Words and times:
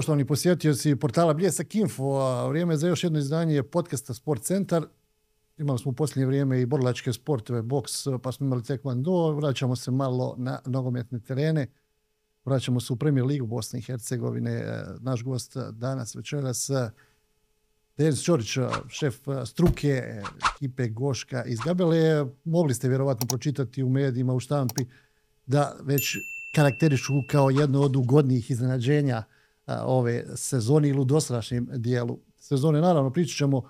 Poštovani 0.00 0.24
posjetioci 0.24 0.96
portala 0.96 1.34
Bljesak 1.34 1.74
Info, 1.74 2.48
vrijeme 2.48 2.76
za 2.76 2.88
još 2.88 3.04
jedno 3.04 3.18
izdanje 3.18 3.62
podcasta 3.62 4.14
Sport 4.14 4.42
Centar. 4.42 4.86
Imali 5.58 5.78
smo 5.78 5.90
u 5.90 5.94
posljednje 5.94 6.26
vrijeme 6.26 6.60
i 6.60 6.66
borlačke 6.66 7.12
sportove, 7.12 7.62
boks, 7.62 7.92
pa 8.22 8.32
smo 8.32 8.46
imali 8.46 8.62
tekvando. 8.62 9.32
Vraćamo 9.32 9.76
se 9.76 9.90
malo 9.90 10.34
na 10.38 10.60
nogometne 10.66 11.20
terene. 11.20 11.66
Vraćamo 12.44 12.80
se 12.80 12.92
u 12.92 12.96
Premier 12.96 13.26
Ligu 13.26 13.46
Bosne 13.46 13.78
i 13.78 13.82
Hercegovine. 13.82 14.52
E, 14.52 14.84
naš 15.00 15.22
gost 15.22 15.56
danas 15.72 16.14
večeras 16.14 16.70
e, 16.70 16.90
Denis 17.96 18.22
Ćorić, 18.22 18.56
e, 18.56 18.60
šef 18.88 19.16
struke 19.46 20.22
ekipe 20.54 20.88
Goška 20.88 21.44
iz 21.44 21.58
Gabele. 21.64 22.26
Mogli 22.44 22.74
ste 22.74 22.88
vjerovatno 22.88 23.26
pročitati 23.26 23.82
u 23.82 23.88
medijima, 23.88 24.34
u 24.34 24.40
štampi, 24.40 24.84
da 25.46 25.76
već 25.82 26.16
karakterišu 26.54 27.12
kao 27.30 27.50
jedno 27.50 27.80
od 27.80 27.96
ugodnijih 27.96 28.50
iznenađenja 28.50 29.24
ove 29.66 30.24
sezone 30.36 30.88
ili 30.88 31.00
u 31.00 31.04
dosadašnjem 31.04 31.68
dijelu 31.72 32.18
sezone. 32.36 32.80
Naravno, 32.80 33.10
pričat 33.10 33.36
ćemo 33.36 33.62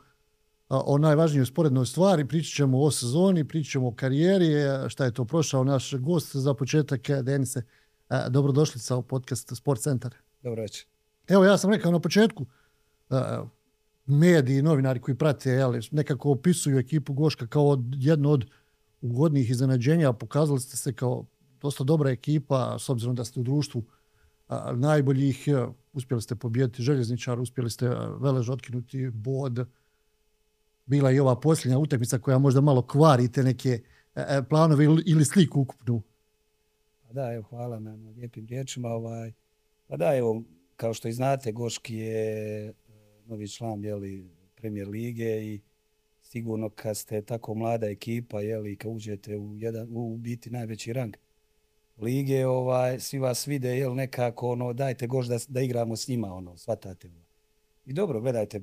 o 0.69 0.99
najvažnijoj 0.99 1.47
sporednoj 1.47 1.87
stvari, 1.87 2.29
pričat 2.29 2.55
ćemo 2.55 2.83
o 2.83 2.91
sezoni, 2.91 3.49
pričat 3.49 3.73
ćemo 3.73 3.89
o 3.89 3.95
karijeri, 3.95 4.53
šta 4.89 5.05
je 5.05 5.15
to 5.15 5.25
prošao 5.25 5.65
naš 5.65 5.95
gost 5.95 6.37
za 6.37 6.55
početak, 6.55 7.01
Denise. 7.23 7.63
Dobrodošlica 8.29 8.97
u 8.97 9.03
podcast 9.03 9.57
Sport 9.57 9.81
Centar. 9.81 10.15
Dobro 10.43 10.63
večer. 10.63 10.87
Evo, 11.29 11.45
ja 11.45 11.59
sam 11.59 11.71
rekao 11.71 11.93
na 11.93 12.01
početku, 12.01 12.47
mediji, 14.07 14.63
novinari 14.63 15.01
koji 15.01 15.15
prate, 15.15 15.51
jeli, 15.51 15.81
nekako 15.91 16.31
opisuju 16.31 16.79
ekipu 16.79 17.13
Goška 17.13 17.47
kao 17.47 17.83
jedno 17.93 18.31
od 18.31 18.47
ugodnijih 19.01 19.51
iznenađenja. 19.51 20.13
Pokazali 20.13 20.61
ste 20.61 20.77
se 20.77 20.93
kao 20.93 21.27
dosta 21.61 21.85
dobra 21.85 22.11
ekipa, 22.11 22.77
s 22.79 22.89
obzirom 22.89 23.15
da 23.15 23.25
ste 23.25 23.41
u 23.41 23.43
društvu 23.43 23.85
najboljih, 24.75 25.49
uspjeli 25.93 26.23
ste 26.23 26.37
pobijediti 26.37 26.83
željezničar, 26.83 27.41
uspjeli 27.41 27.71
ste 27.71 27.89
velež 28.21 28.51
otkinuti 28.51 29.11
bod. 29.11 29.67
Bila 30.87 31.11
je 31.11 31.17
i 31.17 31.21
ova 31.21 31.41
posljednja 31.41 31.79
utakmica 31.79 32.19
koja 32.19 32.39
možda 32.39 32.61
malo 32.61 32.87
kvari 32.87 33.33
te 33.33 33.43
neke 33.43 33.69
e, 33.69 33.81
e, 34.15 34.43
planove 34.49 34.85
ili 35.07 35.25
sliku 35.25 35.61
ukupnu. 35.61 36.03
Pa 37.07 37.13
da, 37.13 37.33
evo, 37.33 37.43
hvala 37.43 37.81
na, 37.81 37.97
na 37.97 38.11
lijepim 38.11 38.47
riječima. 38.47 38.89
Ovaj. 38.89 39.33
Pa 39.87 39.97
da, 39.97 40.17
evo, 40.17 40.43
kao 40.77 40.95
što 40.95 41.09
i 41.09 41.13
znate, 41.13 41.53
Goški 41.53 41.97
je 41.97 42.69
e, 42.69 42.73
novi 43.27 43.49
član 43.49 43.85
jeli, 43.85 44.31
premijer 44.55 44.89
lige 44.89 45.45
i 45.45 45.61
sigurno 46.23 46.71
kad 46.71 46.97
ste 46.97 47.23
tako 47.23 47.55
mlada 47.55 47.87
ekipa, 47.87 48.41
jeli, 48.41 48.77
kad 48.77 48.93
uđete 48.93 49.37
u, 49.37 49.57
jedan, 49.57 49.89
u 49.91 50.17
biti 50.17 50.51
najveći 50.51 50.93
rang, 50.93 51.17
lige, 52.01 52.47
ovaj, 52.47 53.01
svi 53.01 53.19
vas 53.19 53.47
vide, 53.47 53.79
jel 53.79 53.95
nekako, 53.95 54.51
ono, 54.51 54.73
dajte 54.73 55.07
goš 55.07 55.27
da, 55.27 55.39
da 55.49 55.61
igramo 55.61 55.97
s 55.97 56.09
njima, 56.09 56.35
ono, 56.35 56.57
shvatate. 56.57 57.09
Ovaj. 57.09 57.23
I 57.87 57.93
dobro, 57.93 58.21
gledajte, 58.21 58.57
e, 58.57 58.63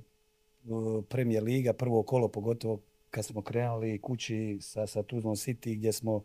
premijer 1.09 1.43
liga, 1.43 1.73
prvo 1.73 2.03
kolo, 2.03 2.27
pogotovo 2.27 2.81
kad 3.09 3.25
smo 3.25 3.41
krenuli 3.41 4.01
kući 4.01 4.57
sa, 4.61 4.87
sa 4.87 5.03
Tuzlom 5.03 5.35
City, 5.35 5.75
gdje 5.75 5.93
smo 5.93 6.23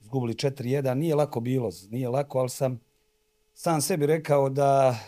zgubili 0.00 0.34
4-1, 0.34 0.94
nije 0.94 1.14
lako 1.14 1.40
bilo, 1.40 1.70
nije 1.90 2.08
lako, 2.08 2.38
ali 2.38 2.48
sam 2.48 2.80
sam 3.54 3.80
sebi 3.80 4.06
rekao 4.06 4.48
da 4.48 4.98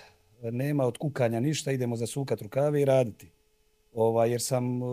nema 0.43 0.85
od 0.87 0.99
kukanja 0.99 1.41
ništa, 1.41 1.73
idemo 1.73 1.97
za 1.97 2.07
sukat 2.07 2.43
rukave 2.43 2.83
i 2.83 2.85
raditi. 2.85 3.31
Ova, 3.93 4.27
jer 4.27 4.43
sam 4.43 4.83
e, 4.83 4.87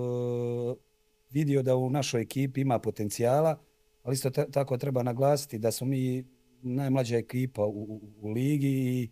vidio 1.31 1.63
da 1.63 1.75
u 1.75 1.89
našoj 1.89 2.21
ekipi 2.21 2.61
ima 2.61 2.79
potencijala, 2.79 3.57
ali 4.03 4.13
isto 4.13 4.29
tako 4.29 4.77
treba 4.77 5.03
naglasiti 5.03 5.57
da 5.57 5.71
smo 5.71 5.87
mi 5.87 6.25
najmlađa 6.63 7.17
ekipa 7.17 7.65
u, 7.65 7.83
u, 7.83 8.01
u 8.21 8.29
ligi 8.29 8.67
i 8.67 9.09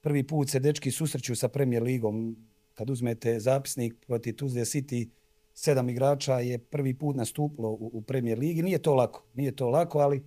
prvi 0.00 0.22
put 0.22 0.50
se 0.50 0.60
dečki 0.60 0.90
susreću 0.90 1.34
sa 1.34 1.48
Premier 1.48 1.82
ligom. 1.82 2.36
Kad 2.74 2.90
uzmete 2.90 3.40
zapisnik 3.40 3.94
protiv 4.06 4.36
Tuzde 4.36 4.60
City, 4.60 5.08
sedam 5.54 5.88
igrača 5.88 6.38
je 6.38 6.58
prvi 6.58 6.94
put 6.94 7.16
nastupilo 7.16 7.70
u, 7.70 7.90
u 7.92 8.02
Premier 8.02 8.38
ligi. 8.38 8.62
Nije 8.62 8.78
to 8.78 8.94
lako, 8.94 9.24
nije 9.34 9.56
to 9.56 9.68
lako, 9.70 9.98
ali 9.98 10.22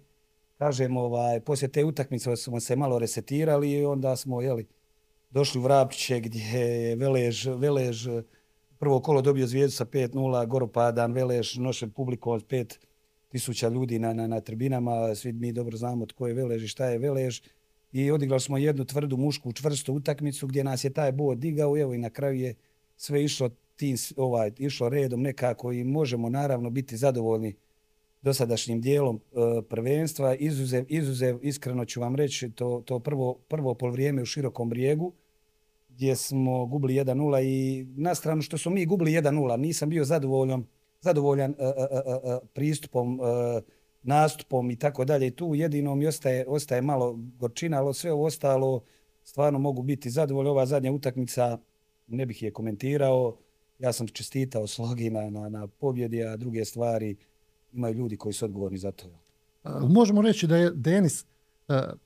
kažem, 0.57 0.97
ovaj, 0.97 1.39
poslije 1.39 1.69
te 1.69 1.83
utakmice 1.83 2.35
smo 2.35 2.59
se 2.59 2.75
malo 2.75 2.99
resetirali 2.99 3.71
i 3.71 3.85
onda 3.85 4.15
smo 4.15 4.41
jeli, 4.41 4.67
došli 5.29 5.59
u 5.59 5.63
Vrapće 5.63 6.19
gdje 6.19 6.41
je 6.41 6.95
Velež, 6.95 7.47
Velež 7.47 8.07
prvo 8.79 8.99
kolo 8.99 9.21
dobio 9.21 9.47
zvijezdu 9.47 9.75
sa 9.75 9.85
5-0, 9.85 10.47
Goropadan, 10.47 11.13
Velež, 11.13 11.57
nošen 11.57 11.91
publikom 11.91 12.33
od 12.33 12.47
5 12.47 12.77
tisuća 13.33 13.69
ljudi 13.69 13.99
na, 13.99 14.13
na, 14.13 14.27
na 14.27 14.41
tribinama, 14.41 15.15
svi 15.15 15.33
mi 15.33 15.51
dobro 15.51 15.77
znamo 15.77 16.05
tko 16.05 16.27
je 16.27 16.33
Velež 16.33 16.63
i 16.63 16.67
šta 16.67 16.85
je 16.85 16.99
Velež. 16.99 17.41
I 17.91 18.11
odigrali 18.11 18.41
smo 18.41 18.57
jednu 18.57 18.85
tvrdu 18.85 19.17
mušku 19.17 19.53
čvrstu 19.53 19.93
utakmicu 19.93 20.47
gdje 20.47 20.63
nas 20.63 20.83
je 20.83 20.93
taj 20.93 21.11
bod 21.11 21.37
digao 21.37 21.77
evo 21.77 21.93
i 21.93 21.97
na 21.97 22.09
kraju 22.09 22.39
je 22.39 22.55
sve 22.95 23.23
išlo 23.23 23.49
tim, 23.75 23.95
ovaj, 24.17 24.51
išlo 24.57 24.89
redom 24.89 25.21
nekako 25.21 25.71
i 25.71 25.83
možemo 25.83 26.29
naravno 26.29 26.69
biti 26.69 26.97
zadovoljni 26.97 27.55
dosadašnjim 28.21 28.81
dijelom 28.81 29.15
e, 29.15 29.61
prvenstva. 29.69 30.35
Izuzev, 30.35 30.85
izuzev, 30.89 31.39
iskreno 31.41 31.85
ću 31.85 32.01
vam 32.01 32.15
reći, 32.15 32.51
to, 32.51 32.83
to 32.85 32.99
prvo, 32.99 33.33
prvo 33.47 33.73
polvrijeme 33.73 34.21
u 34.21 34.25
širokom 34.25 34.69
brijegu, 34.69 35.13
gdje 35.89 36.15
smo 36.15 36.65
gubili 36.65 36.93
1-0 36.93 37.43
i 37.43 37.85
na 37.95 38.15
stranu 38.15 38.41
što 38.41 38.57
smo 38.57 38.71
mi 38.71 38.85
gubili 38.85 39.11
1-0, 39.11 39.57
nisam 39.57 39.89
bio 39.89 40.05
zadovoljan 40.05 40.65
zadovoljan 41.03 41.51
uh, 41.51 41.57
uh, 41.57 42.33
uh, 42.33 42.49
pristupom, 42.53 43.19
uh, 43.19 43.25
nastupom 44.03 44.71
i 44.71 44.75
tako 44.75 45.05
dalje. 45.05 45.31
Tu 45.31 45.55
jedino 45.55 45.95
mi 45.95 46.07
ostaje, 46.07 46.45
ostaje 46.47 46.81
malo 46.81 47.19
gorčina, 47.39 47.77
ali 47.77 47.93
sve 47.93 48.11
ovo 48.13 48.25
ostalo 48.25 48.83
stvarno 49.23 49.59
mogu 49.59 49.81
biti 49.83 50.09
zadovoljni. 50.09 50.49
Ova 50.49 50.65
zadnja 50.65 50.91
utakmica, 50.91 51.57
ne 52.07 52.25
bih 52.25 52.43
je 52.43 52.51
komentirao, 52.51 53.37
ja 53.79 53.93
sam 53.93 54.07
čestitao 54.07 54.67
slogina 54.67 55.29
na, 55.29 55.49
na 55.49 55.67
pobjedi, 55.67 56.23
a 56.23 56.37
druge 56.37 56.65
stvari 56.65 57.15
imaju 57.73 57.93
ljudi 57.93 58.17
koji 58.17 58.33
su 58.33 58.45
odgovorni 58.45 58.77
za 58.77 58.91
to. 58.91 59.07
E, 59.63 59.69
možemo 59.89 60.21
reći 60.21 60.47
da 60.47 60.57
je 60.57 60.71
Denis 60.71 61.21
e, 61.21 61.25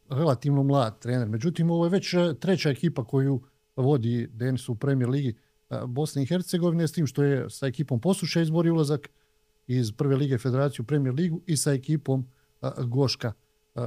relativno 0.10 0.64
mlad 0.64 1.00
trener, 1.00 1.28
međutim 1.30 1.72
ovo 1.72 1.86
je 1.86 1.90
već 1.90 2.16
treća 2.40 2.70
ekipa 2.70 3.04
koju 3.04 3.42
vodi 3.76 4.28
Denis 4.34 4.70
u 4.70 4.76
premier 4.76 5.10
ligi. 5.10 5.36
E, 5.70 5.80
Bosne 5.88 6.24
i 6.24 6.26
Hercegovine, 6.26 6.88
s 6.88 6.92
tim 6.92 7.08
što 7.08 7.24
je 7.24 7.50
sa 7.50 7.68
ekipom 7.68 8.00
Posuša 8.00 8.42
izbori 8.42 8.70
ulazak 8.70 9.10
iz 9.68 9.92
Prve 9.92 10.16
lige 10.16 10.38
Federaciju 10.38 10.86
Premier 10.86 11.16
ligu 11.16 11.42
i 11.46 11.58
sa 11.58 11.72
ekipom 11.72 12.28
e, 12.62 12.70
Goška. 12.84 13.34
E, 13.76 13.82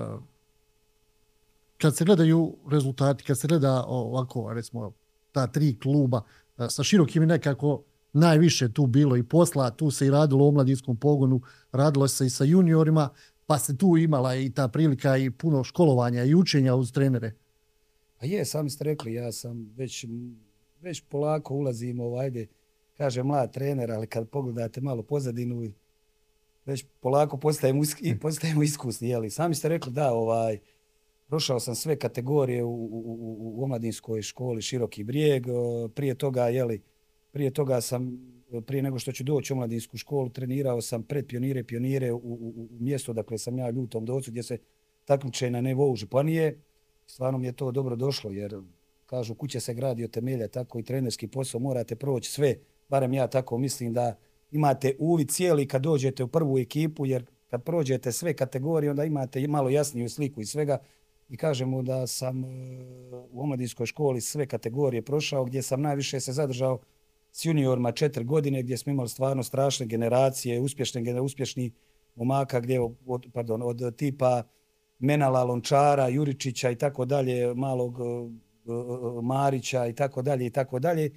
kad 1.79 1.97
se 1.97 2.05
gledaju 2.05 2.57
rezultati, 2.71 3.25
kad 3.25 3.39
se 3.39 3.49
gleda 3.49 3.85
ovako, 3.87 4.53
recimo, 4.53 4.93
ta 5.33 5.47
tri 5.47 5.79
kluba, 5.79 6.23
sa 6.69 6.83
širokim 6.83 7.25
nekako 7.27 7.83
najviše 8.13 8.73
tu 8.73 8.87
bilo 8.87 9.17
i 9.17 9.23
posla, 9.23 9.71
tu 9.71 9.91
se 9.91 10.07
i 10.07 10.11
radilo 10.11 10.49
o 10.49 10.51
mladinskom 10.51 10.97
pogonu, 10.97 11.41
radilo 11.73 12.09
se 12.09 12.27
i 12.27 12.31
sa 12.31 12.45
juniorima, 12.45 13.09
pa 13.47 13.59
se 13.59 13.77
tu 13.77 13.97
imala 13.97 14.37
i 14.37 14.51
ta 14.51 14.69
prilika 14.69 15.17
i 15.17 15.31
puno 15.31 15.65
školovanja 15.65 16.25
i 16.25 16.35
učenja 16.35 16.75
uz 16.75 16.93
trenere. 16.93 17.33
A 18.19 18.27
je, 18.27 18.45
sami 18.45 18.71
ste 18.71 18.85
rekli, 18.85 19.15
ja 19.15 19.33
sam 19.33 19.73
već 19.77 20.05
već 20.81 21.03
polako 21.09 21.55
ulazimo, 21.55 22.05
ovajde, 22.05 22.47
kaže 22.97 23.23
mlad 23.23 23.53
trener, 23.53 23.93
ali 23.93 24.07
kad 24.07 24.29
pogledate 24.29 24.81
malo 24.81 25.03
pozadinu, 25.03 25.73
već 26.67 26.85
polako 27.01 27.37
postajemo, 27.37 27.83
isk 27.83 27.99
postajemo 28.23 28.63
iskusni. 28.63 29.09
Jeli. 29.09 29.31
Sami 29.31 29.55
ste 29.55 29.69
rekli 29.69 29.93
da, 29.93 30.13
ovaj, 30.13 30.59
prošao 31.27 31.61
sam 31.61 31.75
sve 31.75 31.99
kategorije 31.99 32.65
u, 32.65 32.69
u, 32.69 33.01
u, 33.03 33.61
u 33.61 33.65
omladinskoj 33.65 34.23
školi 34.23 34.63
Široki 34.63 35.05
brijeg. 35.05 35.45
Prije 35.95 36.15
toga, 36.15 36.49
jeli, 36.49 36.83
prije 37.33 37.51
toga 37.51 37.81
sam, 37.81 38.19
prije 38.67 38.83
nego 38.83 38.99
što 38.99 39.13
ću 39.13 39.25
doći 39.25 39.53
u 39.53 39.57
omladinsku 39.57 39.97
školu, 39.97 40.29
trenirao 40.29 40.81
sam 40.81 41.03
pred 41.03 41.27
pionire 41.27 41.65
pionire 41.65 42.13
u, 42.13 42.17
u, 42.17 42.69
u 42.71 42.79
mjesto 42.81 43.13
dakle 43.13 43.39
sam 43.39 43.59
ja 43.59 43.71
ljutom 43.71 44.05
docu 44.05 44.31
gdje 44.31 44.43
se 44.43 44.59
takmiče 45.05 45.51
na 45.51 45.61
nivou 45.61 45.97
županije. 45.97 46.61
Stvarno 47.07 47.39
mi 47.39 47.47
je 47.47 47.53
to 47.53 47.71
dobro 47.71 47.97
došlo 47.97 48.31
jer 48.31 48.61
kažu 49.11 49.35
kuća 49.35 49.61
se 49.61 49.75
gradi 49.75 50.05
od 50.05 50.11
temelja, 50.11 50.49
tako 50.49 50.79
i 50.79 50.83
trenerski 50.83 51.27
posao 51.27 51.61
morate 51.61 51.97
proći 51.97 52.31
sve, 52.31 52.55
barem 52.89 53.13
ja 53.13 53.27
tako 53.27 53.59
mislim 53.59 53.93
da 53.93 54.17
imate 54.51 54.97
uvid 54.99 55.31
cijeli 55.31 55.69
kad 55.69 55.83
dođete 55.83 56.25
u 56.25 56.29
prvu 56.29 56.59
ekipu, 56.59 57.07
jer 57.07 57.27
kad 57.47 57.63
prođete 57.65 58.13
sve 58.13 58.35
kategorije, 58.35 58.91
onda 58.91 59.05
imate 59.05 59.49
malo 59.49 59.71
jasniju 59.71 60.09
sliku 60.09 60.41
i 60.41 60.47
svega. 60.47 60.79
I 61.29 61.37
kažemo 61.37 61.83
da 61.83 62.07
sam 62.07 62.45
e, 62.45 62.49
u 63.31 63.43
omladinskoj 63.43 63.87
školi 63.87 64.21
sve 64.21 64.47
kategorije 64.47 65.03
prošao, 65.03 65.45
gdje 65.45 65.63
sam 65.63 65.83
najviše 65.83 66.21
se 66.21 66.33
zadržao 66.33 66.79
s 67.33 67.45
juniorima 67.45 67.93
četiri 67.93 68.25
godine, 68.25 68.63
gdje 68.63 68.77
smo 68.77 68.93
imali 68.93 69.09
stvarno 69.09 69.43
strašne 69.43 69.87
generacije, 69.87 70.61
uspješne, 70.61 71.21
uspješni 71.21 71.73
momaka, 72.15 72.61
gdje 72.61 72.81
od, 73.07 73.27
pardon, 73.33 73.63
od 73.63 73.97
tipa 73.97 74.43
Menala, 74.99 75.45
Lončara, 75.45 76.09
Juričića 76.09 76.71
i 76.71 76.77
tako 76.77 77.05
dalje, 77.05 77.55
malog 77.55 77.99
e, 78.01 78.50
Marića 79.23 79.87
i 79.87 79.93
tako 79.93 80.23
dalje 80.23 80.47
i 80.47 80.51
tako 80.51 80.79
dalje. 80.79 81.11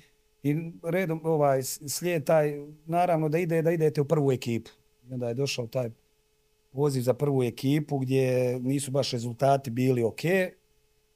I 0.44 0.56
redom 0.84 1.22
ovaj 1.24 1.64
slijed 1.64 2.24
taj 2.24 2.54
naravno 2.86 3.30
da 3.30 3.38
ide 3.38 3.62
da 3.62 3.72
idete 3.72 4.02
u 4.02 4.06
prvu 4.06 4.32
ekipu. 4.32 4.72
I 5.10 5.14
onda 5.14 5.28
je 5.28 5.34
došao 5.34 5.68
taj 5.68 5.90
poziv 6.72 7.02
za 7.02 7.14
prvu 7.14 7.44
ekipu 7.44 7.98
gdje 7.98 8.60
nisu 8.60 8.92
baš 8.92 9.12
rezultati 9.12 9.72
bili 9.72 10.04
ok, 10.04 10.22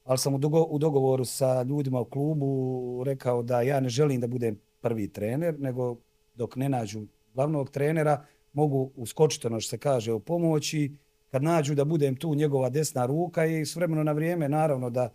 ali 0.04 0.18
sam 0.18 0.34
u, 0.34 0.38
dogo, 0.38 0.64
u 0.64 0.78
dogovoru 0.78 1.26
sa 1.26 1.64
ljudima 1.64 2.00
u 2.00 2.06
klubu 2.06 3.04
rekao 3.06 3.44
da 3.44 3.62
ja 3.62 3.80
ne 3.80 3.90
želim 3.90 4.22
da 4.22 4.28
budem 4.28 4.60
prvi 4.82 5.08
trener, 5.08 5.60
nego 5.60 5.98
dok 6.36 6.56
ne 6.56 6.70
nađu 6.70 7.02
glavnog 7.34 7.70
trenera, 7.70 8.26
mogu 8.54 8.92
uskočiti 8.96 9.48
ono 9.48 9.60
što 9.60 9.70
se 9.70 9.78
kaže 9.78 10.14
u 10.14 10.20
pomoći, 10.20 10.92
kad 11.32 11.44
nađu 11.44 11.76
da 11.76 11.86
budem 11.86 12.16
tu 12.16 12.36
njegova 12.36 12.70
desna 12.70 13.06
ruka 13.06 13.46
i 13.46 13.66
s 13.66 13.76
vremeno 13.76 14.04
na 14.04 14.12
vrijeme, 14.12 14.50
naravno, 14.50 14.90
da, 14.90 15.14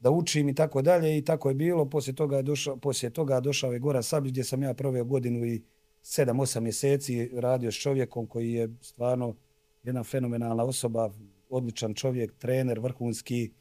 da 0.00 0.10
učim 0.10 0.48
i 0.48 0.54
tako 0.54 0.82
dalje 0.82 1.18
i 1.18 1.24
tako 1.24 1.48
je 1.48 1.54
bilo. 1.54 1.90
Poslije 1.90 2.14
toga 2.14 2.36
je 2.36 2.42
došao, 2.42 2.76
poslije 2.76 3.10
toga 3.10 3.40
došao 3.40 3.68
ovaj 3.68 3.76
je 3.76 3.80
Gora 3.80 4.02
Sabić 4.02 4.32
gdje 4.32 4.44
sam 4.44 4.62
ja 4.62 4.74
proveo 4.74 5.04
godinu 5.04 5.44
i 5.46 5.62
7-8 6.02 6.60
mjeseci 6.60 7.30
radio 7.32 7.72
s 7.72 7.74
čovjekom 7.74 8.26
koji 8.26 8.52
je 8.52 8.68
stvarno 8.80 9.34
jedna 9.82 10.04
fenomenalna 10.04 10.64
osoba, 10.64 11.10
odličan 11.48 11.94
čovjek, 11.94 12.34
trener, 12.38 12.78
vrhunski 12.78 13.52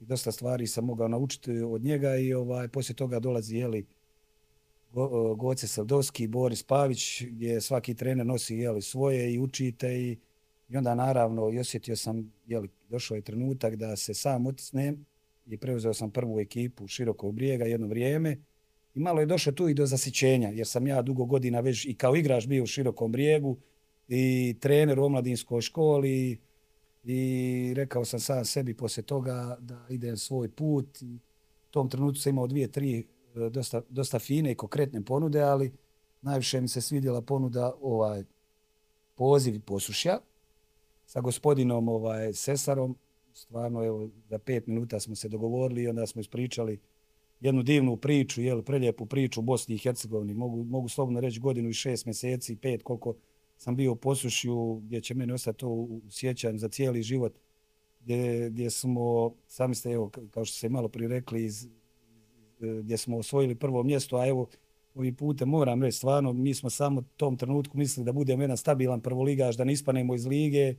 i 0.00 0.04
dosta 0.04 0.32
stvari 0.32 0.66
sam 0.66 0.84
mogao 0.84 1.08
naučiti 1.08 1.60
od 1.60 1.82
njega 1.84 2.16
i 2.16 2.34
ovaj 2.34 2.68
poslije 2.68 2.96
toga 2.96 3.20
dolazi 3.20 3.56
jeli, 3.56 3.86
Go, 4.92 5.32
e, 5.32 5.36
Goce 5.36 5.66
Savdovski, 5.68 6.26
Boris 6.26 6.62
Pavić, 6.62 7.22
gdje 7.22 7.60
svaki 7.60 7.94
trener 7.94 8.26
nosi 8.26 8.54
jeli, 8.54 8.82
svoje 8.82 9.34
i 9.34 9.38
učite 9.38 10.00
i, 10.00 10.18
i 10.68 10.76
onda 10.76 10.94
naravno 10.94 11.50
i 11.50 11.58
osjetio 11.58 11.96
sam, 11.96 12.32
jeli, 12.46 12.68
došao 12.88 13.14
je 13.14 13.22
trenutak 13.22 13.76
da 13.76 13.96
se 13.96 14.14
sam 14.14 14.46
otisnem 14.46 15.04
i 15.46 15.56
preuzeo 15.56 15.94
sam 15.94 16.10
prvu 16.10 16.40
ekipu 16.40 16.88
širokog 16.88 17.34
brijega 17.34 17.64
jedno 17.64 17.86
vrijeme 17.86 18.36
i 18.94 19.00
malo 19.00 19.20
je 19.20 19.26
došlo 19.26 19.52
tu 19.52 19.68
i 19.68 19.74
do 19.74 19.86
zasićenja 19.86 20.48
jer 20.48 20.66
sam 20.66 20.86
ja 20.86 21.02
dugo 21.02 21.24
godina 21.24 21.60
već 21.60 21.84
i 21.84 21.94
kao 21.94 22.16
igrač 22.16 22.46
bio 22.46 22.62
u 22.62 22.66
širokom 22.66 23.12
brijegu 23.12 23.56
i 24.08 24.56
trener 24.60 24.98
u 24.98 25.04
omladinskoj 25.04 25.60
školi 25.60 26.40
i 27.04 27.72
rekao 27.76 28.04
sam 28.04 28.20
sam 28.20 28.44
sebi 28.44 28.74
poslije 28.74 29.04
toga 29.04 29.56
da 29.60 29.86
idem 29.88 30.16
svoj 30.16 30.48
put 30.48 31.02
i 31.02 31.14
u 31.68 31.70
tom 31.70 31.90
trenutku 31.90 32.20
sam 32.20 32.30
imao 32.30 32.46
dvije, 32.46 32.72
tri 32.72 32.98
e, 32.98 33.04
dosta, 33.50 33.82
dosta 33.88 34.18
fine 34.18 34.52
i 34.52 34.54
konkretne 34.54 35.04
ponude, 35.04 35.40
ali 35.40 35.72
najviše 36.22 36.60
mi 36.60 36.68
se 36.68 36.80
svidjela 36.80 37.22
ponuda 37.22 37.72
ovaj 37.80 38.24
poziv 39.14 39.60
posušja 39.60 40.18
sa 41.06 41.20
gospodinom 41.20 41.88
ovaj 41.88 42.32
Sesarom. 42.32 42.96
Stvarno, 43.34 43.84
evo, 43.84 44.10
za 44.28 44.38
pet 44.38 44.66
minuta 44.66 45.00
smo 45.00 45.14
se 45.14 45.28
dogovorili 45.28 45.82
i 45.82 45.88
onda 45.88 46.06
smo 46.06 46.20
ispričali 46.20 46.80
jednu 47.40 47.62
divnu 47.62 47.96
priču, 47.96 48.42
jel, 48.42 48.62
preljepu 48.62 49.06
priču 49.06 49.40
u 49.40 49.42
Bosni 49.42 49.74
i 49.74 49.78
Hercegovini. 49.78 50.34
Mogu, 50.34 50.64
mogu 50.64 50.88
slobodno 50.88 51.20
reći 51.20 51.40
godinu 51.40 51.68
i 51.68 51.72
šest 51.72 52.06
mjeseci, 52.06 52.56
pet, 52.56 52.82
koliko 52.82 53.14
sam 53.56 53.76
bio 53.76 53.92
u 53.92 53.96
posušju, 53.96 54.74
gdje 54.74 55.00
će 55.00 55.14
meni 55.14 55.32
ostati 55.32 55.58
to 55.58 55.68
u 55.68 56.02
sjećanju 56.10 56.58
za 56.58 56.68
cijeli 56.68 57.02
život, 57.02 57.38
gdje, 58.00 58.50
gdje 58.50 58.70
smo, 58.70 59.34
sami 59.46 59.74
ste, 59.74 59.90
evo, 59.90 60.10
kao 60.30 60.44
što 60.44 60.56
ste 60.56 60.68
malo 60.68 60.88
prirekli, 60.88 61.44
iz, 61.44 61.64
e, 61.64 61.70
gdje 62.82 62.96
smo 62.96 63.16
osvojili 63.18 63.54
prvo 63.54 63.82
mjesto, 63.82 64.16
a 64.16 64.28
evo, 64.28 64.46
ovi 64.94 65.12
putem 65.12 65.48
moram 65.48 65.82
reći, 65.82 65.96
stvarno, 65.96 66.32
mi 66.32 66.54
smo 66.54 66.70
samo 66.70 67.00
u 67.00 67.04
tom 67.16 67.36
trenutku 67.36 67.78
mislili 67.78 68.04
da 68.04 68.12
budemo 68.12 68.42
jedan 68.42 68.56
stabilan 68.56 69.00
prvoligaš, 69.00 69.56
da 69.56 69.64
ne 69.64 69.72
ispanemo 69.72 70.14
iz 70.14 70.26
lige. 70.26 70.74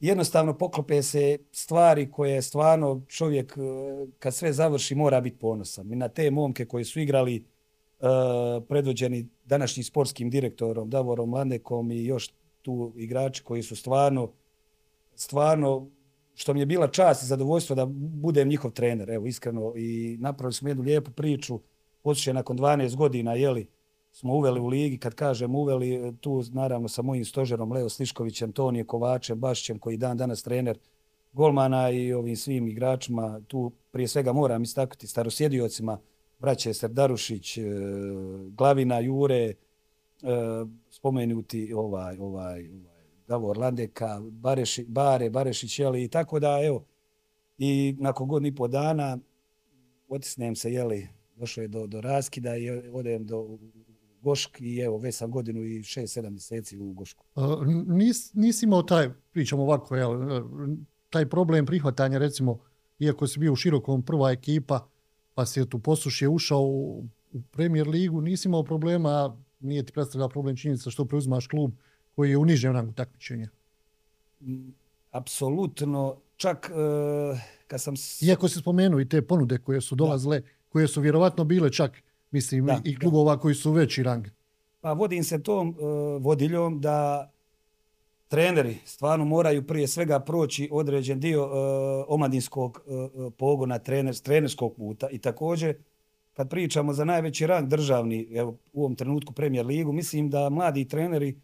Jednostavno 0.00 0.58
poklope 0.58 1.02
se 1.02 1.38
stvari 1.52 2.10
koje 2.10 2.42
stvarno 2.42 3.02
čovjek, 3.08 3.52
e, 3.56 3.60
kad 4.18 4.34
sve 4.34 4.52
završi, 4.52 4.94
mora 4.94 5.20
biti 5.20 5.38
ponosan. 5.38 5.92
I 5.92 5.96
na 5.96 6.08
te 6.08 6.30
momke 6.30 6.66
koji 6.66 6.84
su 6.84 7.00
igrali, 7.00 7.44
uh, 8.04 8.64
predvođeni 8.68 9.28
današnjim 9.44 9.84
sportskim 9.84 10.30
direktorom 10.30 10.90
Davorom 10.90 11.34
Landekom 11.34 11.90
i 11.90 12.04
još 12.04 12.34
tu 12.62 12.92
igrači 12.96 13.42
koji 13.44 13.62
su 13.62 13.76
stvarno 13.76 14.32
stvarno 15.14 15.90
što 16.34 16.54
mi 16.54 16.60
je 16.60 16.66
bila 16.66 16.88
čast 16.88 17.22
i 17.22 17.26
zadovoljstvo 17.26 17.76
da 17.76 17.86
budem 17.96 18.48
njihov 18.48 18.70
trener, 18.70 19.10
evo 19.10 19.26
iskreno 19.26 19.72
i 19.76 20.16
napravili 20.20 20.52
smo 20.52 20.68
jednu 20.68 20.84
lijepu 20.84 21.10
priču 21.10 21.60
posjećaj 22.02 22.34
nakon 22.34 22.58
12 22.58 22.96
godina, 22.96 23.34
jeli, 23.34 23.66
smo 24.14 24.34
uveli 24.34 24.60
u 24.60 24.66
ligi, 24.66 24.98
kad 24.98 25.14
kažem 25.14 25.54
uveli, 25.54 25.94
e, 25.94 26.12
tu 26.20 26.42
naravno 26.52 26.88
sa 26.88 27.02
mojim 27.02 27.24
stožerom 27.24 27.72
Leo 27.72 27.88
Sliškovićem, 27.88 28.52
Tonije 28.52 28.84
Kovačem, 28.84 29.38
Bašćem, 29.38 29.78
koji 29.78 29.96
dan 29.96 30.16
danas 30.16 30.42
trener 30.42 30.78
golmana 31.32 31.90
i 31.90 32.12
ovim 32.12 32.36
svim 32.36 32.68
igračima, 32.68 33.40
tu 33.48 33.72
prije 33.90 34.08
svega 34.08 34.32
moram 34.32 34.62
istaknuti 34.62 35.06
starosjediocima, 35.06 35.98
braće 36.38 36.74
Serdarušić, 36.74 37.58
e, 37.58 37.62
Glavina, 38.56 38.98
Jure, 38.98 39.44
e, 39.44 39.54
spomenuti 40.90 41.72
ovaj, 41.72 42.16
ovaj, 42.18 42.68
ovaj 42.68 43.04
Davor 43.28 43.58
Landeka, 43.58 44.20
Bareši, 44.30 44.84
Bare, 44.88 45.30
Barešić, 45.30 45.78
jeli, 45.78 46.04
i 46.04 46.08
tako 46.08 46.40
da, 46.40 46.60
evo, 46.64 46.84
i 47.58 47.96
nakon 47.98 48.28
godinu 48.28 48.48
i 48.48 48.54
po 48.54 48.68
dana 48.68 49.18
otisnem 50.08 50.56
se, 50.56 50.72
jeli, 50.72 51.08
došlo 51.36 51.62
je 51.62 51.68
do, 51.68 51.86
do 51.86 52.00
raskida 52.00 52.56
i 52.56 52.70
odem 52.70 53.26
do 53.26 53.58
Gošk 54.24 54.60
i 54.60 54.78
evo, 54.78 54.98
već 54.98 55.14
sam 55.14 55.30
godinu 55.30 55.62
i 55.62 55.82
šest, 55.82 56.14
sedam 56.14 56.32
mjeseci 56.32 56.78
u 56.78 56.92
Gošku. 56.92 57.24
nis, 57.86 58.34
nisi 58.34 58.64
imao 58.64 58.82
taj, 58.82 59.10
pričam 59.32 59.60
ovako, 59.60 59.96
jel, 59.96 60.12
taj 61.10 61.28
problem 61.28 61.66
prihvatanja, 61.66 62.18
recimo, 62.18 62.58
iako 62.98 63.26
si 63.26 63.38
bio 63.38 63.52
u 63.52 63.56
širokom 63.56 64.02
prva 64.02 64.30
ekipa, 64.30 64.88
pa 65.34 65.46
si 65.46 65.68
tu 65.68 65.78
posušje 65.78 66.28
ušao 66.28 66.62
u, 66.62 67.04
u 67.32 67.42
premier 67.50 67.88
ligu, 67.88 68.20
nisi 68.20 68.48
imao 68.48 68.62
problema, 68.62 69.36
nije 69.60 69.86
ti 69.86 69.92
predstavljala 69.92 70.28
problem 70.28 70.56
činjenica 70.56 70.90
što 70.90 71.04
preuzimaš 71.04 71.46
klub 71.46 71.72
koji 72.16 72.30
je 72.30 72.38
unižen 72.38 72.72
rangu 72.72 72.92
takmičenja? 72.92 73.48
Apsolutno, 75.10 76.16
čak 76.36 76.70
uh, 76.70 77.38
kad 77.66 77.82
sam... 77.82 77.94
Iako 78.20 78.48
se 78.48 78.60
spomenuo 78.60 79.00
i 79.00 79.08
te 79.08 79.22
ponude 79.22 79.58
koje 79.58 79.80
su 79.80 79.94
dolazile, 79.94 80.40
da. 80.40 80.46
koje 80.68 80.88
su 80.88 81.00
vjerovatno 81.00 81.44
bile 81.44 81.72
čak, 81.72 82.02
mislim, 82.34 82.66
da, 82.66 82.80
i 82.84 82.98
klubova 82.98 83.36
da. 83.36 83.40
koji 83.40 83.54
su 83.54 83.72
veći 83.72 84.02
rang. 84.02 84.26
Pa 84.80 84.92
vodim 84.92 85.24
se 85.24 85.42
tom 85.42 85.68
uh, 85.68 86.22
vodiljom 86.22 86.80
da 86.80 87.30
treneri 88.28 88.76
stvarno 88.84 89.24
moraju 89.24 89.66
prije 89.66 89.88
svega 89.88 90.20
proći 90.20 90.68
određen 90.72 91.20
dio 91.20 91.44
uh, 91.44 91.50
omladinskog 92.08 92.80
uh, 92.86 93.32
pogona 93.38 93.78
trener, 93.78 94.14
trenerskog 94.14 94.74
puta 94.76 95.08
i 95.10 95.18
također 95.18 95.76
kad 96.32 96.50
pričamo 96.50 96.92
za 96.92 97.04
najveći 97.04 97.46
rang 97.46 97.68
državni 97.68 98.28
evo, 98.34 98.56
u 98.72 98.80
ovom 98.80 98.94
trenutku 98.94 99.32
premijer 99.32 99.66
ligu, 99.66 99.92
mislim 99.92 100.30
da 100.30 100.50
mladi 100.50 100.88
treneri 100.88 101.34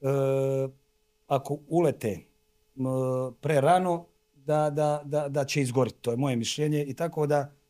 uh, 0.00 0.70
ako 1.26 1.58
ulete 1.68 2.18
uh, 2.76 2.84
pre 3.40 3.60
rano 3.60 4.06
da, 4.34 4.70
da, 4.70 5.02
da, 5.04 5.28
da 5.28 5.44
će 5.44 5.62
izgoriti. 5.62 5.98
To 6.00 6.10
je 6.10 6.16
moje 6.16 6.36
mišljenje 6.36 6.84
i 6.84 6.94
tako 6.94 7.26
da 7.26 7.40
uh, 7.40 7.63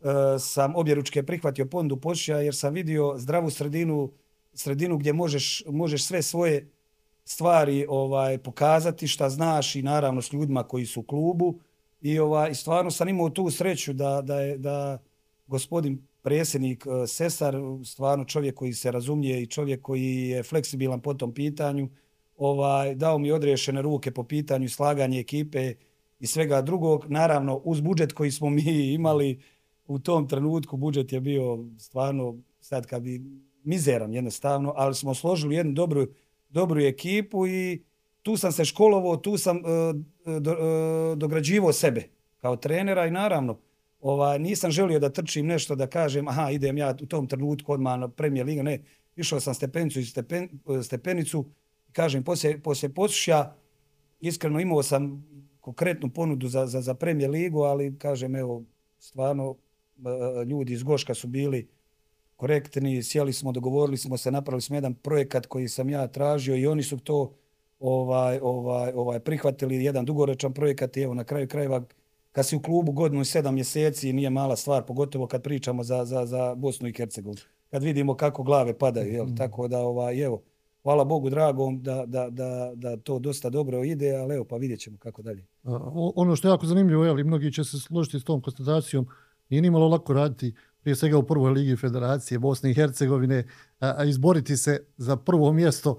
E, 0.00 0.38
sam 0.38 0.76
obje 0.76 0.94
ručke 0.94 1.22
prihvatio 1.22 1.66
pondu 1.66 1.96
počeća 1.96 2.36
jer 2.36 2.54
sam 2.54 2.74
vidio 2.74 3.14
zdravu 3.16 3.50
sredinu 3.50 4.12
sredinu 4.54 4.96
gdje 4.98 5.12
možeš, 5.12 5.62
možeš 5.66 6.04
sve 6.04 6.22
svoje 6.22 6.70
stvari 7.24 7.86
ovaj 7.88 8.38
pokazati 8.38 9.08
šta 9.08 9.30
znaš 9.30 9.76
i 9.76 9.82
naravno 9.82 10.22
s 10.22 10.32
ljudima 10.32 10.62
koji 10.62 10.86
su 10.86 11.00
u 11.00 11.02
klubu. 11.02 11.60
I 12.00 12.18
ovaj 12.18 12.54
stvarno 12.54 12.90
sam 12.90 13.08
imao 13.08 13.30
tu 13.30 13.50
sreću 13.50 13.92
da 13.92 14.22
da 14.22 14.40
je 14.40 14.58
da 14.58 14.98
gospodin 15.46 16.06
predsjednik 16.22 16.86
e, 16.86 17.06
Sesar 17.06 17.54
stvarno 17.84 18.24
čovjek 18.24 18.54
koji 18.54 18.72
se 18.72 18.90
razumije 18.90 19.42
i 19.42 19.46
čovjek 19.46 19.82
koji 19.82 20.28
je 20.28 20.42
fleksibilan 20.42 21.00
po 21.00 21.14
tom 21.14 21.34
pitanju 21.34 21.88
ovaj 22.36 22.94
dao 22.94 23.18
mi 23.18 23.32
odrešene 23.32 23.82
ruke 23.82 24.10
po 24.10 24.24
pitanju 24.24 24.68
slaganje 24.68 25.20
ekipe 25.20 25.74
i 26.20 26.26
svega 26.26 26.62
drugog. 26.62 27.06
Naravno 27.08 27.56
uz 27.64 27.80
budžet 27.80 28.12
koji 28.12 28.30
smo 28.30 28.50
mi 28.50 28.92
imali 28.92 29.40
u 29.88 29.98
tom 29.98 30.28
trenutku 30.28 30.76
budžet 30.76 31.12
je 31.12 31.20
bio 31.20 31.64
stvarno 31.78 32.36
sad 32.60 32.86
kad 32.86 33.02
bi 33.02 33.22
mizeran 33.64 34.14
jednostavno 34.14 34.72
ali 34.76 34.94
smo 34.94 35.14
složili 35.14 35.54
jednu 35.54 35.72
dobru 35.72 36.06
dobru 36.48 36.80
ekipu 36.80 37.46
i 37.46 37.82
tu 38.22 38.36
sam 38.36 38.52
se 38.52 38.64
školovao, 38.64 39.16
tu 39.16 39.36
sam 39.38 39.56
uh, 39.56 39.62
do, 40.40 40.52
uh, 40.52 41.18
dograđivao 41.18 41.72
sebe 41.72 42.08
kao 42.36 42.56
trenera 42.56 43.06
i 43.06 43.10
naravno 43.10 43.58
ovaj, 44.00 44.38
nisam 44.38 44.70
želio 44.70 44.98
da 44.98 45.10
trčim 45.10 45.46
nešto 45.46 45.74
da 45.74 45.86
kažem 45.86 46.28
aha 46.28 46.50
idem 46.50 46.78
ja 46.78 46.94
u 47.02 47.06
tom 47.06 47.26
trenutku 47.26 47.72
odmah 47.72 47.98
na 47.98 48.08
premijer 48.08 48.46
liga, 48.46 48.62
ne, 48.62 48.82
išao 49.16 49.40
sam 49.40 49.54
stepenicu 49.54 50.00
i 50.00 50.04
stepen, 50.04 50.48
stepenicu 50.82 51.44
i 51.88 51.92
kažem 51.92 52.24
poslije, 52.24 52.62
poslije 52.62 52.94
posušja 52.94 53.54
iskreno 54.20 54.60
imao 54.60 54.82
sam 54.82 55.24
konkretnu 55.60 56.10
ponudu 56.10 56.48
za, 56.48 56.66
za, 56.66 56.80
za 56.80 56.94
premijer 56.94 57.30
ligu, 57.30 57.62
ali 57.62 57.98
kažem 57.98 58.36
evo 58.36 58.62
stvarno 58.98 59.56
ljudi 60.46 60.72
iz 60.72 60.82
Goška 60.82 61.14
su 61.14 61.26
bili 61.26 61.68
korektni, 62.36 63.02
sjeli 63.02 63.32
smo, 63.32 63.52
dogovorili 63.52 63.96
smo 63.96 64.16
se, 64.16 64.30
napravili 64.30 64.62
smo 64.62 64.76
jedan 64.76 64.94
projekat 64.94 65.46
koji 65.46 65.68
sam 65.68 65.90
ja 65.90 66.06
tražio 66.06 66.56
i 66.56 66.66
oni 66.66 66.82
su 66.82 66.98
to 66.98 67.32
ovaj 67.80 68.38
ovaj 68.42 68.92
ovaj 68.94 69.20
prihvatili 69.20 69.84
jedan 69.84 70.04
dugoročan 70.04 70.52
projekat 70.52 70.96
i 70.96 71.02
evo 71.02 71.14
na 71.14 71.24
kraju 71.24 71.48
krajeva 71.48 71.82
kad 72.32 72.46
si 72.46 72.56
u 72.56 72.62
klubu 72.62 72.92
godinu 72.92 73.22
i 73.22 73.24
sedam 73.24 73.54
mjeseci 73.54 74.12
nije 74.12 74.30
mala 74.30 74.56
stvar, 74.56 74.82
pogotovo 74.86 75.26
kad 75.26 75.42
pričamo 75.42 75.84
za, 75.84 76.04
za, 76.04 76.26
za 76.26 76.54
Bosnu 76.54 76.88
i 76.88 76.92
Hercegovinu. 76.92 77.40
Kad 77.70 77.82
vidimo 77.82 78.14
kako 78.14 78.42
glave 78.42 78.78
padaju, 78.78 79.12
jel? 79.12 79.26
Mm. 79.26 79.36
tako 79.36 79.68
da 79.68 79.78
ovaj, 79.78 80.20
evo, 80.20 80.42
hvala 80.82 81.04
Bogu 81.04 81.30
dragom 81.30 81.82
da, 81.82 82.04
da, 82.06 82.30
da, 82.30 82.72
da 82.74 82.96
to 82.96 83.18
dosta 83.18 83.50
dobro 83.50 83.84
ide, 83.84 84.16
ali 84.16 84.34
evo 84.34 84.44
pa 84.44 84.56
vidjet 84.56 84.80
ćemo 84.80 84.96
kako 84.98 85.22
dalje. 85.22 85.46
Ono 86.14 86.36
što 86.36 86.48
je 86.48 86.52
jako 86.52 86.66
zanimljivo, 86.66 87.04
je, 87.04 87.10
ali 87.10 87.24
mnogi 87.24 87.52
će 87.52 87.64
se 87.64 87.78
složiti 87.78 88.20
s 88.20 88.24
tom 88.24 88.40
konstatacijom, 88.40 89.06
nije 89.48 89.62
nimalo 89.62 89.88
lako 89.88 90.12
raditi 90.12 90.54
prije 90.80 90.96
svega 90.96 91.18
u 91.18 91.26
prvoj 91.26 91.50
ligi 91.52 91.76
federacije 91.76 92.38
Bosne 92.38 92.70
i 92.70 92.74
Hercegovine, 92.74 93.44
a, 93.80 94.04
izboriti 94.04 94.56
se 94.56 94.86
za 94.96 95.16
prvo 95.16 95.52
mjesto 95.52 95.98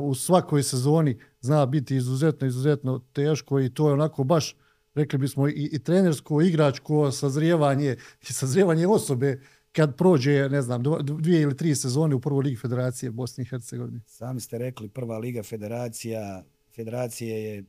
u 0.00 0.14
svakoj 0.14 0.62
sezoni 0.62 1.18
zna 1.40 1.66
biti 1.66 1.96
izuzetno, 1.96 2.46
izuzetno 2.46 2.98
teško 3.12 3.60
i 3.60 3.74
to 3.74 3.88
je 3.88 3.94
onako 3.94 4.24
baš, 4.24 4.56
rekli 4.94 5.18
bismo, 5.18 5.48
i, 5.48 5.70
i 5.72 5.78
trenersko, 5.78 6.42
igračko 6.42 7.12
sazrijevanje 7.12 7.96
i 8.22 8.32
sazrijevanje 8.32 8.86
osobe 8.86 9.40
kad 9.72 9.96
prođe, 9.96 10.48
ne 10.48 10.62
znam, 10.62 10.82
dvije 11.02 11.40
ili 11.40 11.56
tri 11.56 11.74
sezone 11.74 12.14
u 12.14 12.20
prvoj 12.20 12.42
ligi 12.42 12.56
federacije 12.56 13.10
Bosne 13.10 13.42
i 13.42 13.46
Hercegovine. 13.46 14.00
Sami 14.06 14.40
ste 14.40 14.58
rekli, 14.58 14.88
prva 14.88 15.18
liga 15.18 15.42
federacija, 15.42 16.44
federacije 16.76 17.44
je 17.44 17.64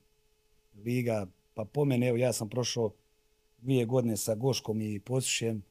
liga, 0.86 1.28
pa 1.54 1.66
po 1.66 1.86
mene, 1.86 2.08
evo 2.08 2.18
ja 2.18 2.34
sam 2.34 2.50
prošao 2.50 2.92
dvije 3.58 3.86
godine 3.86 4.18
sa 4.18 4.36
Goškom 4.36 4.82
i 4.82 5.00
Posušem, 5.00 5.64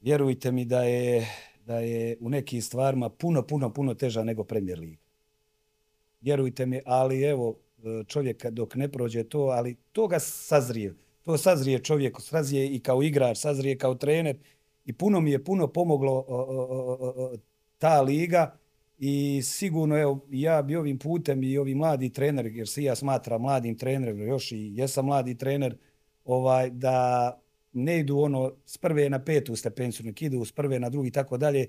Vjerujte 0.00 0.52
mi 0.52 0.64
da 0.64 0.82
je, 0.82 1.26
da 1.64 1.78
je 1.78 2.16
u 2.20 2.28
nekim 2.28 2.62
stvarima 2.62 3.08
puno, 3.08 3.42
puno, 3.42 3.72
puno 3.72 3.94
teža 3.94 4.24
nego 4.24 4.44
Premier 4.44 4.78
Liga. 4.78 5.02
Vjerujte 6.20 6.66
mi, 6.66 6.80
ali 6.84 7.22
evo, 7.22 7.58
e, 7.78 8.04
čovjek 8.04 8.46
dok 8.46 8.74
ne 8.74 8.88
prođe 8.92 9.24
to, 9.24 9.40
ali 9.40 9.76
to 9.92 10.06
ga 10.06 10.18
sazrije. 10.18 10.94
To 11.24 11.38
sazrije 11.38 11.78
čovjek, 11.78 12.20
sazrije 12.20 12.74
i 12.74 12.80
kao 12.80 13.02
igrač, 13.02 13.38
sazrije 13.38 13.78
kao 13.78 13.94
trener. 13.94 14.36
I 14.84 14.92
puno 14.92 15.20
mi 15.20 15.30
je 15.30 15.44
puno 15.44 15.66
pomoglo 15.66 16.12
o, 16.12 16.24
o, 16.28 16.96
o, 17.00 17.36
ta 17.78 18.00
liga 18.00 18.58
i 18.98 19.42
sigurno 19.42 19.98
evo, 19.98 20.26
ja 20.30 20.62
bi 20.62 20.76
ovim 20.76 20.98
putem 20.98 21.42
i 21.42 21.58
ovi 21.58 21.74
mladi 21.74 22.12
trener, 22.12 22.46
jer 22.46 22.68
se 22.68 22.82
ja 22.82 22.94
smatram 22.94 23.42
mladim 23.42 23.78
trenerom, 23.78 24.20
još 24.20 24.52
i 24.52 24.72
jesam 24.74 25.06
mladi 25.06 25.34
trener, 25.34 25.76
ovaj 26.26 26.70
da 26.70 27.38
ne 27.72 27.98
idu 27.98 28.18
ono 28.18 28.52
s 28.66 28.78
prve 28.78 29.10
na 29.10 29.18
petu 29.18 29.56
stepencu, 29.56 30.04
nek 30.04 30.22
idu 30.22 30.44
s 30.44 30.52
prve 30.52 30.80
na 30.80 30.88
drugi 30.88 31.10
tako 31.10 31.36
dalje, 31.36 31.66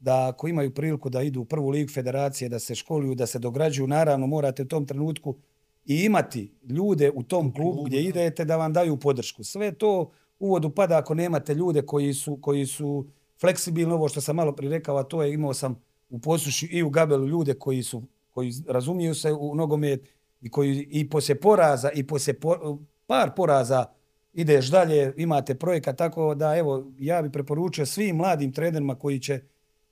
da 0.00 0.28
ako 0.28 0.48
imaju 0.48 0.74
priliku 0.74 1.10
da 1.10 1.22
idu 1.22 1.40
u 1.40 1.44
prvu 1.44 1.70
ligu 1.70 1.92
federacije, 1.92 2.48
da 2.48 2.58
se 2.58 2.74
školuju, 2.74 3.14
da 3.14 3.26
se 3.26 3.38
dograđuju, 3.38 3.86
naravno 3.86 4.26
morate 4.26 4.62
u 4.62 4.68
tom 4.68 4.86
trenutku 4.86 5.36
i 5.86 6.04
imati 6.04 6.52
ljude 6.68 7.10
u 7.14 7.22
tom 7.22 7.54
klubu 7.54 7.82
gdje 7.82 8.02
idete 8.02 8.44
da 8.44 8.56
vam 8.56 8.72
daju 8.72 8.96
podršku. 8.96 9.44
Sve 9.44 9.72
to 9.72 10.10
uvodu 10.38 10.70
pada 10.70 10.98
ako 10.98 11.14
nemate 11.14 11.54
ljude 11.54 11.82
koji 11.82 12.14
su, 12.14 12.38
koji 12.40 12.66
su 12.66 13.06
fleksibilni, 13.40 13.94
ovo 13.94 14.08
što 14.08 14.20
sam 14.20 14.36
malo 14.36 14.52
prirekao, 14.52 14.96
a 14.96 15.02
to 15.02 15.22
je 15.22 15.34
imao 15.34 15.54
sam 15.54 15.82
u 16.10 16.18
posuši 16.18 16.66
i 16.66 16.82
u 16.82 16.90
Gabelu 16.90 17.26
ljude 17.26 17.54
koji 17.54 17.82
su 17.82 18.02
koji 18.30 18.52
razumiju 18.68 19.14
se 19.14 19.32
u 19.32 19.54
nogomet 19.54 20.08
i 20.40 20.50
koji 20.50 20.86
i 20.90 21.08
poslije 21.10 21.40
poraza 21.40 21.90
i 21.90 22.06
poslije 22.06 22.40
po, 22.40 22.78
par 23.06 23.30
poraza 23.36 23.84
ideš 24.40 24.70
dalje, 24.70 25.12
imate 25.16 25.54
projekat, 25.54 25.96
tako 25.96 26.34
da 26.34 26.56
evo, 26.56 26.92
ja 26.98 27.22
bih 27.22 27.30
preporučio 27.32 27.86
svim 27.86 28.16
mladim 28.16 28.52
trenerima 28.52 28.94
koji 28.94 29.20
će 29.20 29.40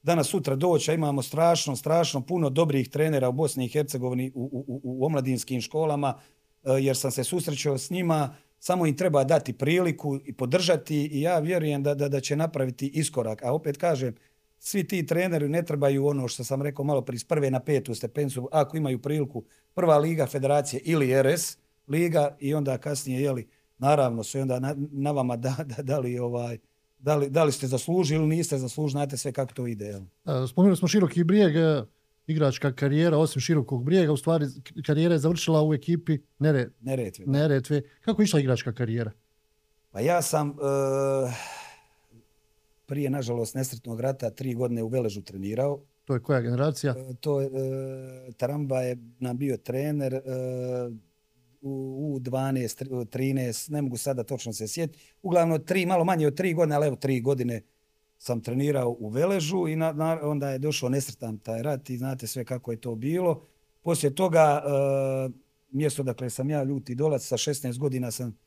danas 0.02 0.28
sutra 0.28 0.56
doći, 0.56 0.90
a 0.90 0.94
imamo 0.94 1.22
strašno, 1.22 1.76
strašno 1.76 2.20
puno 2.20 2.50
dobrih 2.50 2.88
trenera 2.88 3.28
u 3.28 3.32
Bosni 3.32 3.64
i 3.64 3.68
Hercegovini 3.68 4.32
u, 4.34 4.42
u, 4.42 4.64
u, 4.68 4.80
u 4.82 5.06
omladinskim 5.06 5.60
školama, 5.60 6.14
e, 6.64 6.70
jer 6.80 6.96
sam 6.96 7.10
se 7.10 7.24
susrećao 7.24 7.78
s 7.78 7.90
njima, 7.90 8.36
samo 8.58 8.86
im 8.86 8.96
treba 8.96 9.24
dati 9.24 9.52
priliku 9.52 10.20
i 10.24 10.32
podržati 10.32 10.96
i 11.12 11.20
ja 11.20 11.38
vjerujem 11.38 11.82
da, 11.82 11.94
da, 11.94 12.08
da 12.08 12.20
će 12.20 12.36
napraviti 12.36 12.90
iskorak. 12.94 13.42
A 13.42 13.52
opet 13.52 13.76
kažem, 13.76 14.14
svi 14.58 14.84
ti 14.84 15.06
treneri 15.06 15.48
ne 15.48 15.62
trebaju 15.64 16.06
ono 16.06 16.28
što 16.28 16.44
sam 16.44 16.62
rekao 16.62 16.84
malo 16.84 17.02
prije, 17.02 17.20
prve 17.28 17.50
na 17.50 17.60
petu 17.60 17.94
stepencu, 17.94 18.48
ako 18.52 18.76
imaju 18.76 19.02
priliku 19.02 19.44
prva 19.74 19.98
liga 19.98 20.26
federacije 20.26 20.80
ili 20.84 21.22
RS 21.22 21.58
liga 21.88 22.36
i 22.40 22.54
onda 22.54 22.78
kasnije, 22.78 23.22
jeli, 23.22 23.48
naravno, 23.78 24.24
sve 24.24 24.42
onda 24.42 24.60
na, 24.60 24.74
na 24.76 25.10
vama 25.10 25.36
da, 25.36 25.56
da, 25.64 25.82
da 25.82 25.98
li 25.98 26.18
ovaj, 26.18 26.58
da 26.98 27.16
li, 27.16 27.30
da 27.30 27.44
li 27.44 27.52
ste 27.52 27.66
zaslužili 27.66 28.20
ili 28.20 28.36
niste 28.36 28.58
zaslužili, 28.58 28.90
znate 28.90 29.16
sve 29.16 29.32
kako 29.32 29.54
to 29.54 29.66
ide. 29.66 29.84
Jel? 29.84 30.02
Spomenuli 30.48 30.76
smo 30.76 30.88
široki 30.88 31.24
brijeg, 31.24 31.56
e, 31.56 31.82
igračka 32.26 32.72
karijera, 32.72 33.18
osim 33.18 33.40
širokog 33.40 33.84
brijega, 33.84 34.12
u 34.12 34.16
stvari 34.16 34.46
karijera 34.86 35.14
je 35.14 35.18
završila 35.18 35.68
u 35.68 35.74
ekipi 35.74 36.18
Nere, 36.38 36.68
Neretve. 36.80 37.24
Neretve. 37.26 37.82
Kako 38.00 38.22
je 38.22 38.24
išla 38.24 38.40
igračka 38.40 38.72
karijera? 38.72 39.10
Pa 39.90 40.00
ja 40.00 40.22
sam 40.22 40.50
uh, 40.50 40.56
prije, 42.86 43.10
nažalost, 43.10 43.54
nesretnog 43.54 44.00
rata 44.00 44.30
tri 44.30 44.54
godine 44.54 44.82
u 44.82 44.88
Veležu 44.88 45.22
trenirao. 45.22 45.80
To 46.04 46.14
je 46.14 46.20
koja 46.20 46.40
generacija? 46.40 46.94
Uh, 46.96 47.16
to 47.20 47.40
je, 47.40 47.46
uh, 47.46 48.34
Taramba 48.34 48.80
je 48.80 48.96
nam 49.18 49.38
bio 49.38 49.56
trener, 49.56 50.14
uh, 50.14 50.94
u 51.66 52.18
12, 52.20 53.06
13, 53.06 53.70
ne 53.70 53.82
mogu 53.82 53.96
sada 53.96 54.24
točno 54.24 54.52
se 54.52 54.68
sjetiti. 54.68 55.14
Uglavnom, 55.22 55.64
tri, 55.64 55.86
malo 55.86 56.04
manje 56.04 56.26
od 56.26 56.36
tri 56.36 56.54
godine, 56.54 56.76
ali 56.76 56.86
evo 56.86 56.96
tri 56.96 57.20
godine 57.20 57.62
sam 58.18 58.40
trenirao 58.40 58.96
u 58.98 59.08
Veležu 59.08 59.68
i 59.68 59.76
na, 59.76 59.92
na, 59.92 60.18
onda 60.22 60.50
je 60.50 60.58
došao 60.58 60.88
nesretan 60.88 61.38
taj 61.38 61.62
rat 61.62 61.90
i 61.90 61.96
znate 61.96 62.26
sve 62.26 62.44
kako 62.44 62.70
je 62.70 62.80
to 62.80 62.94
bilo. 62.94 63.42
Poslije 63.82 64.14
toga, 64.14 64.62
e, 64.64 65.30
mjesto 65.70 66.02
dakle 66.02 66.30
sam 66.30 66.50
ja 66.50 66.62
ljuti 66.62 66.94
dolac, 66.94 67.22
sa 67.22 67.36
16 67.36 67.78
godina 67.78 68.10
sam 68.10 68.38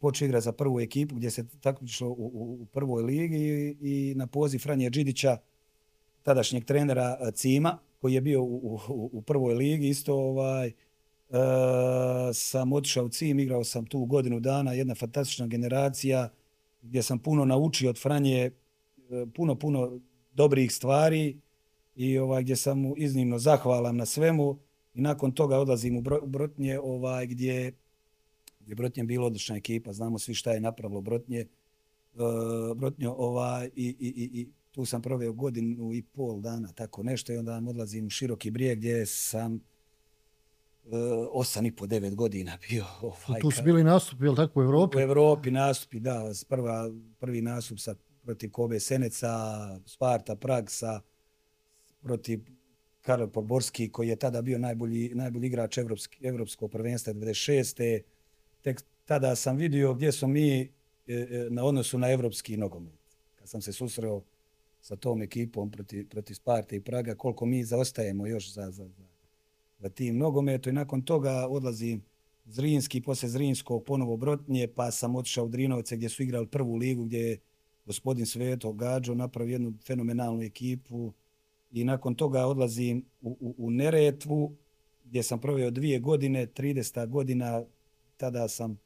počeo 0.00 0.26
igrati 0.26 0.44
za 0.44 0.52
prvu 0.52 0.80
ekipu 0.80 1.14
gdje 1.14 1.30
se 1.30 1.48
takmičilo 1.60 2.10
u, 2.10 2.30
u, 2.34 2.62
u 2.62 2.66
prvoj 2.66 3.02
ligi 3.02 3.36
i, 3.36 3.76
i 3.80 4.14
na 4.14 4.26
poziv 4.26 4.58
Franje 4.58 4.90
Đidića, 4.90 5.36
tadašnjeg 6.22 6.64
trenera 6.64 7.18
eh, 7.20 7.30
Cima, 7.32 7.78
koji 8.00 8.14
je 8.14 8.20
bio 8.20 8.42
u, 8.42 8.80
u, 8.88 9.10
u 9.12 9.22
prvoj 9.22 9.54
ligi, 9.54 9.88
isto 9.88 10.14
ovaj, 10.14 10.72
e, 11.30 11.34
sam 12.34 12.72
otišao 12.72 13.04
u 13.04 13.08
CIM, 13.08 13.40
igrao 13.40 13.64
sam 13.64 13.86
tu 13.86 14.04
godinu 14.04 14.40
dana, 14.40 14.72
jedna 14.72 14.94
fantastična 14.94 15.46
generacija 15.46 16.30
gdje 16.82 17.02
sam 17.02 17.18
puno 17.18 17.44
naučio 17.44 17.90
od 17.90 17.98
Franje, 17.98 18.44
eh, 18.44 18.52
puno, 19.34 19.54
puno 19.54 20.00
dobrih 20.32 20.72
stvari 20.72 21.40
i 21.96 22.18
ovaj 22.18 22.42
gdje 22.42 22.56
sam 22.56 22.80
mu 22.80 22.94
iznimno 22.96 23.38
zahvalan 23.38 23.96
na 23.96 24.06
svemu 24.06 24.58
i 24.94 25.00
nakon 25.00 25.32
toga 25.32 25.58
odlazim 25.58 25.96
u 25.96 26.02
Brotnje 26.26 26.78
ovaj, 26.78 27.26
gdje 27.26 27.72
je 28.66 28.74
Brotnje 28.74 29.04
bilo 29.04 29.26
odlična 29.26 29.56
ekipa, 29.56 29.92
znamo 29.92 30.18
svi 30.18 30.34
šta 30.34 30.52
je 30.52 30.60
napravilo 30.60 31.00
Brotnje. 31.00 31.40
E, 31.40 31.46
Brotnjo, 32.76 33.14
ovaj, 33.18 33.70
i, 33.76 33.96
i, 34.00 34.08
i, 34.08 34.40
i 34.40 34.48
tu 34.70 34.84
sam 34.84 35.02
proveo 35.02 35.32
godinu 35.32 35.94
i 35.94 36.02
pol 36.02 36.40
dana, 36.40 36.72
tako 36.72 37.02
nešto, 37.02 37.32
i 37.32 37.36
onda 37.36 37.62
odlazim 37.68 38.06
u 38.06 38.10
široki 38.10 38.50
brijeg 38.50 38.78
gdje 38.78 39.06
sam 39.06 39.60
osam 41.32 41.66
i 41.66 41.76
po 41.76 41.86
devet 41.86 42.14
godina 42.14 42.58
bio. 42.68 42.84
Ovaj, 43.02 43.40
tu 43.40 43.50
su 43.50 43.62
bili 43.62 43.84
nastupi, 43.84 44.24
je 44.24 44.30
li 44.30 44.36
tako, 44.36 44.60
u 44.60 44.62
Evropi? 44.62 44.96
U 44.96 45.00
Evropi 45.00 45.50
nastupi, 45.50 46.00
da. 46.00 46.32
Prva, 46.48 46.90
prvi 47.18 47.42
nastup 47.42 47.78
sa, 47.78 47.94
protiv 48.22 48.50
Kobe 48.50 48.80
Seneca, 48.80 49.30
Sparta, 49.86 50.36
Prag, 50.36 50.70
sa, 50.70 51.00
protiv 52.02 52.40
Karol 53.00 53.28
Poborski, 53.28 53.88
koji 53.92 54.08
je 54.08 54.16
tada 54.16 54.42
bio 54.42 54.58
najbolji, 54.58 55.10
najbolji 55.14 55.46
igrač 55.46 55.78
Evropski, 55.78 56.26
Evropskog 56.26 56.70
prvenstva 56.70 57.12
96. 57.12 58.00
Tek 58.62 58.82
tada 59.04 59.36
sam 59.36 59.56
vidio 59.56 59.94
gdje 59.94 60.12
smo 60.12 60.28
mi 60.28 60.60
e, 60.60 60.68
e, 61.06 61.46
na 61.50 61.64
odnosu 61.64 61.98
na 61.98 62.10
evropski 62.10 62.56
nogomet. 62.56 62.98
Kad 63.34 63.48
sam 63.48 63.62
se 63.62 63.72
susreo 63.72 64.22
sa 64.80 64.96
tom 64.96 65.22
ekipom 65.22 65.70
protiv, 65.70 66.08
protiv 66.08 66.34
Sparte 66.34 66.76
i 66.76 66.80
Praga, 66.80 67.14
koliko 67.14 67.46
mi 67.46 67.64
zaostajemo 67.64 68.26
još 68.26 68.52
za, 68.52 68.70
za, 68.70 68.88
za 68.88 69.04
na 69.78 69.88
tim 69.88 70.18
nogometu 70.18 70.68
i 70.68 70.72
nakon 70.72 71.02
toga 71.02 71.46
odlazim 71.48 72.02
Zrinski, 72.44 73.00
posle 73.00 73.28
Zrinskog 73.28 73.84
ponovo 73.84 74.16
Brotnje, 74.16 74.68
pa 74.74 74.90
sam 74.90 75.16
otišao 75.16 75.44
u 75.44 75.48
Drinovce 75.48 75.96
gdje 75.96 76.08
su 76.08 76.22
igrali 76.22 76.46
prvu 76.46 76.76
ligu 76.76 77.04
gdje 77.04 77.18
je 77.18 77.38
gospodin 77.86 78.26
Sveto 78.26 78.72
Gađo 78.72 79.14
napravio 79.14 79.52
jednu 79.52 79.74
fenomenalnu 79.86 80.42
ekipu. 80.42 81.12
I 81.70 81.84
nakon 81.84 82.14
toga 82.14 82.46
odlazim 82.46 83.04
u, 83.20 83.36
u, 83.40 83.54
u 83.58 83.70
Neretvu 83.70 84.56
gdje 85.04 85.22
sam 85.22 85.40
proveo 85.40 85.70
dvije 85.70 85.98
godine, 85.98 86.46
30 86.46 87.06
godina, 87.06 87.64
tada 88.16 88.48
sam 88.48 88.78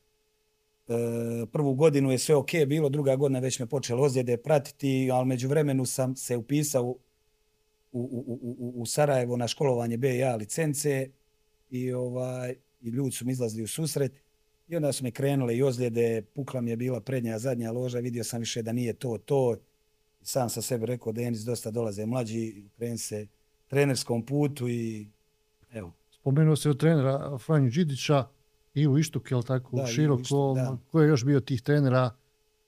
e, 0.89 1.47
prvu 1.53 1.75
godinu 1.75 2.11
je 2.11 2.19
sve 2.19 2.35
ok 2.35 2.51
bilo, 2.67 2.89
druga 2.89 3.17
godina 3.17 3.39
već 3.39 3.59
me 3.59 3.67
počelo 3.67 4.03
ozljede 4.03 4.37
pratiti, 4.37 5.11
ali 5.13 5.27
među 5.27 5.49
vremenu 5.49 5.87
sam 5.87 6.17
se 6.17 6.37
upisao 6.37 6.97
u, 7.93 8.01
u, 8.01 8.39
u, 8.59 8.83
u 8.83 8.87
Sarajevo 8.87 9.37
na 9.37 9.49
školovanje 9.49 9.97
BIA 9.97 10.37
licence 10.37 11.11
i 11.71 11.93
ovaj 11.93 12.55
i 12.81 12.89
ljudi 12.89 13.11
su 13.11 13.27
mi 13.27 13.33
izlazili 13.33 13.63
u 13.63 13.69
susret 13.69 14.13
i 14.69 14.77
onda 14.77 14.93
su 14.93 15.05
mi 15.05 15.11
krenule 15.11 15.57
i 15.57 15.63
ozljede, 15.63 16.23
pukla 16.23 16.61
mi 16.61 16.71
je 16.71 16.77
bila 16.77 17.01
prednja, 17.01 17.39
zadnja 17.39 17.73
loža, 17.73 17.99
vidio 17.99 18.25
sam 18.25 18.41
više 18.41 18.63
da 18.63 18.73
nije 18.73 18.93
to, 18.93 19.19
to. 19.19 19.57
Sam 20.23 20.51
sa 20.51 20.63
sebe 20.63 20.87
rekao, 20.87 21.13
Denis, 21.13 21.41
dosta 21.41 21.71
dolaze 21.71 22.07
mlađi, 22.07 22.65
kreni 22.77 22.99
se 22.99 23.27
trenerskom 23.67 24.27
putu 24.27 24.69
i 24.69 25.09
evo. 25.73 25.93
Spomenuo 26.11 26.57
se 26.57 26.71
od 26.71 26.81
trenera 26.81 27.39
Franju 27.39 27.71
Đidića 27.71 28.29
i 28.75 28.89
u 28.89 28.99
Ištuk, 28.99 29.31
je 29.31 29.37
li 29.37 29.45
tako, 29.45 29.77
da, 29.77 29.87
široko, 29.87 30.23
Ištuk, 30.23 30.91
ko 30.91 31.01
je 31.01 31.09
još 31.09 31.25
bio 31.25 31.41
tih 31.41 31.63
trenera? 31.63 32.11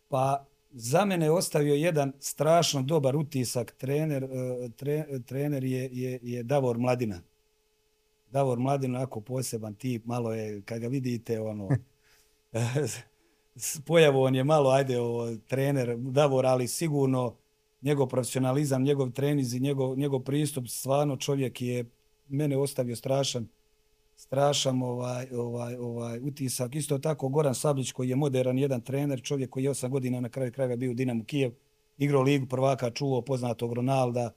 Pa, 0.09 0.47
za 0.77 1.05
mene 1.05 1.27
je 1.27 1.31
ostavio 1.31 1.75
jedan 1.75 2.13
strašno 2.21 2.83
dobar 2.83 3.17
utisak 3.17 3.75
trener, 3.79 4.25
e, 4.25 4.29
tre, 4.77 5.21
trener 5.27 5.65
je, 5.65 5.89
je, 5.93 6.19
je 6.23 6.43
Davor 6.43 6.79
Mladina. 6.79 7.21
Davor 8.31 8.59
Mladin 8.59 8.97
onako 8.97 9.21
poseban 9.21 9.75
tip, 9.75 10.05
malo 10.05 10.33
je, 10.33 10.63
kad 10.63 10.81
ga 10.81 10.89
vidite, 10.89 11.41
ono, 11.41 11.69
pojavu 13.87 14.23
on 14.23 14.35
je 14.35 14.45
malo, 14.45 14.71
ajde, 14.71 15.01
o, 15.01 15.37
trener 15.49 15.97
Davor, 15.97 16.47
ali 16.47 16.69
sigurno 16.69 17.37
njegov 17.83 18.07
profesionalizam, 18.09 18.83
njegov 18.83 19.11
treniz 19.11 19.55
i 19.55 19.61
njegov, 19.61 19.99
njegov 19.99 20.21
pristup, 20.21 20.69
stvarno 20.69 21.17
čovjek 21.17 21.63
je 21.63 21.85
mene 22.29 22.57
ostavio 22.57 22.97
strašan, 22.97 23.49
strašan 24.17 24.83
ovaj, 24.83 25.27
ovaj, 25.33 25.77
ovaj, 25.77 26.19
utisak. 26.19 26.75
Isto 26.75 26.99
tako 26.99 27.29
Goran 27.29 27.55
Sablić 27.55 27.93
koji 27.93 28.09
je 28.09 28.17
modern 28.17 28.59
jedan 28.59 28.81
trener, 28.81 29.23
čovjek 29.23 29.51
koji 29.51 29.65
je 29.65 29.71
osam 29.71 29.91
godina 29.91 30.21
na 30.21 30.29
kraju 30.29 30.53
kraja 30.53 30.77
bio 30.77 30.91
u 30.91 30.95
Dinamo 30.95 31.25
Kijev, 31.25 31.53
igrao 31.99 32.23
ligu 32.23 32.47
prvaka, 32.47 32.91
čuo 32.91 33.23
poznatog 33.23 33.73
Ronalda, 33.73 34.31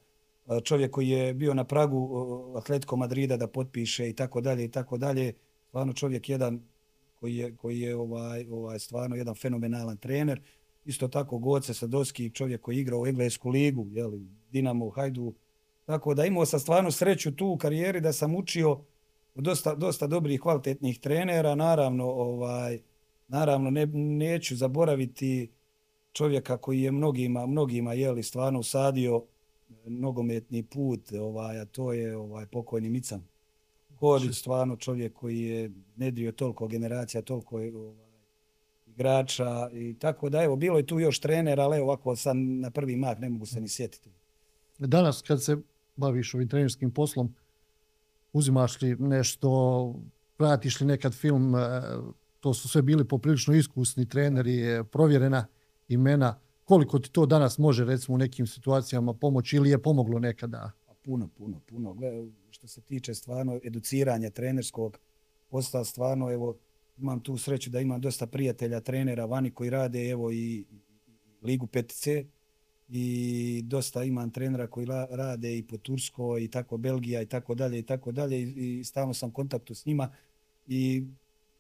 e, 0.48 0.62
čovjek 0.62 0.92
koji 0.92 1.10
je 1.10 1.34
bio 1.34 1.54
na 1.54 1.64
pragu 1.64 2.10
e, 2.56 2.58
Atletico 2.58 2.96
Madrida 2.96 3.38
da 3.38 3.48
potpiše 3.48 4.10
i 4.10 4.14
tako 4.14 4.42
dalje 4.42 4.66
i 4.66 4.72
tako 4.72 4.98
dalje. 4.98 5.34
Stvarno 5.68 5.94
čovjek 5.94 6.30
jedan 6.30 6.62
koji 7.20 7.36
je, 7.36 7.56
koji 7.56 7.80
je 7.80 7.96
ovaj, 7.96 8.48
ovaj, 8.50 8.80
stvarno 8.80 9.16
jedan 9.16 9.36
fenomenalan 9.36 9.98
trener. 9.98 10.42
Isto 10.86 11.08
tako 11.08 11.38
Goce 11.38 11.74
Sadovski, 11.74 12.30
čovjek 12.30 12.62
koji 12.62 12.76
je 12.76 12.82
igrao 12.82 13.02
u 13.02 13.08
Englesku 13.08 13.50
ligu, 13.50 13.88
jeli, 13.92 14.28
Dinamo, 14.52 14.90
Hajdu. 14.90 15.34
Tako 15.86 16.14
da 16.14 16.26
imao 16.26 16.46
sam 16.46 16.60
stvarno 16.60 16.92
sreću 16.92 17.36
tu 17.36 17.48
u 17.48 17.58
karijeri 17.58 18.02
da 18.02 18.14
sam 18.14 18.36
učio 18.36 18.82
dosta, 19.42 19.76
dosta 19.76 20.08
dobrih 20.08 20.42
kvalitetnih 20.42 21.00
trenera. 21.00 21.56
Naravno, 21.56 22.06
ovaj, 22.06 22.80
naravno 23.28 23.70
ne, 23.70 23.86
neću 23.94 24.56
zaboraviti 24.56 25.50
čovjeka 26.14 26.58
koji 26.58 26.82
je 26.82 26.92
mnogima, 26.92 27.46
mnogima 27.46 27.94
jeli, 27.94 28.24
stvarno 28.24 28.60
usadio 28.60 29.24
nogometni 29.86 30.64
put, 30.64 31.12
ovaj, 31.12 31.60
a 31.60 31.66
to 31.66 31.94
je 31.94 32.18
ovaj 32.18 32.46
pokojni 32.46 32.90
Mican. 32.90 33.24
Kodić, 34.00 34.36
stvarno 34.38 34.76
čovjek 34.76 35.14
koji 35.14 35.42
je 35.42 35.72
nedrio 35.96 36.32
toliko 36.32 36.68
generacija, 36.68 37.22
toliko 37.22 37.60
je, 37.60 37.76
ovaj, 37.76 38.08
igrača 38.88 39.70
i 39.74 39.96
tako 40.00 40.30
da, 40.30 40.44
evo, 40.44 40.56
bilo 40.56 40.78
je 40.78 40.86
tu 40.86 41.00
još 41.00 41.20
trenera, 41.20 41.64
ali 41.64 41.80
ovako 41.80 42.16
sam 42.16 42.60
na 42.60 42.72
prvi 42.72 42.96
mah 42.96 43.20
ne 43.20 43.30
mogu 43.30 43.46
se 43.46 43.62
ni 43.62 43.70
sjetiti. 43.70 44.10
Danas 44.80 45.22
kad 45.22 45.44
se 45.44 45.58
baviš 45.96 46.34
ovim 46.34 46.48
trenerskim 46.48 46.92
poslom, 46.92 47.36
uzimaš 48.34 48.82
li 48.82 48.96
nešto, 48.96 49.96
pratiš 50.38 50.82
li 50.82 50.88
nekad 50.88 51.14
film, 51.14 51.56
e, 51.56 51.82
to 52.40 52.54
su 52.54 52.70
sve 52.70 52.82
bili 52.82 53.08
poprilično 53.08 53.54
iskusni 53.54 54.10
treneri, 54.10 54.62
e, 54.62 54.84
provjerena 54.84 55.46
imena, 55.88 56.40
koliko 56.64 57.00
ti 57.00 57.12
to 57.12 57.26
danas 57.26 57.58
može 57.58 57.86
recimo 57.86 58.16
u 58.16 58.18
nekim 58.18 58.48
situacijama 58.48 59.14
pomoći 59.14 59.56
ili 59.56 59.70
je 59.70 59.82
pomoglo 59.82 60.20
nekada? 60.20 60.72
Pa 60.86 60.94
puno, 60.94 61.30
puno, 61.38 61.60
puno. 61.70 61.94
Gle, 61.94 62.10
što 62.50 62.68
se 62.68 62.82
tiče 62.82 63.14
stvarno 63.14 63.60
educiranja 63.64 64.30
trenerskog 64.30 64.98
postao 65.48 65.86
stvarno 65.86 66.32
evo, 66.32 66.58
imam 66.98 67.20
tu 67.20 67.38
sreću 67.38 67.70
da 67.70 67.80
imam 67.80 68.02
dosta 68.02 68.28
prijatelja, 68.28 68.80
trenera 68.82 69.26
vani 69.26 69.52
koji 69.52 69.70
rade 69.70 70.10
evo 70.10 70.32
i 70.32 70.66
Ligu 71.42 71.68
5C 71.68 72.26
i 72.90 73.62
dosta 73.66 74.04
imam 74.04 74.32
trenera 74.32 74.68
koji 74.68 74.88
rade 75.10 75.58
i 75.58 75.64
po 75.64 75.78
Tursko 75.78 76.38
i 76.38 76.48
tako 76.48 76.78
Belgija 76.78 77.22
i 77.22 77.26
tako 77.26 77.56
dalje 77.56 77.80
i 77.80 77.84
tako 77.84 78.12
dalje 78.12 78.42
i 78.42 78.84
stalno 78.84 79.14
sam 79.14 79.30
u 79.30 79.34
kontaktu 79.34 79.76
s 79.76 79.86
njima 79.86 80.10
i 80.68 81.04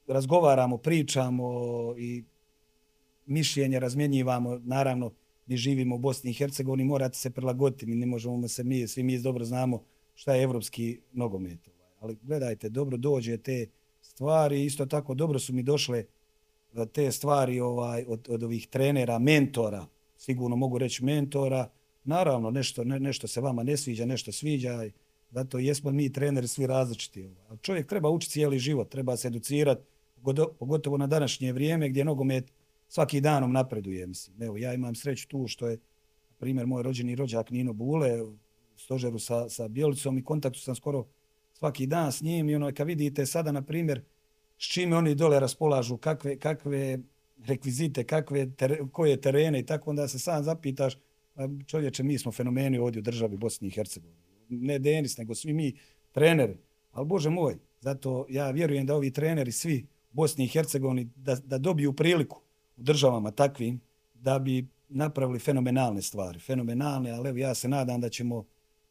razgovaramo, 0.07 0.77
pričamo 0.77 1.51
i 1.97 2.23
mišljenje 3.25 3.79
razmjenjivamo, 3.79 4.59
naravno, 4.63 5.11
mi 5.45 5.57
živimo 5.57 5.95
u 5.95 5.99
Bosni 5.99 6.31
i 6.31 6.33
Hercegovini, 6.33 6.83
morate 6.83 7.17
se 7.17 7.29
prilagoditi, 7.29 7.85
mi 7.85 7.95
ne 7.95 8.05
možemo 8.05 8.47
se 8.47 8.63
mi, 8.63 8.87
svi 8.87 9.03
mi 9.03 9.19
dobro 9.19 9.45
znamo 9.45 9.83
šta 10.15 10.33
je 10.33 10.43
evropski 10.43 10.99
nogomet. 11.11 11.67
Ovaj. 11.67 11.91
Ali 11.99 12.17
gledajte, 12.21 12.69
dobro 12.69 12.97
dođe 12.97 13.37
te 13.37 13.67
stvari, 14.01 14.65
isto 14.65 14.85
tako 14.85 15.13
dobro 15.13 15.39
su 15.39 15.53
mi 15.53 15.63
došle 15.63 16.05
eh, 16.73 16.85
te 16.93 17.11
stvari 17.11 17.59
ovaj 17.59 18.05
od, 18.07 18.27
od 18.29 18.43
ovih 18.43 18.67
trenera, 18.67 19.19
mentora, 19.19 19.85
sigurno 20.17 20.55
mogu 20.55 20.77
reći 20.77 21.05
mentora, 21.05 21.69
naravno 22.03 22.51
nešto, 22.51 22.83
ne, 22.83 22.99
nešto 22.99 23.27
se 23.27 23.41
vama 23.41 23.63
ne 23.63 23.77
sviđa, 23.77 24.05
nešto 24.05 24.31
sviđa, 24.31 24.83
zato 25.31 25.59
jesmo 25.59 25.91
mi 25.91 26.13
treneri 26.13 26.47
svi 26.47 26.67
različiti. 26.67 27.23
Ovaj. 27.23 27.45
Ali 27.49 27.59
čovjek 27.61 27.87
treba 27.87 28.09
učiti 28.09 28.31
cijeli 28.31 28.59
život, 28.59 28.89
treba 28.89 29.17
se 29.17 29.27
educirati, 29.27 29.81
pogotovo 30.59 30.97
na 30.97 31.07
današnje 31.07 31.53
vrijeme 31.53 31.89
gdje 31.89 32.05
nogomet 32.05 32.53
svaki 32.87 33.21
danom 33.21 33.51
napreduje, 33.51 34.07
mislim. 34.07 34.43
Evo, 34.43 34.57
ja 34.57 34.73
imam 34.73 34.95
sreću 34.95 35.27
tu 35.27 35.47
što 35.47 35.67
je, 35.67 35.79
primjer, 36.39 36.67
moj 36.67 36.83
rođeni 36.83 37.15
rođak 37.15 37.51
Nino 37.51 37.73
Bule, 37.73 38.21
u 38.21 38.37
stožeru 38.77 39.19
sa, 39.19 39.49
sa 39.49 39.67
Bjelicom 39.67 40.17
i 40.17 40.23
kontaktu 40.23 40.59
sam 40.59 40.75
skoro 40.75 41.05
svaki 41.53 41.87
dan 41.87 42.11
s 42.11 42.21
njim 42.21 42.49
i 42.49 42.55
ono, 42.55 42.71
kad 42.73 42.87
vidite 42.87 43.25
sada, 43.25 43.51
na 43.51 43.61
primjer, 43.61 44.01
s 44.57 44.73
čime 44.73 44.97
oni 44.97 45.15
dole 45.15 45.39
raspolažu, 45.39 45.97
kakve, 45.97 46.39
kakve 46.39 46.99
rekvizite, 47.45 48.03
kakve 48.03 48.51
ter, 48.55 48.77
koje 48.91 49.21
terene 49.21 49.59
i 49.59 49.65
tako, 49.65 49.89
onda 49.89 50.07
se 50.07 50.19
sam 50.19 50.43
zapitaš, 50.43 50.97
čovječe, 51.65 52.03
mi 52.03 52.17
smo 52.17 52.31
fenomeni 52.31 52.77
ovdje 52.77 52.99
u 52.99 53.03
državi 53.03 53.37
Bosni 53.37 53.67
i 53.67 53.71
Hercegovini. 53.71 54.21
Ne 54.49 54.79
Denis, 54.79 55.17
nego 55.17 55.35
svi 55.35 55.53
mi 55.53 55.77
treneri. 56.11 56.57
Ali, 56.91 57.07
Bože 57.07 57.29
moj, 57.29 57.57
zato 57.79 58.25
ja 58.29 58.51
vjerujem 58.51 58.85
da 58.85 58.95
ovi 58.95 59.11
treneri 59.13 59.51
svi 59.51 59.87
Bosni 60.11 60.45
i 60.45 60.47
Hercegovini 60.47 61.09
da, 61.15 61.35
da 61.35 61.57
dobiju 61.57 61.93
priliku 61.93 62.41
u 62.77 62.83
državama 62.83 63.31
takvim 63.31 63.81
da 64.13 64.39
bi 64.39 64.67
napravili 64.89 65.39
fenomenalne 65.39 66.01
stvari. 66.01 66.39
Fenomenalne, 66.39 67.11
ali 67.11 67.29
evo 67.29 67.37
ja 67.37 67.55
se 67.55 67.67
nadam 67.67 68.01
da 68.01 68.09
ćemo 68.09 68.45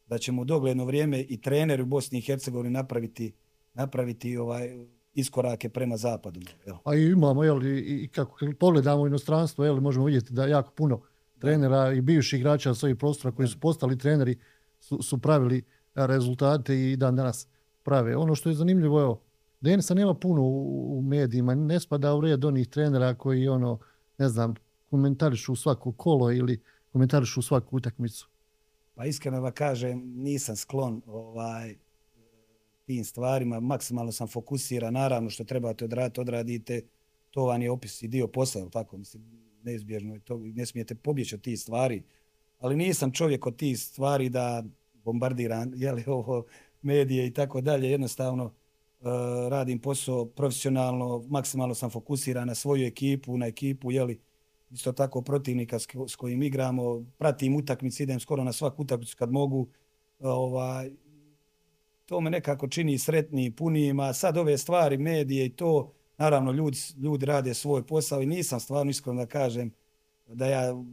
da 0.07 0.17
ćemo 0.17 0.41
u 0.41 0.45
dogledno 0.45 0.85
vrijeme 0.85 1.21
i 1.21 1.41
treneri 1.41 1.81
u 1.81 1.85
Bosni 1.85 2.19
i 2.19 2.21
Hercegovini 2.21 2.69
napraviti 2.69 3.33
napraviti 3.73 4.37
ovaj 4.37 4.87
iskorake 5.17 5.69
prema 5.69 5.97
zapadu. 5.97 6.39
Evo. 6.65 6.79
A 6.85 6.95
imamo, 6.95 7.43
jel, 7.43 7.65
i, 7.65 8.03
i 8.03 8.07
kako 8.07 8.37
pogledamo 8.59 9.07
inostranstvo, 9.07 9.65
jel, 9.65 9.79
možemo 9.79 10.05
vidjeti 10.05 10.33
da 10.33 10.45
jako 10.45 10.71
puno 10.71 11.01
trenera 11.39 11.93
i 11.93 12.01
bivših 12.01 12.39
igrača 12.39 12.73
svojih 12.73 12.95
prostora 12.95 13.35
koji 13.35 13.47
su 13.47 13.59
postali 13.59 13.97
treneri 13.97 14.37
su, 14.79 15.01
su 15.01 15.17
pravili 15.17 15.63
rezultate 15.95 16.91
i 16.91 16.95
dan 16.95 17.15
danas 17.15 17.47
prave. 17.83 18.15
Ono 18.15 18.35
što 18.35 18.49
je 18.49 18.55
zanimljivo, 18.55 19.01
evo, 19.01 19.21
Denisa 19.61 19.93
nema 19.93 20.13
puno 20.13 20.41
u, 20.41 20.97
u 20.97 21.01
medijima, 21.01 21.55
ne 21.55 21.79
spada 21.79 22.15
u 22.15 22.21
red 22.21 22.45
onih 22.45 22.67
trenera 22.67 23.13
koji 23.13 23.47
ono, 23.47 23.79
ne 24.17 24.29
znam, 24.29 24.53
komentarišu 24.89 25.55
svako 25.55 25.91
kolo 25.91 26.31
ili 26.31 26.61
komentarišu 26.91 27.41
svaku 27.41 27.77
utakmicu. 27.77 28.29
Pa 28.95 29.05
iskreno 29.05 29.41
da 29.41 29.51
kažem, 29.51 30.13
nisam 30.15 30.55
sklon 30.55 31.01
ovaj 31.05 31.75
tim 32.87 33.03
stvarima, 33.03 33.59
maksimalno 33.59 34.11
sam 34.11 34.27
fokusiran, 34.27 34.93
naravno 34.93 35.29
što 35.29 35.43
trebate 35.43 35.85
odraditi, 35.85 36.21
odradite, 36.21 36.81
to 37.31 37.45
vam 37.45 37.61
je 37.61 37.71
opis 37.71 38.01
i 38.01 38.07
dio 38.07 38.27
posla, 38.27 38.69
tako? 38.69 38.97
Mislim, 38.97 39.23
neizbježno 39.63 40.13
je 40.13 40.19
to, 40.19 40.37
ne 40.37 40.65
smijete 40.65 40.95
pobjeći 40.95 41.35
od 41.35 41.41
tih 41.41 41.59
stvari, 41.59 42.03
ali 42.59 42.75
nisam 42.75 43.11
čovjek 43.11 43.47
od 43.47 43.57
tih 43.57 43.79
stvari 43.79 44.29
da 44.29 44.63
bombardiram, 44.93 45.71
jeli, 45.75 46.03
ovo, 46.17 46.45
medije 46.81 47.27
i 47.27 47.33
tako 47.33 47.61
dalje, 47.61 47.91
jednostavno, 47.91 48.45
e, 48.45 49.03
radim 49.49 49.79
posao 49.79 50.25
profesionalno, 50.25 51.25
maksimalno 51.29 51.75
sam 51.75 51.89
fokusiran 51.89 52.47
na 52.47 52.55
svoju 52.55 52.87
ekipu, 52.87 53.37
na 53.37 53.47
ekipu, 53.47 53.91
jeli, 53.91 54.19
isto 54.71 54.91
tako 54.91 55.21
protivnika 55.21 55.79
s, 55.79 55.87
s 56.07 56.15
kojim 56.15 56.43
igramo, 56.43 57.05
pratim 57.17 57.55
utakmice, 57.55 58.03
idem 58.03 58.19
skoro 58.19 58.43
na 58.43 58.53
svaku 58.53 58.81
utakmicu 58.81 59.15
kad 59.17 59.31
mogu, 59.31 59.67
ovaj, 60.19 60.91
to 62.07 62.21
me 62.21 62.29
nekako 62.29 62.67
čini 62.67 62.97
sretni, 62.97 63.51
punijima, 63.51 64.13
sad 64.13 64.37
ove 64.37 64.57
stvari, 64.57 64.97
medije 64.97 65.45
i 65.45 65.49
to, 65.49 65.93
naravno 66.17 66.51
ljudi, 66.51 66.77
ljudi 67.03 67.25
rade 67.25 67.53
svoj 67.53 67.85
posao 67.85 68.21
i 68.21 68.25
nisam 68.25 68.59
stvarno 68.59 68.89
iskreno 68.89 69.21
da 69.21 69.25
kažem 69.25 69.71
da 70.27 70.47
ja 70.47 70.83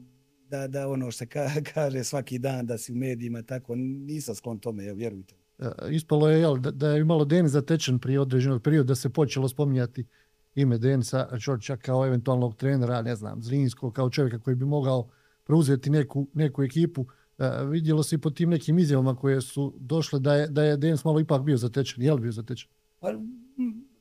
da, 0.49 0.69
da 0.69 0.89
ono 0.89 1.11
što 1.11 1.19
se 1.19 1.27
kaže 1.75 2.05
svaki 2.05 2.39
dan 2.39 2.67
da 2.67 2.79
si 2.79 2.93
u 2.93 2.97
medijima 2.97 3.43
tako 3.43 3.75
nisam 3.77 4.35
sklon 4.35 4.59
tome, 4.59 4.85
ja, 4.85 4.93
vjerujte. 4.93 5.35
E, 5.59 5.69
ispalo 5.91 6.29
je 6.29 6.41
jel, 6.41 6.57
da, 6.57 6.71
da 6.71 6.89
je 6.89 7.01
imalo 7.01 7.25
Denis 7.25 7.53
zatečen 7.53 7.99
prije 7.99 8.21
određenog 8.21 8.63
perioda 8.63 8.87
da 8.87 8.95
se 8.95 9.11
počelo 9.11 9.49
spominjati 9.49 10.07
ime 10.55 10.79
Denisa 10.79 11.39
Čorča 11.41 11.77
kao 11.77 12.07
eventualnog 12.07 12.57
trenera, 12.57 13.03
ne 13.03 13.17
znam, 13.17 13.43
Zrinskog, 13.43 13.93
kao 13.95 14.11
čovjeka 14.11 14.39
koji 14.39 14.57
bi 14.57 14.65
mogao 14.65 15.09
preuzeti 15.45 15.91
neku, 15.91 16.27
neku 16.35 16.63
ekipu. 16.63 17.01
Uh, 17.01 17.09
E, 17.39 17.65
vidjelo 17.65 18.03
se 18.03 18.15
i 18.15 18.19
po 18.19 18.31
tim 18.31 18.51
nekim 18.51 18.79
izjavama 18.79 19.17
koje 19.17 19.41
su 19.41 19.75
došle 19.77 20.21
da 20.21 20.35
je, 20.35 20.49
da 20.49 20.65
je 20.65 20.77
Denis 20.77 21.05
malo 21.05 21.21
ipak 21.21 21.43
bio 21.43 21.57
zatečen. 21.57 22.03
Je 22.03 22.13
li 22.13 22.21
bio 22.21 22.33
zatečen? 22.33 22.71
Pa, 23.01 23.09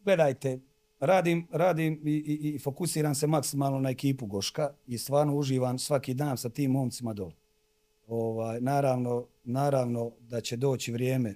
gledajte, 0.04 0.60
radim, 1.00 1.48
radim 1.52 2.02
i, 2.06 2.12
i, 2.12 2.56
i 2.56 2.60
fokusiram 2.60 3.16
se 3.16 3.28
maksimalno 3.28 3.80
na 3.80 3.90
ekipu 3.90 4.26
Goška 4.26 4.70
i 4.88 4.98
stvarno 4.98 5.36
uživam 5.36 5.80
svaki 5.80 6.14
dan 6.14 6.38
sa 6.38 6.50
tim 6.50 6.72
momcima 6.72 7.14
dole. 7.14 7.34
Ovaj, 8.08 8.62
naravno, 8.62 9.26
naravno 9.44 10.12
da 10.30 10.42
će 10.42 10.58
doći 10.58 10.92
vrijeme 10.92 11.36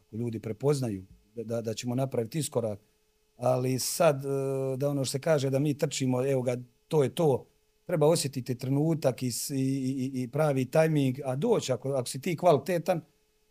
ako 0.00 0.16
ljudi 0.16 0.40
prepoznaju 0.40 1.04
da, 1.34 1.60
da 1.60 1.74
ćemo 1.74 1.94
napraviti 1.94 2.38
iskorak, 2.38 2.80
ali 3.36 3.78
sad 3.78 4.24
e, 4.24 4.28
da 4.76 4.88
ono 4.88 5.04
što 5.04 5.12
se 5.12 5.20
kaže 5.20 5.50
da 5.50 5.58
mi 5.58 5.78
trčimo, 5.78 6.26
evo 6.26 6.42
ga, 6.42 6.56
to 6.88 7.02
je 7.02 7.14
to, 7.14 7.46
treba 7.88 8.06
osjetiti 8.06 8.54
trenutak 8.54 9.22
i, 9.22 9.26
i, 9.26 9.54
i, 9.54 10.22
i 10.22 10.28
pravi 10.28 10.64
tajming, 10.64 11.20
a 11.24 11.36
doći, 11.36 11.72
ako, 11.72 11.92
ako 11.92 12.08
si 12.08 12.20
ti 12.20 12.36
kvalitetan, 12.36 13.00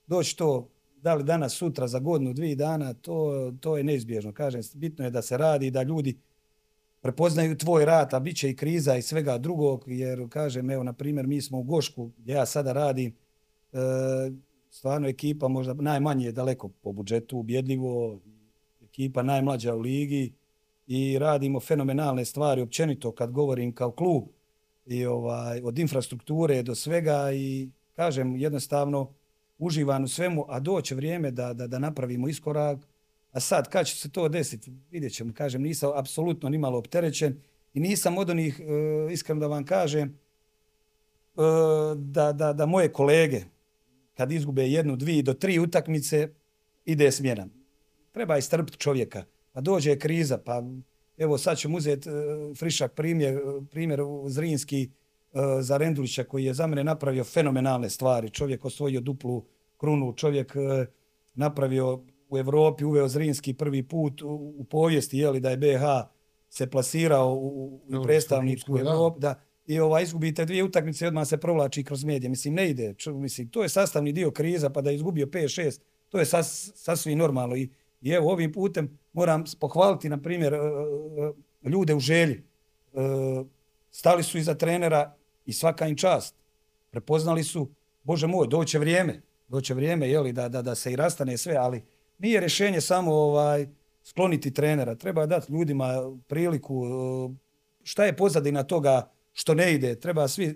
doći 0.08 0.38
to, 0.38 0.70
da 1.02 1.16
li 1.16 1.24
danas, 1.24 1.54
sutra, 1.54 1.88
za 1.88 2.00
godinu, 2.00 2.34
dvije 2.34 2.56
dana, 2.56 2.94
to, 2.94 3.52
to 3.60 3.78
je 3.78 3.84
neizbježno. 3.84 4.34
Kažem, 4.34 4.62
bitno 4.74 5.06
je 5.06 5.12
da 5.12 5.22
se 5.22 5.38
radi, 5.38 5.72
da 5.72 5.84
ljudi 5.84 6.18
prepoznaju 7.02 7.58
tvoj 7.58 7.86
rad, 7.86 8.14
a 8.14 8.20
bit 8.20 8.38
će 8.38 8.50
i 8.50 8.56
kriza 8.56 8.96
i 8.96 9.02
svega 9.02 9.38
drugog, 9.38 9.84
jer, 9.88 10.30
kažem, 10.30 10.70
evo, 10.70 10.84
na 10.84 10.94
primjer, 10.94 11.28
mi 11.28 11.42
smo 11.42 11.60
u 11.60 11.64
Gošku, 11.64 12.12
gdje 12.18 12.34
ja 12.34 12.46
sada 12.46 12.74
radim, 12.74 13.16
e, 13.74 13.78
stvarno 14.70 15.08
ekipa 15.08 15.48
možda 15.48 15.74
najmanje 15.74 16.26
je 16.26 16.32
daleko 16.32 16.70
po 16.70 16.92
budžetu, 16.92 17.38
ubjedljivo, 17.38 18.20
ekipa 18.82 19.24
najmlađa 19.24 19.76
u 19.76 19.80
ligi, 19.80 20.34
i 20.88 21.20
radimo 21.20 21.60
fenomenalne 21.60 22.26
stvari 22.26 22.62
općenito 22.62 23.12
kad 23.12 23.32
govorim 23.32 23.76
kao 23.76 23.92
klub 23.92 24.24
i 24.86 25.06
ovaj 25.06 25.62
od 25.62 25.80
infrastrukture 25.80 26.64
do 26.64 26.76
svega 26.76 27.32
i 27.34 27.70
kažem 27.94 28.36
jednostavno 28.36 29.14
uživan 29.58 30.04
u 30.04 30.08
svemu 30.08 30.46
a 30.48 30.60
doće 30.60 30.96
vrijeme 30.96 31.32
da 31.32 31.54
da 31.54 31.68
da 31.68 31.80
napravimo 31.80 32.28
iskorak 32.28 32.80
a 33.32 33.40
sad 33.40 33.70
kad 33.70 33.88
će 33.88 33.96
se 33.96 34.12
to 34.12 34.30
desiti 34.30 34.74
vidjećemo 34.92 35.34
kažem 35.34 35.62
nisam 35.62 35.92
apsolutno 35.96 36.50
ni 36.50 36.58
malo 36.58 36.78
opterećen 36.78 37.42
i 37.74 37.80
nisam 37.80 38.18
od 38.18 38.30
onih 38.30 38.60
e, 38.60 38.64
iskreno 39.14 39.40
da 39.40 39.48
vam 39.48 39.66
kažem 39.66 40.08
e, 40.08 41.42
da, 41.96 42.34
da, 42.34 42.54
da 42.54 42.66
moje 42.66 42.92
kolege 42.94 43.42
kad 44.14 44.32
izgube 44.32 44.68
jednu, 44.68 44.96
dvije 44.96 45.24
do 45.24 45.34
tri 45.34 45.60
utakmice 45.60 46.30
ide 46.86 47.12
smjena 47.12 47.48
treba 48.12 48.38
istrpiti 48.38 48.78
čovjeka 48.78 49.24
pa 49.58 49.62
dođe 49.62 50.00
kriza, 50.00 50.38
pa 50.38 50.64
evo 51.18 51.38
sad 51.38 51.58
ćemo 51.58 51.78
uzeti 51.78 52.10
uh, 52.10 52.58
frišak 52.58 52.94
primjer, 52.94 53.40
primjer 53.72 54.00
Zrinski 54.28 54.90
uh, 55.32 55.42
za 55.62 55.78
Rendulića 55.78 56.24
koji 56.24 56.46
je 56.46 56.54
za 56.54 56.68
mene 56.68 56.84
napravio 56.84 57.24
fenomenalne 57.24 57.90
stvari. 57.90 58.30
Čovjek 58.30 58.66
osvojio 58.66 59.02
duplu 59.02 59.46
krunu, 59.78 60.14
čovjek 60.14 60.54
napravio 61.34 62.02
u 62.30 62.38
Evropi, 62.38 62.86
uveo 62.86 63.08
Zrinski 63.08 63.54
prvi 63.54 63.84
put 63.84 64.22
u, 64.22 64.54
u 64.58 64.64
povijesti, 64.64 65.18
jeli, 65.18 65.40
da 65.40 65.50
je 65.50 65.58
BH 65.58 65.84
se 66.50 66.70
plasirao 66.70 67.34
u, 67.34 67.82
u 67.88 68.04
predstavničku 68.04 68.78
Evropu, 68.78 69.20
da, 69.20 69.42
i 69.68 69.80
ova, 69.80 70.02
izgubite 70.02 70.46
dvije 70.46 70.64
utakmice 70.64 71.06
i 71.06 71.08
odmah 71.08 71.28
se 71.28 71.38
provlači 71.38 71.84
kroz 71.84 72.04
medije. 72.04 72.30
Mislim, 72.30 72.54
ne 72.54 72.70
ide. 72.70 72.94
Čo, 72.94 73.14
mislim, 73.14 73.50
to 73.50 73.64
je 73.64 73.70
sastavni 73.70 74.12
dio 74.12 74.32
kriza, 74.32 74.70
pa 74.70 74.82
da 74.82 74.90
je 74.90 74.96
izgubio 74.96 75.26
5-6, 75.26 75.80
to 76.10 76.20
je 76.20 76.26
sas, 76.26 76.72
sasvim 76.76 77.18
normalno. 77.18 77.56
I, 77.56 77.70
I 78.02 78.12
evo, 78.12 78.32
ovim 78.32 78.52
putem 78.52 79.00
moram 79.14 79.44
pohvaliti, 79.60 80.10
na 80.10 80.22
primjer, 80.22 80.54
e, 80.54 80.58
e, 80.58 80.62
e, 81.64 81.70
ljude 81.70 81.96
u 81.96 82.00
želji. 82.00 82.44
Stali 83.92 84.24
su 84.24 84.38
iza 84.38 84.56
trenera 84.56 85.16
i 85.46 85.54
svaka 85.54 85.88
im 85.88 85.96
čast. 85.96 86.36
Prepoznali 86.92 87.44
su, 87.44 87.70
Bože 88.04 88.28
moj, 88.28 88.48
doće 88.48 88.80
vrijeme, 88.80 89.22
doće 89.48 89.74
vrijeme, 89.74 90.10
jeli, 90.10 90.34
da, 90.34 90.50
da, 90.50 90.62
da 90.62 90.76
se 90.76 90.94
i 90.94 90.96
rastane 90.96 91.38
sve, 91.38 91.56
ali 91.56 91.84
nije 92.18 92.40
rješenje 92.40 92.82
samo 92.82 93.14
ovaj 93.14 93.68
skloniti 94.04 94.54
trenera. 94.54 94.96
Treba 94.96 95.26
dati 95.26 95.52
ljudima 95.52 95.94
priliku 96.28 96.84
šta 97.84 98.06
je 98.06 98.18
pozadina 98.18 98.64
toga 98.64 99.12
što 99.34 99.54
ne 99.54 99.74
ide. 99.74 99.96
Treba 100.00 100.28
svi 100.28 100.56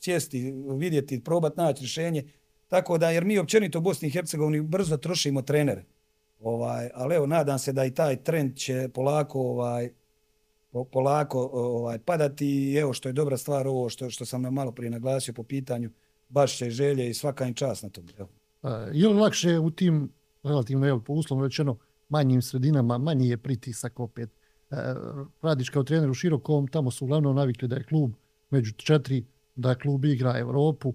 sjesti, 0.00 0.52
vidjeti, 0.76 1.24
probati 1.24 1.60
naći 1.60 1.80
rješenje. 1.80 2.24
Tako 2.68 2.98
da, 2.98 3.10
jer 3.10 3.24
mi 3.24 3.38
općenito 3.38 3.78
u 3.78 3.82
Bosni 3.82 4.08
i 4.08 4.10
Hercegovini 4.10 4.60
brzo 4.60 4.96
trošimo 4.96 5.42
trenere. 5.42 5.84
Ovaj, 6.42 6.90
ali 6.94 7.14
evo, 7.14 7.26
nadam 7.26 7.58
se 7.58 7.72
da 7.72 7.84
i 7.84 7.94
taj 7.94 8.22
trend 8.22 8.56
će 8.56 8.88
polako 8.94 9.40
ovaj, 9.40 9.90
polako 10.92 11.50
ovaj, 11.52 11.98
padati 11.98 12.46
i 12.46 12.76
evo 12.76 12.92
što 12.92 13.08
je 13.08 13.12
dobra 13.12 13.36
stvar 13.36 13.66
ovo 13.66 13.88
što, 13.88 14.10
što 14.10 14.24
sam 14.24 14.42
malo 14.42 14.72
prije 14.72 14.90
naglasio 14.90 15.34
po 15.34 15.42
pitanju 15.42 15.90
baš 16.28 16.56
će 16.56 16.70
želje 16.70 17.10
i 17.10 17.14
svaka 17.14 17.44
im 17.44 17.54
čas 17.54 17.82
na 17.82 17.88
tom. 17.88 18.04
Evo. 18.18 18.28
Je 18.92 19.08
li 19.08 19.14
lakše 19.14 19.58
u 19.58 19.70
tim 19.70 20.12
relativno, 20.42 20.88
evo, 20.88 21.00
po 21.00 21.12
uslovno 21.12 21.44
rečeno, 21.44 21.78
manjim 22.08 22.42
sredinama, 22.42 22.98
manji 22.98 23.28
je 23.28 23.36
pritisak 23.36 24.00
opet. 24.00 24.30
E, 24.70 24.76
radiš 25.42 25.70
kao 25.70 25.82
trener 25.82 26.10
u 26.10 26.14
Širokom, 26.14 26.68
tamo 26.68 26.90
su 26.90 27.04
uglavnom 27.04 27.36
navikli 27.36 27.68
da 27.68 27.76
je 27.76 27.84
klub 27.84 28.12
među 28.50 28.72
četiri, 28.72 29.24
da 29.54 29.70
je 29.70 29.78
klub 29.78 30.04
igra 30.04 30.38
Evropu. 30.38 30.94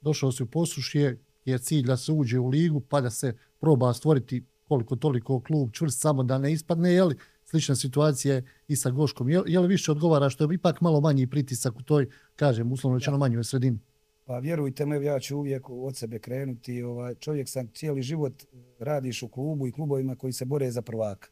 Došao 0.00 0.32
se 0.32 0.42
u 0.42 0.46
posušje, 0.46 1.18
je 1.44 1.58
cilj 1.58 1.86
da 1.86 1.96
se 1.96 2.12
uđe 2.12 2.38
u 2.38 2.48
ligu, 2.48 2.80
pa 2.80 3.00
da 3.00 3.10
se 3.10 3.36
proba 3.60 3.92
stvoriti 3.94 4.44
koliko 4.68 4.96
toliko 4.96 5.40
klub 5.40 5.72
čvrst 5.72 6.00
samo 6.00 6.22
da 6.22 6.38
ne 6.38 6.52
ispadne, 6.52 6.92
je 6.92 7.04
li 7.04 7.16
slična 7.44 7.74
situacija 7.74 8.42
i 8.68 8.76
sa 8.76 8.90
Goškom. 8.90 9.30
Je, 9.30 9.42
je 9.46 9.60
li 9.60 9.68
više 9.68 9.92
odgovara 9.92 10.30
što 10.30 10.44
je 10.44 10.54
ipak 10.54 10.80
malo 10.80 11.00
manji 11.00 11.26
pritisak 11.26 11.76
u 11.76 11.82
toj, 11.82 12.08
kažem, 12.36 12.72
uslovno 12.72 12.98
rečeno 12.98 13.18
manjoj 13.18 13.44
sredini? 13.44 13.78
Pa 14.24 14.38
vjerujte 14.38 14.86
me, 14.86 15.04
ja 15.04 15.20
ću 15.20 15.36
uvijek 15.36 15.70
od 15.70 15.96
sebe 15.96 16.18
krenuti. 16.18 16.82
Ovaj, 16.82 17.14
čovjek 17.14 17.48
sam 17.48 17.68
cijeli 17.74 18.02
život 18.02 18.44
radiš 18.78 19.22
u 19.22 19.28
klubu 19.28 19.66
i 19.66 19.72
klubovima 19.72 20.16
koji 20.16 20.32
se 20.32 20.44
bore 20.44 20.70
za 20.70 20.82
prvaka. 20.82 21.28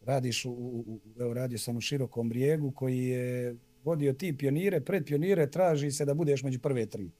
Radiš 0.00 0.44
u, 0.44 0.50
u, 0.50 1.00
evo, 1.18 1.34
radio 1.34 1.58
sam 1.58 1.76
u 1.76 1.80
širokom 1.80 2.28
brijegu 2.28 2.70
koji 2.70 3.04
je 3.04 3.56
vodio 3.84 4.12
ti 4.12 4.36
pionire, 4.38 4.80
pred 4.80 5.04
pionire 5.06 5.50
traži 5.50 5.90
se 5.90 6.04
da 6.04 6.14
budeš 6.14 6.42
među 6.42 6.60
prve 6.60 6.86
tri. 6.86 7.10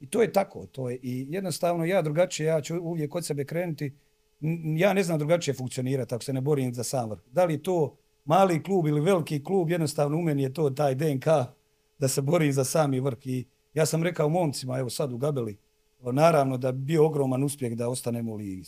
I 0.00 0.06
to 0.06 0.22
je 0.22 0.32
tako. 0.32 0.66
To 0.66 0.90
je, 0.90 0.98
I 1.02 1.26
jednostavno 1.30 1.84
ja 1.84 2.02
drugačije, 2.02 2.46
ja 2.46 2.60
ću 2.60 2.80
uvijek 2.80 3.14
od 3.14 3.26
sebe 3.26 3.44
krenuti 3.44 3.92
ja 4.76 4.92
ne 4.92 5.02
znam 5.02 5.18
drugačije 5.18 5.54
funkcionirati 5.54 6.14
ako 6.14 6.24
se 6.24 6.32
ne 6.32 6.40
borim 6.40 6.74
za 6.74 6.84
sam 6.84 7.10
vrh. 7.10 7.20
Da 7.32 7.44
li 7.44 7.62
to 7.62 7.96
mali 8.24 8.62
klub 8.62 8.86
ili 8.86 9.00
veliki 9.00 9.44
klub, 9.44 9.70
jednostavno 9.70 10.18
u 10.18 10.22
meni 10.22 10.42
je 10.42 10.54
to 10.54 10.70
taj 10.70 10.94
DNK 10.94 11.26
da 11.98 12.08
se 12.08 12.22
borim 12.22 12.52
za 12.52 12.64
sami 12.64 13.00
vrh. 13.00 13.26
I 13.26 13.46
ja 13.74 13.86
sam 13.86 14.02
rekao 14.02 14.28
momcima, 14.28 14.78
evo 14.78 14.90
sad 14.90 15.12
u 15.12 15.18
Gabeli, 15.18 15.58
naravno 16.12 16.56
da 16.56 16.72
bi 16.72 16.84
bio 16.84 17.06
ogroman 17.06 17.44
uspjeh 17.44 17.76
da 17.76 17.88
ostanemo 17.88 18.32
u 18.32 18.36
ligi. 18.36 18.62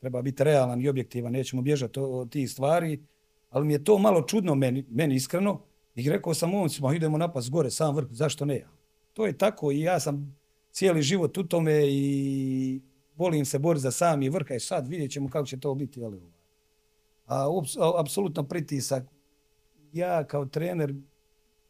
Treba 0.00 0.22
biti 0.22 0.44
realan 0.44 0.80
i 0.80 0.88
objektivan, 0.88 1.32
nećemo 1.32 1.62
bježati 1.62 2.00
od 2.00 2.30
tih 2.30 2.50
stvari, 2.50 3.02
ali 3.50 3.66
mi 3.66 3.72
je 3.72 3.84
to 3.84 3.98
malo 3.98 4.22
čudno 4.22 4.54
meni, 4.54 4.84
meni 4.90 5.14
iskreno. 5.14 5.60
I 5.94 6.10
rekao 6.10 6.34
sam 6.34 6.50
momcima, 6.50 6.94
idemo 6.94 7.18
napas 7.18 7.50
gore, 7.50 7.70
sam 7.70 7.96
vrh, 7.96 8.06
zašto 8.10 8.44
ne? 8.44 8.66
To 9.12 9.26
je 9.26 9.38
tako 9.38 9.72
i 9.72 9.80
ja 9.80 10.00
sam 10.00 10.36
cijeli 10.70 11.02
život 11.02 11.38
u 11.38 11.42
tome 11.42 11.80
i 11.86 12.80
volim 13.16 13.44
se 13.44 13.58
boriti 13.58 13.82
za 13.82 13.90
sami 13.90 14.28
vrh, 14.28 14.46
i 14.56 14.60
sad 14.60 14.88
vidjet 14.88 15.10
ćemo 15.10 15.28
kako 15.28 15.46
će 15.46 15.60
to 15.60 15.74
biti. 15.74 16.04
Ali, 16.04 16.20
a, 17.26 17.46
a 17.78 18.00
apsolutno 18.00 18.42
pritisak. 18.42 19.04
Ja 19.92 20.24
kao 20.24 20.46
trener, 20.46 20.94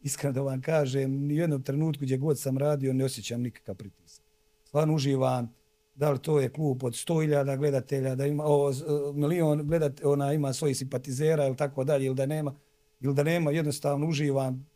iskreno 0.01 0.33
da 0.33 0.41
vam 0.41 0.63
kažem, 0.63 1.27
ni 1.27 1.35
u 1.35 1.37
jednom 1.37 1.63
trenutku 1.63 2.03
gdje 2.03 2.17
god 2.17 2.41
sam 2.41 2.59
radio, 2.59 2.93
ne 2.93 3.05
osjećam 3.05 3.43
nikakav 3.43 3.75
pritisak. 3.75 4.25
Stvarno 4.65 4.95
uživam, 4.95 5.55
da 5.95 6.11
li 6.11 6.19
to 6.19 6.41
je 6.41 6.49
klub 6.49 6.85
od 6.85 6.93
100.000 6.93 7.59
gledatelja, 7.59 8.15
da 8.15 8.27
ima 8.27 8.45
o, 8.47 8.73
milion 9.15 9.67
gledatelja, 9.67 10.11
ona 10.11 10.33
ima 10.33 10.53
svojih 10.53 10.77
simpatizera 10.77 11.47
ili 11.47 11.57
tako 11.57 11.85
dalje, 11.85 12.07
ili 12.07 12.15
da 12.15 12.27
nema, 12.27 12.55
ili 13.01 13.15
da 13.15 13.23
nema, 13.23 13.51
jednostavno 13.51 14.07
uživam. 14.07 14.67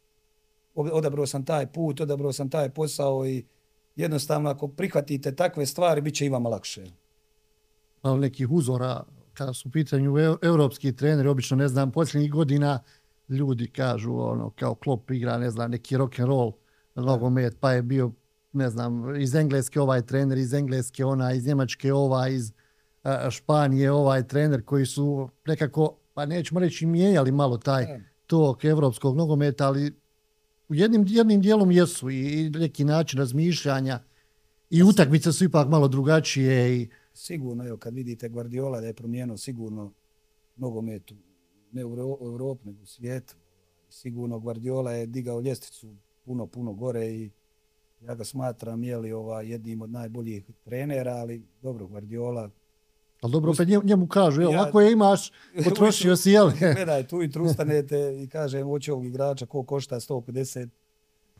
Odabrao 0.74 1.26
sam 1.26 1.44
taj 1.44 1.66
put, 1.72 2.00
odabrao 2.00 2.32
sam 2.32 2.50
taj 2.50 2.70
posao 2.70 3.26
i 3.26 3.44
jednostavno 3.98 4.50
ako 4.50 4.68
prihvatite 4.68 5.34
takve 5.34 5.66
stvari, 5.66 6.00
bit 6.00 6.14
će 6.14 6.26
i 6.26 6.28
vama 6.28 6.48
lakše. 6.48 6.84
Malo 8.02 8.16
nekih 8.16 8.50
uzora, 8.50 9.04
kada 9.34 9.52
su 9.52 9.68
u 9.68 9.72
pitanju 9.72 10.14
evropski 10.42 10.96
treneri, 10.96 11.28
obično 11.28 11.56
ne 11.56 11.68
znam, 11.68 11.92
posljednjih 11.92 12.32
godina 12.32 12.80
ljudi 13.28 13.70
kažu, 13.70 14.14
ono, 14.14 14.50
kao 14.50 14.74
klop 14.74 15.10
igra, 15.10 15.38
ne 15.38 15.50
znam, 15.50 15.70
neki 15.70 15.96
rock 15.96 16.18
and 16.18 16.28
roll, 16.28 16.52
nogomet, 16.94 17.56
pa 17.60 17.72
je 17.72 17.82
bio, 17.82 18.12
ne 18.52 18.70
znam, 18.70 19.20
iz 19.20 19.34
Engleske 19.34 19.80
ovaj 19.80 20.02
trener, 20.02 20.38
iz 20.38 20.54
Engleske 20.54 21.04
ona, 21.04 21.32
iz 21.32 21.46
Njemačke 21.46 21.92
ova, 21.92 22.28
iz 22.28 22.52
Španije 23.30 23.92
ovaj 23.92 24.28
trener, 24.28 24.64
koji 24.64 24.86
su 24.86 25.28
nekako, 25.46 25.96
pa 26.14 26.26
nećemo 26.26 26.60
reći, 26.60 26.86
mijenjali 26.86 27.32
malo 27.32 27.58
taj 27.58 28.00
tok 28.26 28.64
evropskog 28.64 29.16
nogometa, 29.16 29.66
ali 29.66 30.00
u 30.68 30.74
jednim, 30.74 31.04
jednim 31.08 31.40
dijelom 31.40 31.70
jesu 31.70 32.10
i 32.10 32.50
neki 32.50 32.84
način 32.84 33.18
razmišljanja 33.18 34.00
i 34.70 34.82
utakmice 34.82 35.32
su 35.32 35.44
ipak 35.44 35.68
malo 35.68 35.88
drugačije. 35.88 36.76
I... 36.76 36.88
Sigurno, 37.12 37.66
evo, 37.66 37.76
kad 37.76 37.94
vidite 37.94 38.28
Guardiola 38.28 38.80
da 38.80 38.86
je 38.86 38.94
promijenuo 38.94 39.36
sigurno 39.36 39.92
nogometu, 40.56 41.16
ne 41.72 41.84
u 41.84 41.92
Europu, 42.20 42.66
nego 42.66 42.82
u 42.82 42.86
svijetu. 42.86 43.36
Sigurno 43.88 44.38
Guardiola 44.38 44.92
je 44.92 45.06
digao 45.06 45.40
ljestvicu 45.40 45.96
puno, 46.24 46.46
puno 46.46 46.72
gore 46.72 47.06
i 47.06 47.30
ja 48.00 48.14
ga 48.14 48.24
smatram 48.24 48.84
jeli, 48.84 49.12
ova, 49.12 49.42
jednim 49.42 49.82
od 49.82 49.90
najboljih 49.90 50.44
trenera, 50.64 51.12
ali 51.12 51.42
dobro, 51.62 51.86
Guardiola 51.86 52.50
Ali 53.20 53.32
dobro, 53.32 53.50
opet 53.50 53.68
njemu 53.84 54.06
kažu, 54.06 54.42
evo, 54.42 54.52
ja, 54.52 54.62
ako 54.62 54.80
je 54.80 54.92
imaš, 54.92 55.30
potrošio 55.64 56.16
si, 56.16 56.30
jel? 56.30 56.50
Gledaj, 56.58 57.06
tu 57.06 57.22
i 57.22 57.30
trustanete 57.30 58.22
i 58.22 58.28
kažem, 58.28 58.66
hoće 58.66 58.92
ovog 58.92 59.06
igrača, 59.06 59.46
ko 59.46 59.62
košta 59.62 60.00
150. 60.00 60.68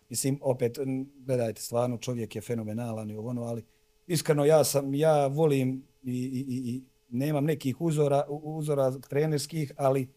Mislim, 0.08 0.38
opet, 0.42 0.78
gledajte, 1.18 1.62
stvarno, 1.62 1.98
čovjek 1.98 2.36
je 2.36 2.42
fenomenalan 2.42 3.10
i 3.10 3.16
ono, 3.16 3.42
ali 3.42 3.64
iskreno, 4.06 4.44
ja 4.44 4.64
sam, 4.64 4.94
ja 4.94 5.26
volim 5.26 5.84
i, 6.02 6.12
i, 6.12 6.44
i, 6.48 6.74
i 6.74 6.82
nemam 7.08 7.44
nekih 7.44 7.80
uzora, 7.80 8.24
uzora 8.28 8.98
trenerskih, 8.98 9.72
ali 9.76 10.08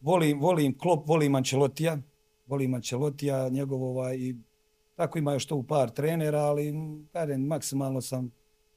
volim, 0.00 0.40
volim 0.40 0.78
Klop, 0.78 1.08
volim 1.08 1.34
Ancelotija, 1.34 1.98
volim 2.46 2.74
Ancelotija, 2.74 3.48
njegov 3.48 3.82
ovaj, 3.82 4.16
i 4.16 4.36
tako 4.94 5.18
ima 5.18 5.32
još 5.32 5.46
to 5.46 5.56
u 5.56 5.62
par 5.62 5.90
trenera, 5.90 6.40
ali 6.40 6.74
kažem, 7.12 7.42
maksimalno 7.46 8.00
sam, 8.00 8.30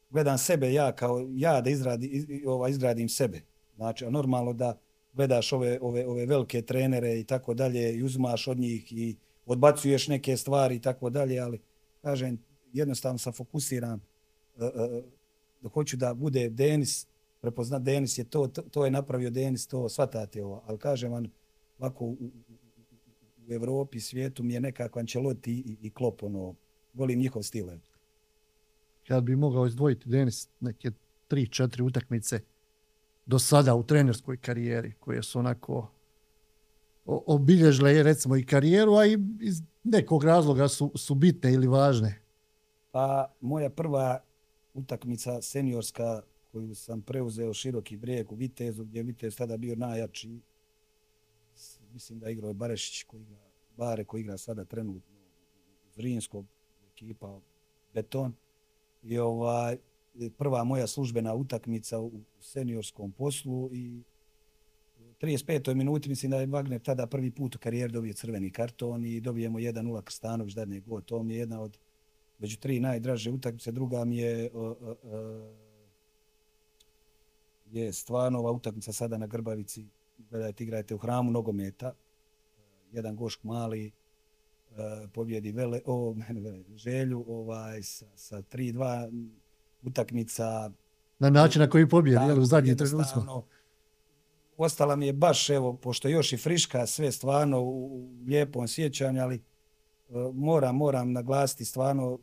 gledam 0.10 0.38
sebe 0.38 0.74
ja 0.74 0.92
kao 0.92 1.28
ja 1.32 1.62
da 1.62 1.70
izradi, 1.70 2.44
ova, 2.48 2.70
izgradim 2.70 3.10
sebe. 3.10 3.42
Znači, 3.76 4.06
a 4.06 4.10
normalno 4.10 4.54
da 4.54 4.78
gledaš 5.14 5.54
ove, 5.54 5.80
ove, 5.82 6.08
ove 6.08 6.26
velike 6.26 6.62
trenere 6.62 7.20
i 7.20 7.24
tako 7.24 7.54
dalje 7.54 7.96
i 7.96 8.04
uzmaš 8.04 8.48
od 8.48 8.60
njih 8.60 8.94
i 8.94 9.16
odbacuješ 9.46 10.08
neke 10.08 10.38
stvari 10.38 10.76
i 10.76 10.82
tako 10.82 11.10
dalje, 11.10 11.40
ali 11.40 11.60
kažem, 12.02 12.38
jednostavno 12.74 13.18
sam 13.18 13.34
fokusiran 13.34 14.00
uh, 14.56 14.64
uh, 14.64 15.04
da 15.62 15.70
hoću 15.70 15.98
da 15.98 16.14
bude 16.14 16.50
Denis, 16.50 17.08
prepoznat 17.42 17.82
Denis 17.82 18.18
je 18.18 18.24
to, 18.24 18.48
to, 18.48 18.62
to 18.62 18.86
je 18.86 18.92
napravio 18.92 19.30
Denis, 19.30 19.68
to 19.68 19.90
svatate 19.90 20.44
ovo, 20.44 20.64
ali 20.66 20.78
kažem 20.78 21.12
vam, 21.12 21.26
ovako 21.80 22.06
u, 22.06 22.18
u 23.48 23.54
Evropi, 23.54 24.00
svijetu 24.00 24.44
mi 24.44 24.54
je 24.54 24.60
nekako 24.60 25.00
Ancelotti 25.00 25.52
i, 25.52 25.78
i 25.82 25.90
Klopp, 25.90 26.24
ono, 26.24 26.56
volim 26.94 27.20
njihov 27.20 27.44
stil. 27.44 27.68
Kad 29.08 29.24
bi 29.24 29.36
mogao 29.36 29.66
izdvojiti 29.66 30.10
Denis 30.10 30.50
neke 30.60 30.92
tri, 31.28 31.48
četiri 31.48 31.84
utakmice 31.84 32.40
do 33.26 33.40
sada 33.40 33.76
u 33.76 33.84
trenerskoj 33.84 34.38
karijeri, 34.38 34.94
koje 35.00 35.24
su 35.24 35.40
onako 35.40 35.92
obilježile 37.06 38.04
recimo 38.04 38.36
i 38.36 38.46
karijeru, 38.46 38.94
a 38.94 39.06
i 39.06 39.18
iz 39.42 39.62
nekog 39.84 40.24
razloga 40.24 40.68
su, 40.68 40.92
su 40.96 41.16
bitne 41.16 41.54
ili 41.54 41.68
važne. 41.68 42.22
Pa 42.92 43.34
moja 43.42 43.70
prva 43.70 44.20
utakmica 44.74 45.42
seniorska 45.42 46.22
koju 46.52 46.76
sam 46.76 47.02
preuzeo 47.02 47.54
široki 47.54 47.98
brijeg 47.98 48.32
u 48.32 48.36
Vitezu, 48.36 48.84
gdje 48.84 49.00
je 49.00 49.04
Vitez 49.04 49.36
tada 49.36 49.58
bio 49.58 49.76
najjači. 49.76 50.40
Mislim 51.94 52.20
da 52.20 52.30
igrao 52.30 52.48
je 52.48 52.54
Barešić, 52.54 53.04
koji 53.04 53.22
igra, 53.22 53.38
Bare 53.78 54.06
koji 54.06 54.22
igra 54.22 54.38
sada 54.38 54.66
trenutno 54.66 55.16
u 55.88 55.92
Zrinskog 55.96 56.46
ekipa 56.92 57.40
Beton. 57.94 58.34
I 59.06 59.18
ovaj, 59.18 59.78
prva 60.38 60.64
moja 60.64 60.88
službena 60.88 61.34
utakmica 61.34 62.00
u 62.00 62.12
seniorskom 62.40 63.12
poslu 63.12 63.70
i 63.74 64.04
35. 65.22 65.74
minuti 65.74 66.10
mislim 66.10 66.32
da 66.32 66.38
je 66.38 66.48
Wagner 66.48 66.84
tada 66.84 67.08
prvi 67.08 67.32
put 67.32 67.56
u 67.56 67.60
karijeri 67.60 67.94
dobio 67.94 68.14
crveni 68.14 68.52
karton 68.52 69.06
i 69.06 69.22
dobijemo 69.22 69.60
1-0 69.60 70.02
Krstanović 70.02 70.54
dadne 70.54 70.76
ne 70.76 70.82
god. 70.82 71.06
To 71.06 71.24
mi 71.24 71.34
je 71.34 71.40
jedna 71.40 71.62
od 71.62 71.78
među 72.40 72.58
tri 72.58 72.80
najdraže 72.80 73.32
utakmice. 73.32 73.72
Druga 73.72 74.06
mi 74.06 74.18
je 74.18 74.50
o, 74.54 74.60
o, 74.60 74.96
o, 75.04 75.54
je 77.72 77.94
stvarno 77.94 78.40
ova 78.40 78.52
utakmica 78.52 78.94
sada 78.94 79.18
na 79.18 79.28
Grbavici. 79.28 79.88
Gledajte, 80.18 80.64
igrajte 80.64 80.96
u 80.96 80.98
hramu 80.98 81.32
nogometa. 81.32 81.94
Jedan 82.92 83.16
gošk 83.16 83.44
mali 83.44 83.92
pobjedi 85.14 85.52
vele, 85.52 85.82
o, 85.86 86.16
vele, 86.30 86.64
želju 86.76 87.26
ovaj, 87.28 87.84
sa, 87.84 88.06
sa 88.16 88.42
3-2 88.42 89.30
utakmica. 89.84 90.72
Na 91.20 91.30
način 91.30 91.62
na 91.62 91.70
koji 91.70 91.90
pobjedi, 91.90 92.26
jel, 92.28 92.40
u 92.40 92.46
zadnji 92.46 92.76
trenucima 92.76 93.44
ostala 94.58 94.96
mi 94.96 95.06
je 95.06 95.14
baš, 95.14 95.50
evo, 95.50 95.74
pošto 95.74 96.08
još 96.08 96.34
i 96.34 96.38
friška, 96.38 96.86
sve 96.86 97.12
stvarno 97.12 97.62
u 97.62 98.10
lijepom 98.28 98.68
sjećanju, 98.68 99.22
ali 99.22 99.42
uh, 100.10 100.36
moram, 100.36 100.76
moram 100.76 101.12
naglasiti 101.12 101.66
stvarno, 101.66 102.20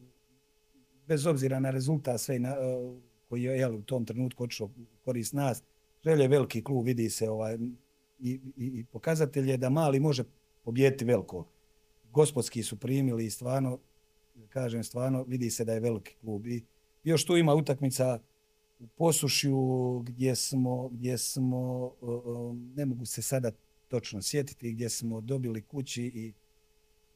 bez 1.07 1.27
obzira 1.27 1.61
na 1.61 1.71
rezultat 1.71 2.21
sve 2.21 2.39
na, 2.39 2.55
uh, 2.59 2.99
koji 3.29 3.43
je 3.43 3.59
jel, 3.59 3.77
u 3.77 3.83
tom 3.83 4.05
trenutku 4.05 4.45
očeo 4.45 4.71
korist 5.05 5.33
nas, 5.33 5.63
želje 6.05 6.29
veliki 6.29 6.65
klub, 6.65 6.87
vidi 6.87 7.11
se 7.11 7.31
ovaj, 7.31 7.55
i, 7.55 8.31
i, 8.31 8.41
i 8.57 8.85
pokazatelj 8.85 9.51
je 9.51 9.57
da 9.57 9.71
mali 9.71 10.01
može 10.01 10.25
pobijeti 10.65 11.05
veliko. 11.05 11.47
Gospodski 12.13 12.63
su 12.63 12.77
primili 12.77 13.27
i 13.27 13.31
stvarno, 13.31 13.79
kažem 14.49 14.85
stvarno, 14.85 15.23
vidi 15.23 15.51
se 15.51 15.65
da 15.65 15.73
je 15.73 15.81
veliki 15.81 16.15
klub. 16.21 16.47
I 16.47 16.65
još 17.05 17.25
tu 17.25 17.37
ima 17.37 17.55
utakmica 17.55 18.19
u 18.79 18.87
Posušju 18.87 19.99
gdje 20.07 20.37
smo, 20.37 20.89
gdje 20.89 21.19
smo 21.19 21.93
ne 22.77 22.87
mogu 22.87 23.07
se 23.07 23.23
sada 23.23 23.51
točno 23.89 24.23
sjetiti, 24.23 24.73
gdje 24.73 24.89
smo 24.89 25.21
dobili 25.21 25.63
kući 25.63 26.03
i, 26.03 26.33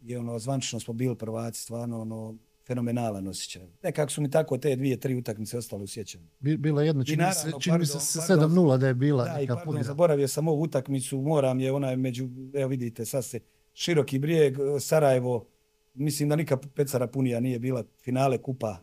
i 0.03 0.17
ono, 0.17 0.39
zvančno 0.39 0.81
smo 0.81 0.95
bili 0.95 1.17
prvaci, 1.17 1.61
stvarno 1.63 2.01
ono, 2.01 2.35
fenomenalan 2.67 3.29
osjećaj. 3.29 3.63
Nekako 3.83 4.13
su 4.13 4.23
mi 4.23 4.31
tako 4.31 4.59
te 4.59 4.77
dvije, 4.77 5.01
tri 5.01 5.15
utakmice 5.15 5.59
ostale 5.59 5.83
u 5.83 5.87
sjećanju. 5.87 6.25
Bila 6.41 6.83
jedna, 6.83 7.05
čini, 7.05 7.17
naravno, 7.17 7.41
se, 7.41 7.53
čini 7.61 7.79
mi 7.79 7.87
se 7.87 7.99
7-0 7.99 8.79
da 8.79 8.89
je 8.89 8.95
bila. 8.95 9.25
Da, 9.25 9.41
i 9.41 9.47
pardon, 9.47 9.83
zaboravio 9.83 10.29
sam 10.29 10.49
ovu 10.49 10.63
utakmicu, 10.63 11.21
moram 11.21 11.61
je 11.61 11.73
onaj 11.73 11.97
među, 11.97 12.29
evo 12.55 12.69
vidite, 12.69 13.05
sad 13.05 13.25
se 13.25 13.41
široki 13.77 14.19
brijeg, 14.19 14.57
Sarajevo, 14.81 15.47
mislim 15.95 16.29
da 16.29 16.37
nikad 16.37 16.67
Pecara 16.75 17.07
Punija 17.07 17.41
nije 17.41 17.59
bila 17.59 17.85
finale 18.01 18.39
kupa 18.39 18.79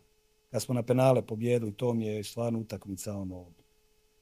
kad 0.52 0.62
smo 0.62 0.74
na 0.74 0.84
penale 0.84 1.22
pobjedili, 1.22 1.74
to 1.74 1.94
mi 1.94 2.06
je 2.06 2.24
stvarno 2.24 2.60
utakmica 2.60 3.18
ono, 3.18 3.46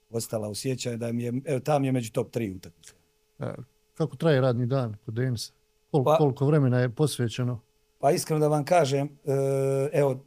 ostala 0.09 0.49
u 0.49 0.55
sjećanju, 0.55 0.97
da 0.97 1.11
mi 1.11 1.23
je, 1.23 1.33
evo, 1.45 1.59
tam 1.59 1.83
je 1.85 1.91
među 1.91 2.11
top 2.11 2.31
tri 2.31 2.51
utakmice. 2.51 2.93
E, 3.39 3.53
kako 3.93 4.15
traje 4.15 4.41
radni 4.41 4.65
dan 4.65 4.97
kod 5.05 5.13
Denisa? 5.13 5.53
Koliko, 5.91 6.09
pa, 6.09 6.17
koliko 6.17 6.45
vremena 6.45 6.79
je 6.79 6.89
posvećeno? 6.89 7.61
Pa 7.99 8.11
iskreno 8.11 8.39
da 8.39 8.47
vam 8.47 8.65
kažem, 8.65 9.07
e, 9.25 9.89
evo, 9.93 10.25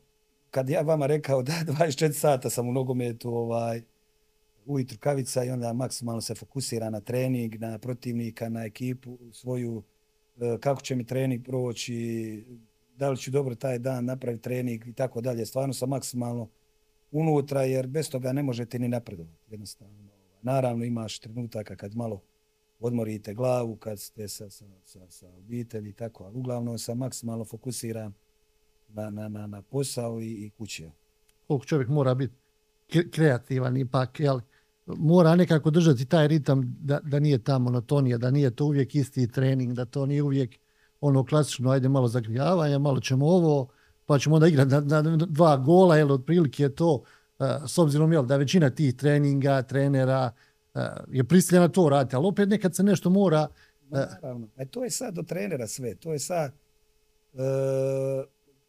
kad 0.50 0.68
ja 0.68 0.80
vama 0.80 1.06
rekao 1.06 1.42
da 1.42 1.52
24 1.80 2.12
sata 2.12 2.50
sam 2.50 2.68
u 2.68 2.72
nogometu, 2.72 3.34
ovaj, 3.34 3.82
ujutru 4.66 4.98
kavica 5.00 5.44
i 5.44 5.50
onda 5.50 5.72
maksimalno 5.72 6.20
se 6.20 6.34
fokusira 6.34 6.90
na 6.90 7.00
trening, 7.00 7.54
na 7.60 7.78
protivnika, 7.78 8.48
na 8.48 8.64
ekipu 8.64 9.18
svoju, 9.32 9.82
e, 9.82 9.93
E, 10.40 10.58
kako 10.60 10.80
će 10.80 10.96
mi 10.96 11.06
trening 11.06 11.44
proći, 11.44 12.44
da 12.96 13.10
li 13.10 13.16
ću 13.16 13.30
dobro 13.30 13.54
taj 13.54 13.78
dan 13.78 14.04
napraviti 14.04 14.42
trening 14.42 14.86
i 14.86 14.92
tako 14.92 15.20
dalje. 15.20 15.46
Stvarno 15.46 15.74
sam 15.74 15.88
maksimalno 15.88 16.48
unutra 17.10 17.62
jer 17.62 17.86
bez 17.86 18.10
toga 18.10 18.32
ne 18.32 18.42
možete 18.42 18.78
ni 18.78 18.88
napredovati. 18.88 19.44
Jednostavno. 19.50 19.94
Naravno 20.42 20.84
imaš 20.84 21.18
trenutaka 21.18 21.76
kad 21.76 21.96
malo 21.96 22.22
odmorite 22.80 23.34
glavu, 23.34 23.76
kad 23.76 24.00
ste 24.00 24.28
sa, 24.28 24.50
sa, 24.50 24.64
sa, 24.84 25.10
sa 25.10 25.28
obitelji 25.28 25.90
i 25.90 25.92
tako. 25.92 26.24
Ali 26.24 26.36
uglavnom 26.36 26.78
sam 26.78 26.98
maksimalno 26.98 27.44
fokusiran 27.44 28.12
na, 28.88 29.10
na, 29.10 29.28
na, 29.28 29.46
na 29.46 29.62
posao 29.62 30.20
i, 30.20 30.26
i 30.26 30.50
kuće. 30.50 30.90
Koliko 31.46 31.66
čovjek 31.66 31.88
mora 31.88 32.14
biti 32.14 32.34
kreativan 33.12 33.76
ipak, 33.76 34.20
jel? 34.20 34.40
Mora 34.86 35.36
nekako 35.36 35.70
držati 35.70 36.04
taj 36.04 36.28
ritam 36.28 36.76
da, 36.80 37.00
da 37.02 37.18
nije 37.18 37.38
ta 37.38 37.58
monotonija, 37.58 38.18
da 38.18 38.30
nije 38.30 38.50
to 38.50 38.64
uvijek 38.64 38.94
isti 38.94 39.28
trening, 39.28 39.72
da 39.72 39.84
to 39.84 40.06
nije 40.06 40.22
uvijek 40.22 40.58
ono 41.00 41.24
klasično, 41.24 41.70
ajde 41.70 41.88
malo 41.88 42.08
zagrijavanja, 42.08 42.78
malo 42.78 43.00
ćemo 43.00 43.26
ovo, 43.26 43.68
pa 44.06 44.18
ćemo 44.18 44.34
onda 44.34 44.48
igrati 44.48 44.70
na, 44.70 45.02
na 45.02 45.16
dva 45.16 45.56
gola, 45.56 45.96
jel, 45.96 46.12
otprilike 46.12 46.62
je 46.62 46.74
to, 46.74 46.94
uh, 46.94 47.46
s 47.66 47.78
obzirom, 47.78 48.12
jel, 48.12 48.26
da 48.26 48.36
većina 48.36 48.70
tih 48.70 48.94
treninga, 48.94 49.62
trenera 49.62 50.32
uh, 50.74 50.80
je 51.08 51.24
prisiljena 51.24 51.68
to 51.68 51.88
raditi, 51.88 52.16
ali 52.16 52.26
opet 52.26 52.48
nekad 52.48 52.74
se 52.76 52.82
nešto 52.82 53.10
mora... 53.10 53.48
Uh, 53.90 53.98
Naravno, 53.98 54.48
e, 54.56 54.66
to 54.66 54.84
je 54.84 54.90
sad 54.90 55.14
do 55.14 55.22
trenera 55.22 55.66
sve, 55.66 55.94
to 55.94 56.12
je 56.12 56.18
sad, 56.18 56.52
uh, 57.32 57.40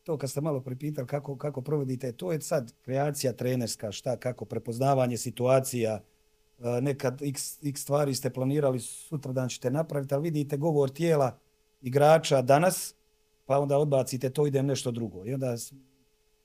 to 0.06 0.18
kad 0.18 0.30
ste 0.30 0.42
malo 0.42 0.62
pripitali 0.62 1.08
kako, 1.08 1.38
kako 1.38 1.62
provodite, 1.62 2.12
to 2.12 2.32
je 2.32 2.42
sad 2.42 2.74
kreacija 2.82 3.34
trenerska, 3.34 3.92
šta, 3.92 4.18
kako, 4.18 4.46
prepoznavanje 4.46 5.18
situacija, 5.18 6.00
e, 6.60 6.82
nekad 6.82 7.22
x, 7.22 7.64
x 7.64 7.82
stvari 7.82 8.16
ste 8.16 8.30
planirali, 8.30 8.80
sutra 8.80 9.32
dan 9.32 9.50
ćete 9.50 9.72
napraviti, 9.72 10.14
ali 10.14 10.24
vidite 10.24 10.58
govor 10.58 10.90
tijela, 10.90 11.40
igrača 11.82 12.42
danas, 12.42 12.96
pa 13.46 13.60
onda 13.60 13.78
odbacite 13.78 14.30
to, 14.30 14.48
idem 14.48 14.66
nešto 14.66 14.92
drugo. 14.92 15.26
I 15.26 15.34
onda 15.34 15.56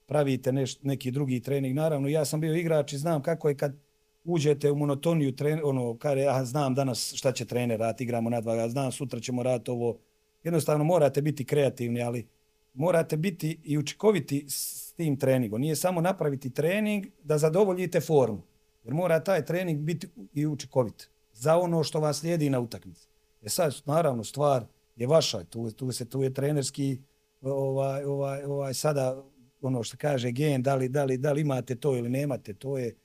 pravite 0.07 0.53
neš, 0.53 0.83
neki 0.83 1.11
drugi 1.11 1.40
trening. 1.40 1.77
Naravno, 1.77 2.09
ja 2.09 2.25
sam 2.25 2.40
bio 2.40 2.55
igrač 2.55 2.92
i 2.92 2.99
znam 2.99 3.23
kako 3.23 3.49
je 3.49 3.57
kad 3.57 3.77
uđete 4.25 4.70
u 4.70 4.77
monotoniju, 4.77 5.37
tren, 5.37 5.61
ono, 5.64 5.96
kare, 5.99 6.20
ja 6.20 6.44
znam 6.44 6.75
danas 6.75 7.14
šta 7.14 7.33
će 7.33 7.44
trener 7.44 7.81
raditi, 7.81 8.05
igramo 8.05 8.31
na 8.31 8.40
dva, 8.40 8.68
znam 8.68 8.92
sutra 8.92 9.20
ćemo 9.20 9.42
raditi 9.42 9.70
ovo. 9.70 9.99
Jednostavno 10.42 10.85
morate 10.85 11.23
biti 11.23 11.44
kreativni, 11.44 12.03
ali 12.03 12.27
morate 12.74 13.16
biti 13.16 13.61
i 13.64 13.78
učinkoviti 13.78 14.46
s 14.48 14.92
tim 14.92 15.16
treningom. 15.16 15.61
Nije 15.61 15.76
samo 15.76 16.00
napraviti 16.00 16.50
trening 16.50 17.06
da 17.22 17.38
zadovoljite 17.38 18.00
formu. 18.00 18.42
Jer 18.85 18.94
mora 18.94 19.24
taj 19.24 19.44
trening 19.44 19.80
biti 19.80 20.09
i 20.35 20.46
učinkovit 20.46 21.11
za 21.33 21.56
ono 21.56 21.85
što 21.85 22.00
vas 22.00 22.20
slijedi 22.20 22.50
na 22.50 22.61
utakmici. 22.61 23.09
E 23.42 23.48
sad, 23.48 23.74
naravno, 23.85 24.24
stvar 24.24 24.64
je 24.96 25.06
vaša. 25.06 25.44
Tu, 25.44 25.70
tu 25.70 25.92
se 25.92 26.04
tu 26.04 26.22
je 26.22 26.35
trenerski 26.35 26.98
ovaj, 27.40 28.04
ovaj, 28.04 28.44
ovaj, 28.44 28.74
sada 28.74 29.24
ono 29.61 29.83
što 29.83 29.96
kaže 29.96 30.30
gen, 30.30 30.62
da 30.62 30.74
li, 30.74 30.88
da, 30.88 31.04
li, 31.04 31.16
da 31.16 31.33
li 31.33 31.40
imate 31.40 31.74
to 31.74 31.96
ili 31.96 32.09
nemate, 32.09 32.54
to 32.54 32.78
je, 32.78 32.96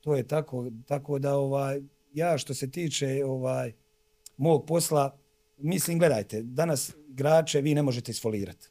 to 0.00 0.16
je 0.16 0.26
tako, 0.26 0.70
tako 0.86 1.18
da 1.18 1.36
ovaj, 1.36 1.80
ja 2.12 2.38
što 2.38 2.54
se 2.54 2.70
tiče 2.70 3.24
ovaj 3.24 3.72
mog 4.36 4.66
posla, 4.66 5.18
mislim, 5.58 5.98
gledajte, 5.98 6.42
danas 6.42 6.94
igrače 7.08 7.60
vi 7.60 7.74
ne 7.74 7.82
možete 7.82 8.10
isfolirati. 8.10 8.69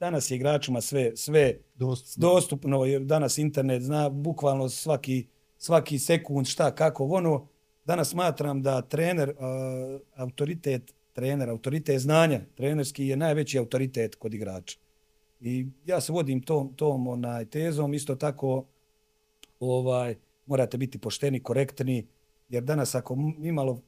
Danas 0.00 0.30
je 0.30 0.36
igračima 0.36 0.80
sve, 0.80 1.16
sve 1.16 1.58
dostupno. 1.74 2.28
dostupno, 2.28 2.84
jer 2.84 3.02
danas 3.02 3.38
internet 3.38 3.82
zna 3.82 4.08
bukvalno 4.08 4.68
svaki, 4.68 5.26
svaki 5.58 5.98
sekund 5.98 6.46
šta, 6.46 6.74
kako, 6.74 7.04
ono, 7.06 7.48
danas 7.84 8.08
smatram 8.08 8.62
da 8.62 8.82
trener, 8.82 9.28
uh, 9.28 10.00
autoritet 10.16 10.94
trener, 11.16 11.48
autoritet 11.48 12.00
znanja, 12.00 12.40
trenerski 12.54 13.06
je 13.06 13.16
najveći 13.16 13.58
autoritet 13.58 14.14
kod 14.14 14.34
igrača. 14.34 14.78
I 15.40 15.66
ja 15.86 16.00
se 16.00 16.12
vodim 16.12 16.42
tom, 16.42 16.74
tom 16.74 17.06
onaj, 17.08 17.44
tezom, 17.44 17.94
isto 17.94 18.14
tako 18.14 18.66
ovaj, 19.60 20.16
morate 20.46 20.78
biti 20.78 20.98
pošteni, 20.98 21.42
korektni, 21.42 22.06
jer 22.48 22.62
danas 22.62 22.94
ako 22.94 23.16
imalo 23.38 23.80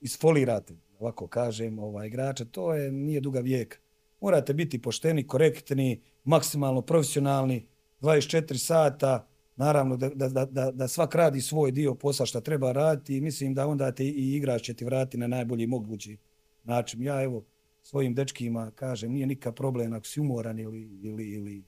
isfolirate, 0.00 0.74
ovako 0.98 1.26
kažem, 1.26 1.78
ovaj, 1.78 2.06
igrača, 2.06 2.44
to 2.44 2.74
je 2.74 2.92
nije 2.92 3.20
duga 3.20 3.40
vijeka. 3.40 3.78
Morate 4.22 4.54
biti 4.54 4.82
pošteni, 4.82 5.26
korektni, 5.26 6.00
maksimalno 6.24 6.82
profesionalni, 6.82 7.66
24 8.00 8.56
sata, 8.56 9.28
naravno 9.56 9.96
da, 9.96 10.08
da, 10.08 10.44
da, 10.44 10.70
da 10.70 10.88
svak 10.88 11.14
radi 11.14 11.40
svoj 11.40 11.72
dio 11.72 11.94
posla 11.94 12.26
što 12.26 12.40
treba 12.40 12.72
raditi 12.72 13.16
i 13.16 13.20
mislim 13.20 13.54
da 13.54 13.66
onda 13.66 13.92
te 13.92 14.04
i 14.04 14.36
igrač 14.36 14.62
će 14.62 14.74
ti 14.74 14.84
vratiti 14.84 15.18
na 15.18 15.26
najbolji 15.26 15.66
mogući 15.66 16.18
način. 16.64 17.02
Ja 17.02 17.22
evo 17.22 17.44
svojim 17.82 18.14
dečkima 18.14 18.70
kažem, 18.70 19.12
nije 19.12 19.26
nikakav 19.26 19.52
problem 19.52 19.92
ako 19.92 20.06
si 20.06 20.20
umoran 20.20 20.58
ili, 20.58 21.00
ili, 21.02 21.28
ili 21.30 21.64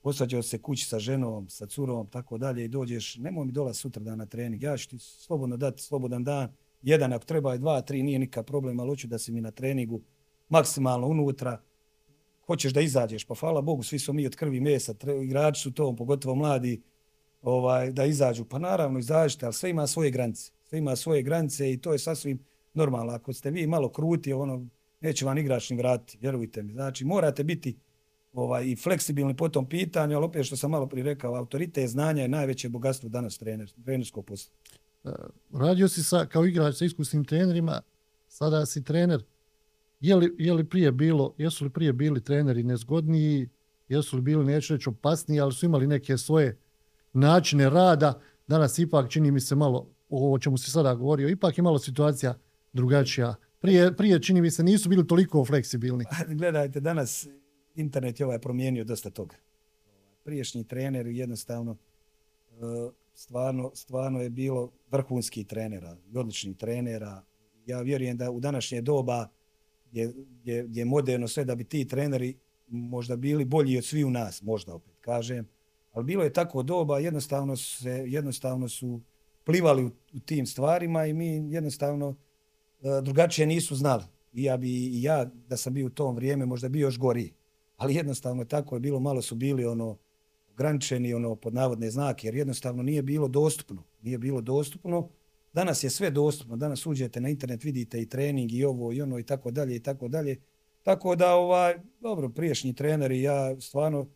posađao 0.00 0.42
se 0.42 0.58
kući 0.58 0.84
sa 0.84 0.98
ženom, 0.98 1.48
sa 1.48 1.66
curom, 1.66 2.06
tako 2.06 2.38
dalje 2.38 2.64
i 2.64 2.68
dođeš, 2.68 3.16
nemoj 3.16 3.46
mi 3.46 3.52
dola 3.52 3.74
sutra 3.74 4.02
dan 4.02 4.18
na 4.18 4.26
trening, 4.26 4.62
ja 4.62 4.76
ću 4.76 4.88
ti 4.88 4.98
slobodno 4.98 5.56
dati 5.56 5.82
slobodan 5.82 6.24
dan, 6.24 6.52
jedan 6.82 7.12
ako 7.12 7.24
treba 7.24 7.54
i 7.54 7.58
dva, 7.58 7.80
tri, 7.80 8.02
nije 8.02 8.18
nikakav 8.18 8.44
problem, 8.44 8.80
ali 8.80 8.88
hoću 8.88 9.06
da 9.06 9.18
si 9.18 9.32
mi 9.32 9.40
na 9.40 9.50
treningu 9.50 10.00
maksimalno 10.48 11.06
unutra, 11.06 11.60
hoćeš 12.46 12.72
da 12.72 12.80
izađeš, 12.80 13.24
pa 13.24 13.34
hvala 13.34 13.60
Bogu, 13.60 13.82
svi 13.82 13.98
su 13.98 14.12
mi 14.12 14.26
od 14.26 14.36
krvi 14.36 14.60
mesa, 14.60 14.94
igrači 15.22 15.60
su 15.60 15.72
to, 15.72 15.96
pogotovo 15.96 16.34
mladi, 16.34 16.82
ovaj 17.42 17.92
da 17.92 18.04
izađu. 18.04 18.44
Pa 18.44 18.58
naravno, 18.58 18.98
izađite, 18.98 19.46
ali 19.46 19.54
sve 19.54 19.70
ima 19.70 19.86
svoje 19.86 20.10
granice. 20.10 20.52
Sve 20.62 20.78
ima 20.78 20.96
svoje 20.96 21.22
granice 21.22 21.72
i 21.72 21.80
to 21.80 21.92
je 21.92 21.98
sasvim 21.98 22.44
normalno. 22.74 23.12
Ako 23.12 23.32
ste 23.32 23.50
vi 23.50 23.66
malo 23.66 23.88
kruti, 23.88 24.32
ono, 24.32 24.66
neće 25.00 25.24
vam 25.24 25.38
igrač 25.38 25.70
ni 25.70 25.76
vratiti, 25.76 26.18
vjerujte 26.20 26.62
mi. 26.62 26.72
Znači, 26.72 27.04
morate 27.04 27.44
biti 27.44 27.76
ovaj, 28.32 28.66
i 28.66 28.76
fleksibilni 28.76 29.36
po 29.36 29.48
tom 29.48 29.68
pitanju, 29.68 30.16
ali 30.16 30.24
opet 30.24 30.46
što 30.46 30.56
sam 30.56 30.70
malo 30.70 30.86
prije 30.86 31.04
rekao, 31.04 31.34
autorite 31.34 31.86
znanja 31.86 32.22
je 32.22 32.28
najveće 32.28 32.68
bogatstvo 32.68 33.08
danas 33.08 33.38
trener, 33.38 33.72
trenerskog 33.84 34.26
posla. 34.26 34.52
E, 35.04 35.10
radio 35.52 35.88
si 35.88 36.02
sa, 36.02 36.26
kao 36.26 36.46
igrač 36.46 36.74
sa 36.74 36.84
iskusnim 36.84 37.24
trenerima, 37.24 37.82
sada 38.28 38.66
si 38.66 38.84
trener. 38.84 39.24
Je 40.04 40.16
li, 40.16 40.34
je 40.38 40.52
li 40.54 40.64
prije 40.64 40.92
bilo, 40.92 41.34
jesu 41.38 41.64
li 41.64 41.70
prije 41.70 41.92
bili 41.92 42.24
treneri 42.24 42.62
nezgodniji, 42.62 43.48
jesu 43.88 44.16
li 44.16 44.22
bili, 44.22 44.44
neću 44.44 44.74
reći, 44.74 44.88
opasniji, 44.88 45.40
ali 45.40 45.52
su 45.52 45.66
imali 45.66 45.86
neke 45.86 46.18
svoje 46.18 46.58
načine 47.12 47.70
rada, 47.70 48.20
danas 48.46 48.78
ipak 48.78 49.10
čini 49.10 49.30
mi 49.30 49.40
se 49.40 49.54
malo, 49.54 49.90
o 50.08 50.38
čemu 50.38 50.58
se 50.58 50.70
sada 50.70 50.94
govorio, 50.94 51.28
ipak 51.28 51.58
je 51.58 51.62
malo 51.62 51.78
situacija 51.78 52.34
drugačija. 52.72 53.34
Prije, 53.60 53.96
prije 53.96 54.22
čini 54.22 54.40
mi 54.40 54.50
se 54.50 54.64
nisu 54.64 54.88
bili 54.88 55.06
toliko 55.06 55.44
fleksibilni. 55.44 56.04
Gledajte, 56.38 56.80
danas 56.80 57.28
internet 57.74 58.20
je 58.20 58.26
ovaj 58.26 58.38
promijenio 58.38 58.84
dosta 58.84 59.10
toga. 59.10 59.36
Priješnji 60.24 60.64
trener 60.64 61.06
jednostavno 61.06 61.76
e, 62.50 62.54
stvarno, 63.14 63.70
stvarno 63.74 64.20
je 64.20 64.30
bilo 64.30 64.72
vrhunski 64.90 65.44
trenera, 65.44 65.96
odlični 66.14 66.54
trenera. 66.54 67.24
Ja 67.66 67.80
vjerujem 67.80 68.16
da 68.16 68.30
u 68.30 68.40
današnje 68.40 68.82
doba 68.82 69.28
je, 69.94 70.12
je, 70.44 70.66
je 70.70 70.84
moderno 70.84 71.28
sve 71.28 71.44
da 71.44 71.54
bi 71.54 71.64
ti 71.64 71.88
treneri 71.88 72.34
možda 72.66 73.16
bili 73.16 73.44
bolji 73.44 73.78
od 73.78 73.84
svi 73.84 74.04
u 74.04 74.10
nas, 74.10 74.42
možda 74.42 74.74
opet 74.74 74.94
kažem. 75.00 75.48
Ali 75.92 76.04
bilo 76.04 76.24
je 76.24 76.32
tako 76.32 76.62
doba, 76.62 76.98
jednostavno, 76.98 77.56
se, 77.56 77.90
jednostavno 77.90 78.68
su 78.68 79.00
plivali 79.44 79.84
u, 79.84 79.90
u 80.14 80.20
tim 80.20 80.46
stvarima 80.46 81.06
i 81.06 81.12
mi 81.12 81.52
jednostavno 81.52 82.16
e, 82.82 83.00
drugačije 83.02 83.46
nisu 83.46 83.76
znali. 83.76 84.04
I 84.32 84.42
ja 84.42 84.56
bi 84.56 84.68
i 84.68 85.02
ja, 85.02 85.24
da 85.24 85.56
sam 85.56 85.74
bio 85.74 85.86
u 85.86 85.90
tom 85.90 86.16
vrijeme, 86.16 86.46
možda 86.46 86.68
bio 86.68 86.86
još 86.86 86.98
gori. 86.98 87.32
Ali 87.76 87.94
jednostavno 87.94 88.44
tako 88.44 88.76
je 88.76 88.80
bilo, 88.80 89.00
malo 89.00 89.22
su 89.22 89.34
bili 89.34 89.64
ono 89.64 89.98
ograničeni 90.50 91.14
ono 91.14 91.36
pod 91.36 91.54
navodne 91.54 91.90
znake, 91.90 92.26
jer 92.26 92.34
jednostavno 92.34 92.82
nije 92.82 93.02
bilo 93.02 93.28
dostupno. 93.28 93.82
Nije 94.02 94.18
bilo 94.18 94.40
dostupno. 94.40 95.08
Danas 95.54 95.84
je 95.84 95.90
sve 95.90 96.10
dostupno. 96.10 96.56
Danas 96.56 96.86
uđete 96.86 97.20
na 97.20 97.28
internet, 97.28 97.64
vidite 97.64 98.02
i 98.02 98.08
trening 98.08 98.52
i 98.52 98.64
ovo 98.64 98.92
i 98.92 99.02
ono 99.02 99.18
i 99.18 99.22
tako 99.22 99.50
dalje 99.50 99.76
i 99.76 99.80
tako 99.80 100.08
dalje. 100.08 100.40
Tako 100.82 101.16
da, 101.16 101.34
ovaj, 101.34 101.74
dobro, 102.00 102.28
priješnji 102.28 102.74
treneri, 102.74 103.22
ja 103.22 103.60
stvarno, 103.60 104.06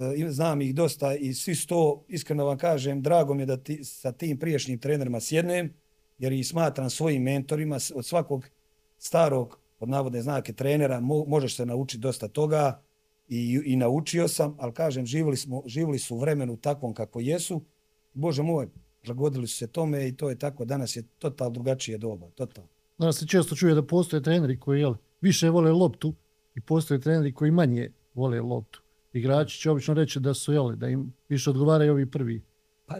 E, 0.00 0.30
znam 0.30 0.60
ih 0.60 0.74
dosta 0.74 1.14
i 1.14 1.34
svi 1.34 1.54
sto, 1.54 2.04
iskreno 2.08 2.44
vam 2.44 2.58
kažem, 2.58 3.02
drago 3.02 3.34
mi 3.34 3.42
je 3.42 3.46
da 3.46 3.56
ti, 3.56 3.84
sa 3.84 4.12
tim 4.12 4.38
priješnjim 4.38 4.78
trenerima 4.78 5.20
sjednem, 5.20 5.74
jer 6.18 6.32
ih 6.32 6.48
smatram 6.48 6.90
svojim 6.90 7.22
mentorima, 7.22 7.78
od 7.94 8.06
svakog 8.06 8.50
starog, 8.98 9.60
od 9.78 9.88
navodne 9.88 10.22
znake, 10.22 10.52
trenera, 10.52 11.00
mo, 11.00 11.24
možeš 11.24 11.56
se 11.56 11.66
naučiti 11.66 12.00
dosta 12.00 12.28
toga 12.28 12.82
i, 13.28 13.60
i 13.64 13.76
naučio 13.76 14.28
sam, 14.28 14.56
ali 14.58 14.72
kažem, 14.72 15.06
živjeli, 15.06 15.36
smo, 15.36 15.62
živjeli 15.66 15.98
su 15.98 16.16
u 16.16 16.18
vremenu 16.18 16.56
takvom 16.56 16.94
kako 16.94 17.20
jesu, 17.20 17.64
Bože 18.12 18.42
moj, 18.42 18.68
zagodili 19.02 19.46
su 19.46 19.56
se 19.56 19.66
tome 19.66 20.08
i 20.08 20.16
to 20.16 20.28
je 20.28 20.38
tako, 20.38 20.64
danas 20.64 20.96
je 20.96 21.02
total 21.18 21.50
drugačije 21.50 21.98
doba, 21.98 22.30
total. 22.34 22.64
Danas 22.98 23.18
se 23.18 23.26
često 23.26 23.56
čuje 23.56 23.74
da 23.74 23.82
postoje 23.82 24.22
treneri 24.22 24.60
koji 24.60 24.80
jel, 24.80 24.94
više 25.20 25.50
vole 25.50 25.72
loptu 25.72 26.14
i 26.54 26.60
postoje 26.60 27.00
treneri 27.00 27.32
koji 27.32 27.50
manje 27.50 27.92
vole 28.14 28.40
loptu 28.40 28.82
igrači 29.12 29.60
će 29.60 29.70
obično 29.70 29.94
reći 29.94 30.20
da 30.20 30.34
su 30.34 30.52
jeli, 30.52 30.76
da 30.76 30.88
im 30.88 31.12
više 31.28 31.50
odgovaraju 31.50 31.92
ovi 31.92 32.10
prvi. 32.10 32.42
Pa, 32.86 32.96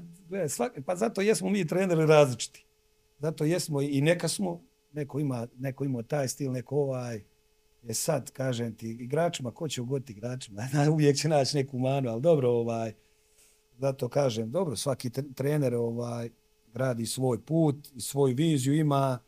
svak, 0.48 0.72
pa 0.87 0.96
zato 0.96 1.20
jesmo 1.20 1.50
mi 1.50 1.66
treneri 1.66 2.06
različiti. 2.06 2.64
Zato 3.18 3.44
jesmo 3.44 3.80
i 3.80 4.00
neka 4.00 4.28
smo, 4.28 4.61
neko 4.92 5.20
ima, 5.20 5.46
neko 5.56 5.84
ima 5.84 6.02
taj 6.02 6.28
stil, 6.28 6.52
neko 6.52 6.76
ovaj, 6.76 7.22
je 7.82 7.94
sad, 7.94 8.30
kažem 8.30 8.74
ti, 8.74 8.90
igračima, 8.90 9.50
ko 9.50 9.68
će 9.68 9.82
ugoditi 9.82 10.12
igračima? 10.12 10.68
Uvijek 10.92 11.16
će 11.16 11.28
naći 11.28 11.56
neku 11.56 11.78
manu, 11.78 12.11
ali 12.11 12.22
dobro, 12.22 12.50
ovaj, 12.50 12.92
zato 13.79 14.09
kažem, 14.09 14.51
dobro, 14.51 14.77
svaki 14.77 15.11
trener 15.11 15.75
ovaj, 15.75 16.31
radi 16.75 17.07
svoj 17.07 17.41
put, 17.41 17.88
svoju 17.99 18.35
viziju 18.35 18.75
ima 18.75 19.19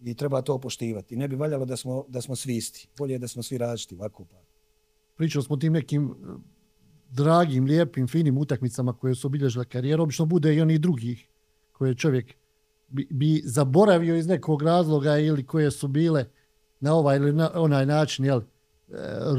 i 0.00 0.14
treba 0.14 0.42
to 0.42 0.58
poštivati. 0.58 1.16
Ne 1.16 1.28
bi 1.28 1.36
valjalo 1.36 1.64
da 1.64 1.76
smo, 1.76 2.04
da 2.08 2.20
smo 2.20 2.36
svi 2.36 2.56
isti. 2.56 2.88
Bolje 2.98 3.12
je 3.12 3.18
da 3.18 3.28
smo 3.28 3.42
svi 3.42 3.58
različiti, 3.58 3.94
ovako 3.94 4.24
pa 4.24 4.36
pričali 5.16 5.44
smo 5.44 5.56
tim 5.56 5.72
nekim 5.72 6.10
e, 6.10 6.14
dragim, 7.10 7.64
lijepim, 7.64 8.08
finim 8.08 8.38
utakmicama 8.38 8.92
koje 8.92 9.14
su 9.14 9.26
obilježile 9.26 9.64
karijeru, 9.64 10.02
obično 10.02 10.26
bude 10.26 10.54
i 10.54 10.60
oni 10.60 10.78
drugih 10.78 11.28
koje 11.72 11.94
čovjek 11.94 12.34
bi, 12.88 13.08
bi 13.10 13.42
zaboravio 13.44 14.16
iz 14.16 14.26
nekog 14.26 14.62
razloga 14.62 15.18
ili 15.18 15.46
koje 15.46 15.70
su 15.70 15.88
bile 15.88 16.24
na 16.80 16.94
ovaj 16.94 17.16
ili 17.16 17.32
na 17.32 17.50
onaj 17.54 17.86
način, 17.86 18.24
jel, 18.24 18.38
e, 18.38 18.44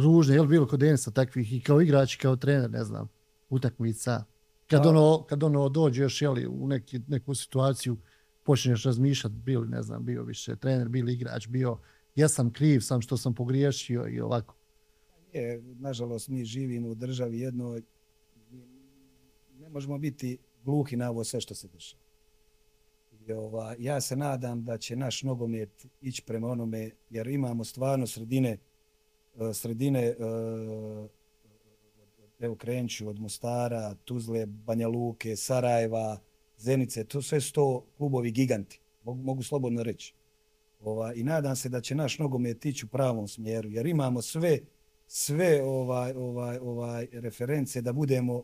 ružne, 0.04 0.36
jel, 0.36 0.46
bilo 0.46 0.68
kod 0.68 0.80
Denisa 0.80 1.12
takvih 1.12 1.54
i 1.54 1.62
kao 1.62 1.82
igrač 1.82 2.16
kao 2.16 2.36
trener, 2.36 2.72
ne 2.72 2.84
znam, 2.84 3.10
utakmica. 3.50 4.24
Kad, 4.68 4.84
pa- 4.84 4.90
ono, 4.90 5.24
kad 5.30 5.44
ono 5.44 5.70
dođe 5.70 6.02
još, 6.02 6.22
jel, 6.22 6.36
u 6.50 6.68
neki, 6.68 7.00
neku 7.08 7.36
situaciju, 7.36 7.98
počneš 8.44 8.84
razmišljati, 8.84 9.36
bili, 9.36 9.68
ne 9.68 9.84
znam, 9.84 10.06
bio 10.06 10.24
više 10.24 10.56
trener, 10.56 10.90
bili 10.90 11.14
igrač, 11.14 11.48
bio, 11.48 11.78
ja 12.16 12.28
sam 12.28 12.54
kriv, 12.54 12.80
sam 12.80 13.02
što 13.02 13.18
sam 13.18 13.36
pogriješio 13.36 14.08
i 14.08 14.20
ovako 14.22 14.58
je, 15.34 15.62
nažalost, 15.80 16.28
mi 16.28 16.46
živimo 16.46 16.90
u 16.90 16.96
državi 16.96 17.40
jednoj, 17.40 17.82
ne 19.60 19.70
možemo 19.70 19.98
biti 19.98 20.38
gluhi 20.64 20.96
na 20.96 21.10
ovo 21.10 21.24
sve 21.24 21.42
što 21.42 21.56
se 21.56 21.68
dešava. 21.68 22.04
I 23.28 23.32
ova, 23.32 23.76
ja 23.80 24.02
se 24.02 24.16
nadam 24.16 24.64
da 24.64 24.78
će 24.78 24.96
naš 24.96 25.24
nogomet 25.24 25.86
ići 26.02 26.24
prema 26.26 26.48
onome, 26.48 26.92
jer 27.10 27.28
imamo 27.28 27.64
stvarno 27.64 28.08
sredine, 28.08 28.58
e, 29.40 29.54
sredine, 29.54 30.16
e, 32.40 32.46
evo 32.46 32.56
krenću 32.56 33.10
od 33.10 33.20
Mostara, 33.20 33.96
Tuzle, 34.06 34.46
Banja 34.46 34.88
Luke, 34.88 35.36
Sarajeva, 35.36 36.20
Zenice, 36.58 37.04
to 37.04 37.22
sve 37.22 37.42
sto 37.42 37.86
klubovi 37.98 38.32
giganti, 38.32 38.80
mogu, 39.04 39.24
mogu 39.24 39.44
slobodno 39.44 39.84
reći. 39.84 40.14
Ova, 40.80 41.14
I 41.14 41.24
nadam 41.24 41.56
se 41.56 41.70
da 41.70 41.82
će 41.82 41.96
naš 41.96 42.20
nogomet 42.20 42.66
ići 42.66 42.86
u 42.86 42.90
pravom 42.90 43.28
smjeru, 43.28 43.70
jer 43.70 43.86
imamo 43.86 44.22
sve, 44.22 44.60
sve 45.08 45.64
ovaj 45.64 46.14
ovaj 46.14 46.58
ovaj 46.58 47.08
reference 47.12 47.82
da 47.82 47.94
budemo 47.94 48.44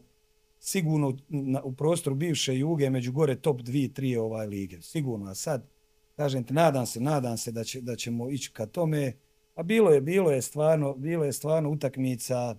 sigurno 0.60 1.18
na, 1.30 1.64
u 1.64 1.74
prostoru 1.74 2.16
bivše 2.16 2.58
Juge 2.58 2.90
među 2.90 3.12
gore 3.12 3.36
top 3.36 3.62
2 3.62 3.94
3 3.94 4.20
ovaj 4.20 4.48
lige. 4.48 4.82
Sigurno 4.82 5.26
a 5.26 5.36
sad 5.36 5.68
kažem 6.16 6.44
ti 6.44 6.54
nadam 6.54 6.86
se 6.86 7.00
nadam 7.00 7.38
se 7.38 7.52
da 7.52 7.64
će 7.64 7.82
da 7.82 7.96
ćemo 7.96 8.30
ići 8.30 8.52
ka 8.54 8.66
tome. 8.66 9.14
A 9.56 9.64
bilo 9.64 9.92
je 9.92 10.02
bilo 10.02 10.32
je 10.32 10.42
stvarno 10.42 10.94
bilo 10.94 11.26
je 11.26 11.34
stvarno 11.34 11.70
utakmica 11.70 12.56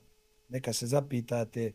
neka 0.49 0.73
se 0.73 0.87
zapitate 0.87 1.73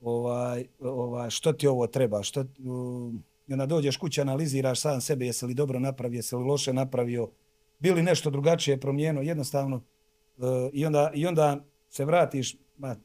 ovaj 0.00 0.66
ovaj 0.80 1.30
što 1.30 1.52
ti 1.52 1.66
ovo 1.66 1.86
treba 1.86 2.22
što 2.22 2.44
um, 2.64 3.24
i 3.46 3.52
onda 3.52 3.66
dođeš 3.66 3.96
kući 3.96 4.20
analiziraš 4.20 4.80
sam 4.80 5.00
sebe 5.00 5.26
jesi 5.26 5.46
li 5.46 5.54
dobro 5.54 5.78
napravio 5.78 6.18
jesi 6.18 6.36
li 6.36 6.44
loše 6.44 6.72
napravio 6.72 7.30
bili 7.78 8.02
nešto 8.02 8.30
drugačije 8.30 8.80
promijenio 8.80 9.22
jednostavno 9.22 9.76
uh, 9.76 10.44
i, 10.72 10.86
onda, 10.86 11.10
i 11.14 11.26
onda 11.26 11.64
se 11.88 12.04
vratiš, 12.04 12.56
ma, 12.78 12.96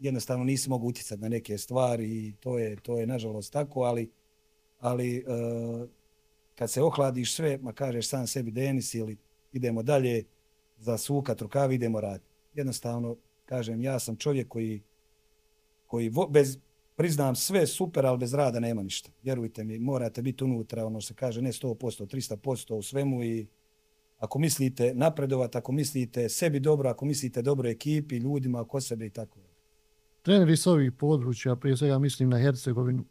jednostavno 0.00 0.44
nisi 0.44 0.70
mogu 0.70 0.88
utjecati 0.88 1.22
na 1.22 1.28
neke 1.28 1.58
stvari 1.58 2.04
i 2.04 2.34
to 2.40 2.58
je, 2.58 2.76
to 2.76 2.98
je 2.98 3.06
nažalost 3.06 3.52
tako, 3.52 3.82
ali, 3.82 4.10
ali 4.78 5.24
uh, 5.26 5.88
kad 6.54 6.70
se 6.70 6.82
ohladiš 6.82 7.34
sve, 7.34 7.58
ma 7.62 7.72
kažeš 7.72 8.08
sam 8.08 8.26
sebi 8.26 8.50
Denis 8.50 8.94
ili 8.94 9.16
idemo 9.52 9.82
dalje, 9.82 10.24
za 10.78 10.98
sukat 10.98 11.38
trukavi, 11.38 11.74
idemo 11.74 12.00
raditi. 12.00 12.30
Jednostavno, 12.54 13.16
kažem, 13.48 13.82
ja 13.82 13.98
sam 13.98 14.16
čovjek 14.16 14.48
koji, 14.48 14.82
koji 15.86 16.08
vo, 16.08 16.26
bez, 16.26 16.58
priznam 16.96 17.36
sve 17.36 17.66
super, 17.66 18.06
ali 18.06 18.18
bez 18.18 18.34
rada 18.34 18.60
nema 18.60 18.82
ništa. 18.82 19.10
Vjerujte 19.22 19.64
mi, 19.64 19.78
morate 19.78 20.22
biti 20.22 20.44
unutra, 20.44 20.86
ono 20.86 21.00
se 21.00 21.14
kaže, 21.14 21.42
ne 21.42 21.52
100%, 21.52 22.06
300% 22.06 22.74
u 22.74 22.82
svemu 22.82 23.24
i 23.24 23.46
ako 24.18 24.38
mislite 24.38 24.94
napredovati, 24.94 25.58
ako 25.58 25.72
mislite 25.72 26.28
sebi 26.28 26.60
dobro, 26.60 26.90
ako 26.90 27.04
mislite 27.04 27.42
dobro 27.42 27.68
ekipi, 27.68 28.16
ljudima, 28.16 28.60
oko 28.60 28.80
sebe 28.80 29.06
i 29.06 29.10
tako. 29.10 29.38
Treneri 30.22 30.56
s 30.56 30.66
ovih 30.66 30.92
područja, 30.92 31.56
prije 31.56 31.76
svega 31.76 31.98
mislim 31.98 32.28
na 32.28 32.38
Hercegovinu, 32.38 33.04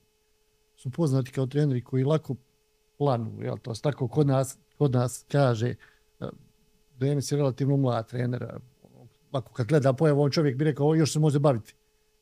su 0.76 0.90
poznati 0.90 1.32
kao 1.32 1.46
treneri 1.46 1.84
koji 1.84 2.04
lako 2.04 2.36
planu, 2.98 3.42
jel 3.42 3.58
to 3.58 3.74
tako 3.74 4.08
kod 4.08 4.28
nas, 4.28 4.58
kod 4.78 4.92
nas 4.92 5.26
kaže, 5.28 5.76
e, 6.20 6.26
Denis 6.98 7.32
je 7.32 7.38
relativno 7.38 7.78
mlad 7.78 8.10
trener, 8.10 8.60
ako 9.32 9.54
kad 9.54 9.68
gleda 9.68 9.94
pojavu, 9.94 10.22
on 10.22 10.32
čovjek 10.32 10.58
bi 10.58 10.64
rekao, 10.64 10.96
još 10.96 11.14
se 11.14 11.20
može 11.20 11.40
baviti 11.40 11.76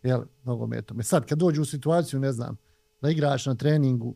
jel, 0.03 0.23
nogometom. 0.43 0.99
E 0.99 1.03
sad, 1.03 1.25
kad 1.25 1.37
dođu 1.37 1.61
u 1.61 1.65
situaciju, 1.65 2.19
ne 2.19 2.31
znam, 2.31 2.57
da 3.01 3.09
igrač 3.09 3.45
na 3.45 3.55
treningu, 3.55 4.15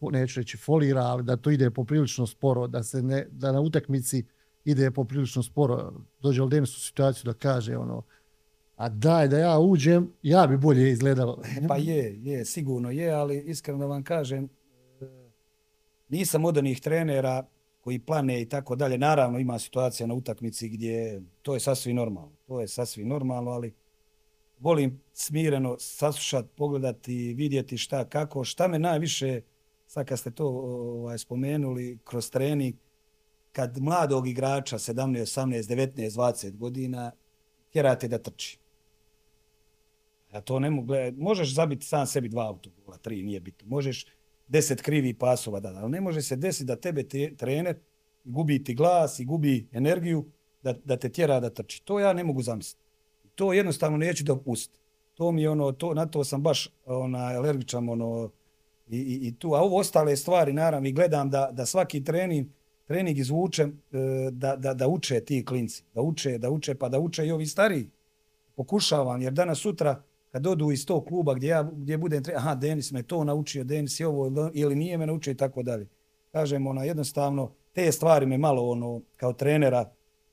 neću 0.00 0.40
reći 0.40 0.56
folira, 0.56 1.02
ali 1.02 1.22
da 1.22 1.36
to 1.36 1.50
ide 1.50 1.70
poprilično 1.70 2.26
sporo, 2.26 2.66
da 2.66 2.82
se 2.82 3.02
ne, 3.02 3.26
da 3.30 3.52
na 3.52 3.60
utakmici 3.60 4.24
ide 4.64 4.90
poprilično 4.90 5.42
sporo, 5.42 5.92
dođe 6.20 6.42
li 6.42 6.50
Denis 6.50 6.76
u 6.76 6.80
situaciju 6.80 7.32
da 7.32 7.38
kaže 7.38 7.76
ono, 7.76 8.02
a 8.76 8.88
daj 8.88 9.28
da 9.28 9.38
ja 9.38 9.58
uđem, 9.58 10.12
ja 10.22 10.46
bi 10.46 10.56
bolje 10.56 10.90
izgledalo. 10.90 11.42
E, 11.44 11.68
pa 11.68 11.76
je, 11.76 12.18
je, 12.22 12.44
sigurno 12.44 12.90
je, 12.90 13.10
ali 13.10 13.38
iskreno 13.38 13.86
vam 13.86 14.02
kažem, 14.02 14.44
e, 14.44 14.48
nisam 16.08 16.44
od 16.44 16.58
onih 16.58 16.80
trenera 16.80 17.46
koji 17.88 17.98
plane 17.98 18.42
i 18.42 18.48
tako 18.48 18.76
dalje. 18.76 18.98
Naravno 18.98 19.38
ima 19.38 19.58
situacija 19.58 20.06
na 20.06 20.14
utakmici 20.14 20.68
gdje 20.68 21.22
to 21.42 21.54
je 21.54 21.60
sasvim 21.60 21.96
normalno. 21.96 22.32
To 22.46 22.60
je 22.60 22.68
sasvim 22.68 23.08
normalno, 23.08 23.50
ali 23.50 23.74
volim 24.58 25.00
smireno 25.12 25.76
saslušati, 25.78 26.48
pogledati, 26.56 27.34
vidjeti 27.34 27.78
šta, 27.78 28.04
kako, 28.04 28.44
šta 28.44 28.68
me 28.68 28.78
najviše, 28.78 29.40
sad 29.86 30.06
kad 30.06 30.18
ste 30.18 30.30
to 30.30 30.46
ovaj, 30.46 31.18
spomenuli, 31.18 31.98
kroz 32.04 32.30
trening, 32.30 32.74
kad 33.52 33.78
mladog 33.78 34.28
igrača, 34.28 34.78
17, 34.78 35.20
18, 35.20 35.62
19, 35.62 36.10
20 36.10 36.56
godina, 36.56 37.12
tjerate 37.70 38.08
da 38.08 38.18
trči. 38.18 38.58
Ja 40.32 40.40
to 40.40 40.58
ne 40.58 40.70
mogu 40.70 40.86
gledati. 40.86 41.16
Možeš 41.16 41.54
zabiti 41.54 41.86
sam 41.86 42.06
sebi 42.06 42.28
dva 42.28 42.46
autogola, 42.46 42.98
tri, 42.98 43.22
nije 43.22 43.40
bitno. 43.40 43.68
Možeš 43.68 44.06
deset 44.48 44.82
krivi 44.82 45.14
pasova 45.14 45.60
da, 45.60 45.68
ali 45.68 45.90
ne 45.90 46.00
može 46.00 46.22
se 46.22 46.36
desiti 46.36 46.64
da 46.64 46.76
tebe 46.76 47.08
te, 47.08 47.36
trener 47.36 47.76
gubi 48.24 48.64
ti 48.64 48.74
glas 48.74 49.18
i 49.18 49.24
gubi 49.24 49.68
energiju 49.72 50.30
da, 50.62 50.72
da 50.84 50.96
te 50.96 51.08
tjera 51.08 51.40
da 51.40 51.50
trči. 51.50 51.84
To 51.84 52.00
ja 52.00 52.12
ne 52.12 52.24
mogu 52.24 52.42
zamisliti. 52.42 52.84
To 53.34 53.52
jednostavno 53.52 53.98
neću 53.98 54.24
dopustiti. 54.24 54.80
To 55.14 55.32
mi 55.32 55.42
je 55.42 55.50
ono, 55.50 55.72
to, 55.72 55.94
na 55.94 56.06
to 56.06 56.24
sam 56.24 56.42
baš 56.42 56.68
ona, 56.86 57.18
alergičan 57.18 57.88
ono, 57.88 58.30
i, 58.86 58.98
i, 58.98 59.28
i 59.28 59.38
tu. 59.38 59.54
A 59.54 59.60
ovo 59.60 59.78
ostale 59.78 60.16
stvari, 60.16 60.52
naravno, 60.52 60.88
i 60.88 60.92
gledam 60.92 61.30
da, 61.30 61.50
da 61.52 61.66
svaki 61.66 62.04
trening, 62.04 62.46
trening 62.84 63.18
izvučem 63.18 63.82
e, 63.92 63.98
da, 64.30 64.56
da, 64.56 64.74
da 64.74 64.88
uče 64.88 65.20
ti 65.20 65.44
klinci. 65.44 65.84
Da 65.94 66.00
uče, 66.00 66.38
da 66.38 66.50
uče, 66.50 66.74
pa 66.74 66.88
da 66.88 66.98
uče 66.98 67.26
i 67.26 67.30
ovi 67.30 67.46
stariji. 67.46 67.90
Pokušavam, 68.54 69.22
jer 69.22 69.32
danas 69.32 69.58
sutra, 69.58 70.02
kad 70.30 70.46
odu 70.46 70.70
iz 70.70 70.86
tog 70.86 71.04
kluba 71.06 71.34
gdje 71.34 71.48
ja 71.48 71.62
gdje 71.62 71.98
budem 71.98 72.24
tre... 72.24 72.34
aha 72.36 72.54
Denis 72.54 72.92
me 72.92 73.02
to 73.02 73.24
naučio 73.24 73.64
Denis 73.64 74.00
je 74.00 74.06
ovo 74.06 74.50
ili 74.54 74.74
nije 74.74 74.98
me 74.98 75.06
naučio 75.06 75.30
i 75.30 75.36
tako 75.36 75.62
dalje. 75.62 75.88
Kažem 76.32 76.66
ona 76.66 76.84
jednostavno 76.84 77.52
te 77.72 77.92
stvari 77.92 78.26
me 78.26 78.38
malo 78.38 78.70
ono 78.70 79.02
kao 79.16 79.32
trenera 79.32 79.90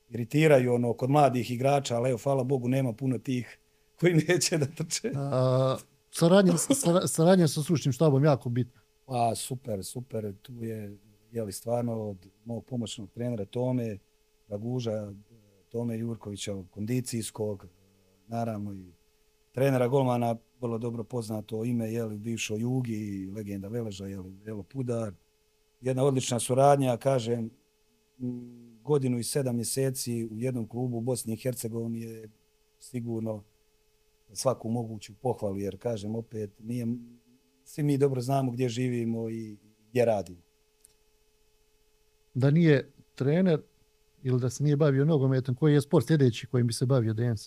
iritiraju 0.09 0.73
ono 0.73 0.93
kod 0.93 1.09
mladih 1.09 1.51
igrača 1.51 1.95
ali 1.95 2.09
evo 2.09 2.19
hvala 2.23 2.43
Bogu 2.43 2.67
nema 2.67 2.93
puno 2.93 3.17
tih 3.17 3.59
koji 3.99 4.13
neće 4.13 4.57
da 4.57 4.65
trče. 4.65 5.11
A, 5.15 5.77
saradnja, 6.11 6.53
saradnja 7.07 7.47
sa 7.47 7.63
stručnim 7.63 7.91
štabom 7.91 8.23
jako 8.23 8.49
bitna. 8.49 8.81
A 9.07 9.35
super 9.35 9.83
super 9.83 10.33
tu 10.41 10.63
je 10.63 10.97
je 11.31 11.43
li 11.43 11.51
stvarno 11.51 12.09
od 12.09 12.27
mog 12.45 12.65
pomoćnog 12.65 13.11
trenera 13.11 13.45
Tome 13.45 13.97
Raguža 14.47 15.13
Tome 15.69 15.97
Jurkovića 15.97 16.55
kondicijskog 16.69 17.67
naravno 18.27 18.73
i 18.73 18.93
trenera 19.55 19.87
golmana, 19.87 20.35
vrlo 20.61 20.77
dobro 20.77 21.03
poznato 21.03 21.65
ime, 21.65 21.93
je 21.93 22.03
li 22.05 22.17
bivšo 22.17 22.55
Jugi, 22.55 23.31
legenda 23.35 23.67
Veleža, 23.67 24.05
je 24.05 24.19
li 24.19 24.33
Velo 24.43 24.63
Pudar. 24.63 25.13
Jedna 25.81 26.03
odlična 26.03 26.39
suradnja, 26.39 26.97
kažem, 26.97 27.49
godinu 28.83 29.19
i 29.19 29.23
sedam 29.23 29.55
mjeseci 29.55 30.25
u 30.31 30.37
jednom 30.39 30.67
klubu 30.67 30.97
u 30.97 31.01
Bosni 31.01 31.33
i 31.33 31.37
Hercegovini 31.37 32.01
je 32.01 32.29
sigurno 32.79 33.43
svaku 34.33 34.69
moguću 34.69 35.13
pohvalu, 35.21 35.57
jer 35.57 35.77
kažem 35.77 36.15
opet, 36.15 36.51
nije, 36.59 36.87
svi 37.63 37.83
mi 37.83 37.97
dobro 37.97 38.21
znamo 38.21 38.51
gdje 38.51 38.69
živimo 38.69 39.29
i 39.29 39.57
gdje 39.89 40.05
radimo. 40.05 40.41
Da 42.33 42.51
nije 42.51 42.91
trener 43.15 43.61
ili 44.23 44.39
da 44.39 44.49
se 44.49 44.63
nije 44.63 44.75
bavio 44.77 45.05
nogometom, 45.05 45.55
koji 45.55 45.73
je 45.73 45.81
sport 45.81 46.07
sljedeći 46.07 46.47
kojim 46.47 46.67
bi 46.67 46.73
se 46.73 46.85
bavio 46.85 47.13
Dejan? 47.13 47.37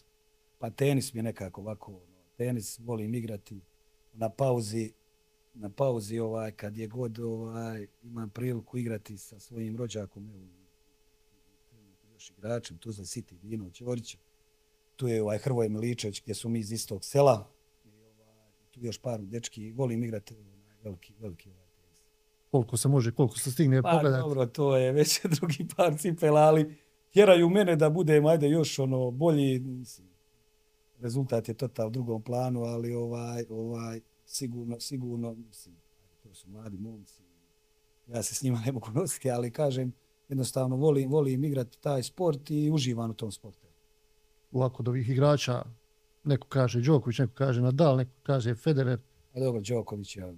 Pa 0.58 0.70
tenis 0.70 1.14
mi 1.14 1.18
je 1.18 1.22
nekako 1.22 1.60
ovako, 1.60 1.92
ono, 1.92 2.18
tenis 2.36 2.78
volim 2.78 3.14
igrati 3.14 3.60
na 4.12 4.28
pauzi, 4.28 4.92
na 5.54 5.70
pauzi 5.70 6.18
ovaj, 6.18 6.52
kad 6.52 6.76
je 6.76 6.86
god 6.86 7.18
ovaj, 7.18 7.86
imam 8.02 8.30
priliku 8.30 8.78
igrati 8.78 9.18
sa 9.18 9.38
svojim 9.38 9.76
rođakom, 9.76 10.30
evo, 10.30 10.58
još 12.12 12.30
igračem, 12.30 12.78
tu 12.78 12.92
za 12.92 13.02
City, 13.02 13.38
Dino 13.38 13.70
Ćorića, 13.70 14.18
tu 14.96 15.08
je 15.08 15.22
ovaj 15.22 15.38
Hrvoje 15.38 15.68
Miličević 15.68 16.22
gdje 16.22 16.34
su 16.34 16.48
mi 16.48 16.58
iz 16.58 16.72
istog 16.72 17.04
sela, 17.04 17.52
i 17.84 17.88
ovaj, 17.88 18.50
tu 18.70 18.80
još 18.84 18.98
par 18.98 19.20
dečki, 19.20 19.72
volim 19.72 20.04
igrati 20.04 20.34
ovaj, 20.34 20.58
veliki, 20.82 21.14
veliki 21.18 21.50
ovaj 21.50 21.66
tenis. 21.76 22.02
Koliko 22.50 22.76
se 22.76 22.88
može, 22.88 23.12
koliko 23.12 23.38
se 23.38 23.50
stigne 23.50 23.82
pa, 23.82 23.90
pogledati? 23.90 24.20
dobro, 24.22 24.46
to 24.46 24.76
je 24.76 24.92
već 24.92 25.20
drugi 25.38 25.66
par 25.76 25.98
cipela, 25.98 26.40
ali 26.40 26.76
tjeraju 27.10 27.48
mene 27.48 27.76
da 27.76 27.90
budem, 27.90 28.26
ajde, 28.26 28.48
još 28.48 28.78
ono, 28.78 29.10
bolji, 29.10 29.60
mislim, 29.60 30.08
rezultat 31.00 31.48
je 31.48 31.54
total 31.54 31.86
u 31.86 31.90
drugom 31.90 32.22
planu, 32.22 32.62
ali 32.62 32.94
ovaj, 32.94 33.44
ovaj, 33.50 34.00
sigurno, 34.24 34.80
sigurno, 34.80 35.34
mislim, 35.34 35.76
to 36.22 36.34
su 36.34 36.50
mladi 36.50 36.78
momci, 36.78 37.22
ja 38.06 38.22
se 38.22 38.34
s 38.34 38.42
njima 38.42 38.62
ne 38.66 38.72
mogu 38.72 38.90
nositi, 39.00 39.30
ali 39.30 39.50
kažem, 39.50 39.92
jednostavno 40.28 40.76
volim, 40.76 41.10
volim 41.10 41.44
igrati 41.44 41.80
taj 41.80 42.02
sport 42.02 42.50
i 42.50 42.70
uživam 42.70 43.10
u 43.10 43.14
tom 43.14 43.32
sportu. 43.32 43.66
Ovako 44.52 44.82
od 44.82 44.88
ovih 44.88 45.08
igrača, 45.08 45.64
neko 46.24 46.48
kaže 46.48 46.80
Đoković, 46.80 47.18
neko 47.18 47.32
kaže 47.34 47.60
Nadal, 47.60 47.96
neko 47.96 48.12
kaže 48.22 48.54
Federer. 48.54 49.00
A 49.32 49.40
dobro, 49.40 49.60
Đoković 49.60 50.16
je 50.16 50.36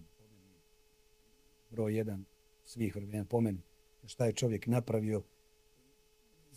broj 1.71 1.97
jedan 1.97 2.25
svih 2.65 2.97
vremena 2.97 3.25
po 3.25 3.41
meni. 3.41 3.63
Šta 4.07 4.27
je 4.27 4.33
čovjek 4.33 4.67
napravio, 4.67 5.23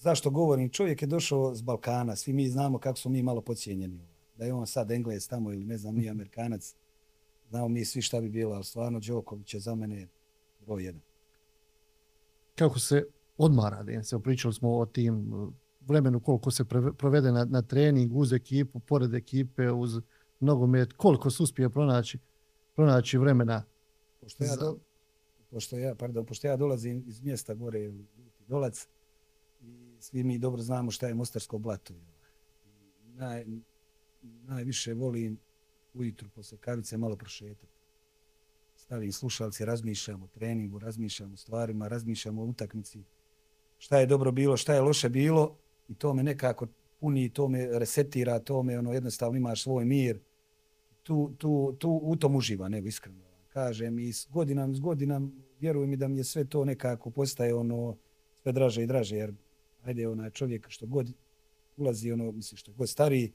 zašto 0.03 0.29
govorim, 0.29 0.69
čovjek 0.69 1.01
je 1.01 1.07
došao 1.07 1.55
s 1.55 1.61
Balkana, 1.61 2.15
svi 2.15 2.33
mi 2.33 2.49
znamo 2.49 2.79
kako 2.79 2.99
su 2.99 3.09
mi 3.09 3.23
malo 3.23 3.41
pocijenjeni. 3.41 4.07
Da 4.35 4.45
je 4.45 4.53
on 4.53 4.67
sad 4.67 4.91
Englez 4.91 5.29
tamo 5.29 5.53
ili 5.53 5.65
ne 5.65 5.77
znam, 5.77 5.95
nije 5.95 6.09
Amerikanac, 6.09 6.75
znamo 7.49 7.67
mi 7.67 7.85
svi 7.85 8.01
šta 8.01 8.21
bi 8.21 8.29
bilo, 8.29 8.55
ali 8.55 8.63
stvarno 8.63 8.99
Đoković 8.99 9.53
je 9.53 9.59
za 9.59 9.75
mene 9.75 10.07
broj 10.59 10.85
jedan. 10.85 11.01
Kako 12.55 12.79
se 12.79 13.05
odmara, 13.37 13.83
da 13.83 14.03
se 14.03 14.19
pričali 14.19 14.53
smo 14.53 14.77
o 14.77 14.85
tim 14.85 15.33
vremenu 15.79 16.19
koliko 16.19 16.51
se 16.51 16.65
provede 16.97 17.31
na, 17.31 17.45
na 17.45 17.61
trening 17.61 18.15
uz 18.15 18.33
ekipu, 18.33 18.79
pored 18.79 19.13
ekipe, 19.13 19.71
uz 19.71 19.99
nogomet, 20.39 20.93
koliko 20.93 21.29
se 21.29 21.43
uspije 21.43 21.69
pronaći, 21.69 22.19
pronaći 22.75 23.17
vremena. 23.17 23.63
Pošto 24.19 24.43
ja, 24.43 24.55
do, 24.55 24.77
pošto 25.49 25.77
ja, 25.77 25.95
pardon, 25.95 26.25
pošto 26.25 26.47
ja 26.47 26.57
dolazim 26.57 27.03
iz 27.07 27.21
mjesta 27.21 27.53
gore, 27.53 27.91
dolac, 28.47 28.87
svi 30.03 30.23
mi 30.23 30.37
dobro 30.37 30.61
znamo 30.61 30.91
šta 30.91 31.07
je 31.07 31.13
Mostarsko 31.13 31.57
blato. 31.57 31.93
Naj, 33.03 33.45
najviše 34.21 34.93
volim 34.93 35.37
ujutru 35.93 36.29
posle 36.29 36.57
kavice 36.57 36.97
malo 36.97 37.15
prošetati. 37.15 37.73
Stavim 38.75 39.11
slušalci, 39.11 39.65
razmišljam 39.65 40.23
o 40.23 40.27
treningu, 40.27 40.79
razmišljam 40.79 41.33
o 41.33 41.37
stvarima, 41.37 41.87
razmišljam 41.87 42.39
o 42.39 42.43
utakmici. 42.43 43.03
Šta 43.77 43.99
je 43.99 44.05
dobro 44.05 44.31
bilo, 44.31 44.57
šta 44.57 44.73
je 44.73 44.81
loše 44.81 45.09
bilo 45.09 45.57
i 45.87 45.95
to 45.95 46.13
me 46.13 46.23
nekako 46.23 46.67
puni, 46.99 47.29
to 47.29 47.47
me 47.47 47.79
resetira, 47.79 48.39
to 48.39 48.63
me 48.63 48.79
ono, 48.79 48.93
jednostavno 48.93 49.37
imaš 49.37 49.63
svoj 49.63 49.85
mir. 49.85 50.19
Tu, 51.03 51.33
tu, 51.37 51.75
tu 51.79 51.99
u 52.03 52.15
tom 52.15 52.35
uživa, 52.35 52.69
nego 52.69 52.87
iskreno. 52.87 53.23
Kažem 53.49 53.99
i 53.99 54.13
s 54.13 54.27
godinam, 54.29 54.75
s 54.75 54.79
godinam, 54.79 55.31
vjerujem 55.59 55.89
mi 55.89 55.97
da 55.97 56.07
mi 56.07 56.17
je 56.17 56.23
sve 56.23 56.45
to 56.45 56.65
nekako 56.65 57.09
postaje 57.09 57.53
ono 57.53 57.97
sve 58.41 58.51
draže 58.51 58.83
i 58.83 58.87
draže, 58.87 59.15
jer 59.15 59.33
ajde 59.83 60.07
onaj 60.07 60.29
čovjek 60.29 60.69
što 60.69 60.85
god 60.85 61.13
ulazi, 61.77 62.11
ono, 62.11 62.31
mislim, 62.31 62.57
što 62.57 62.73
god 62.73 62.89
stari, 62.89 63.31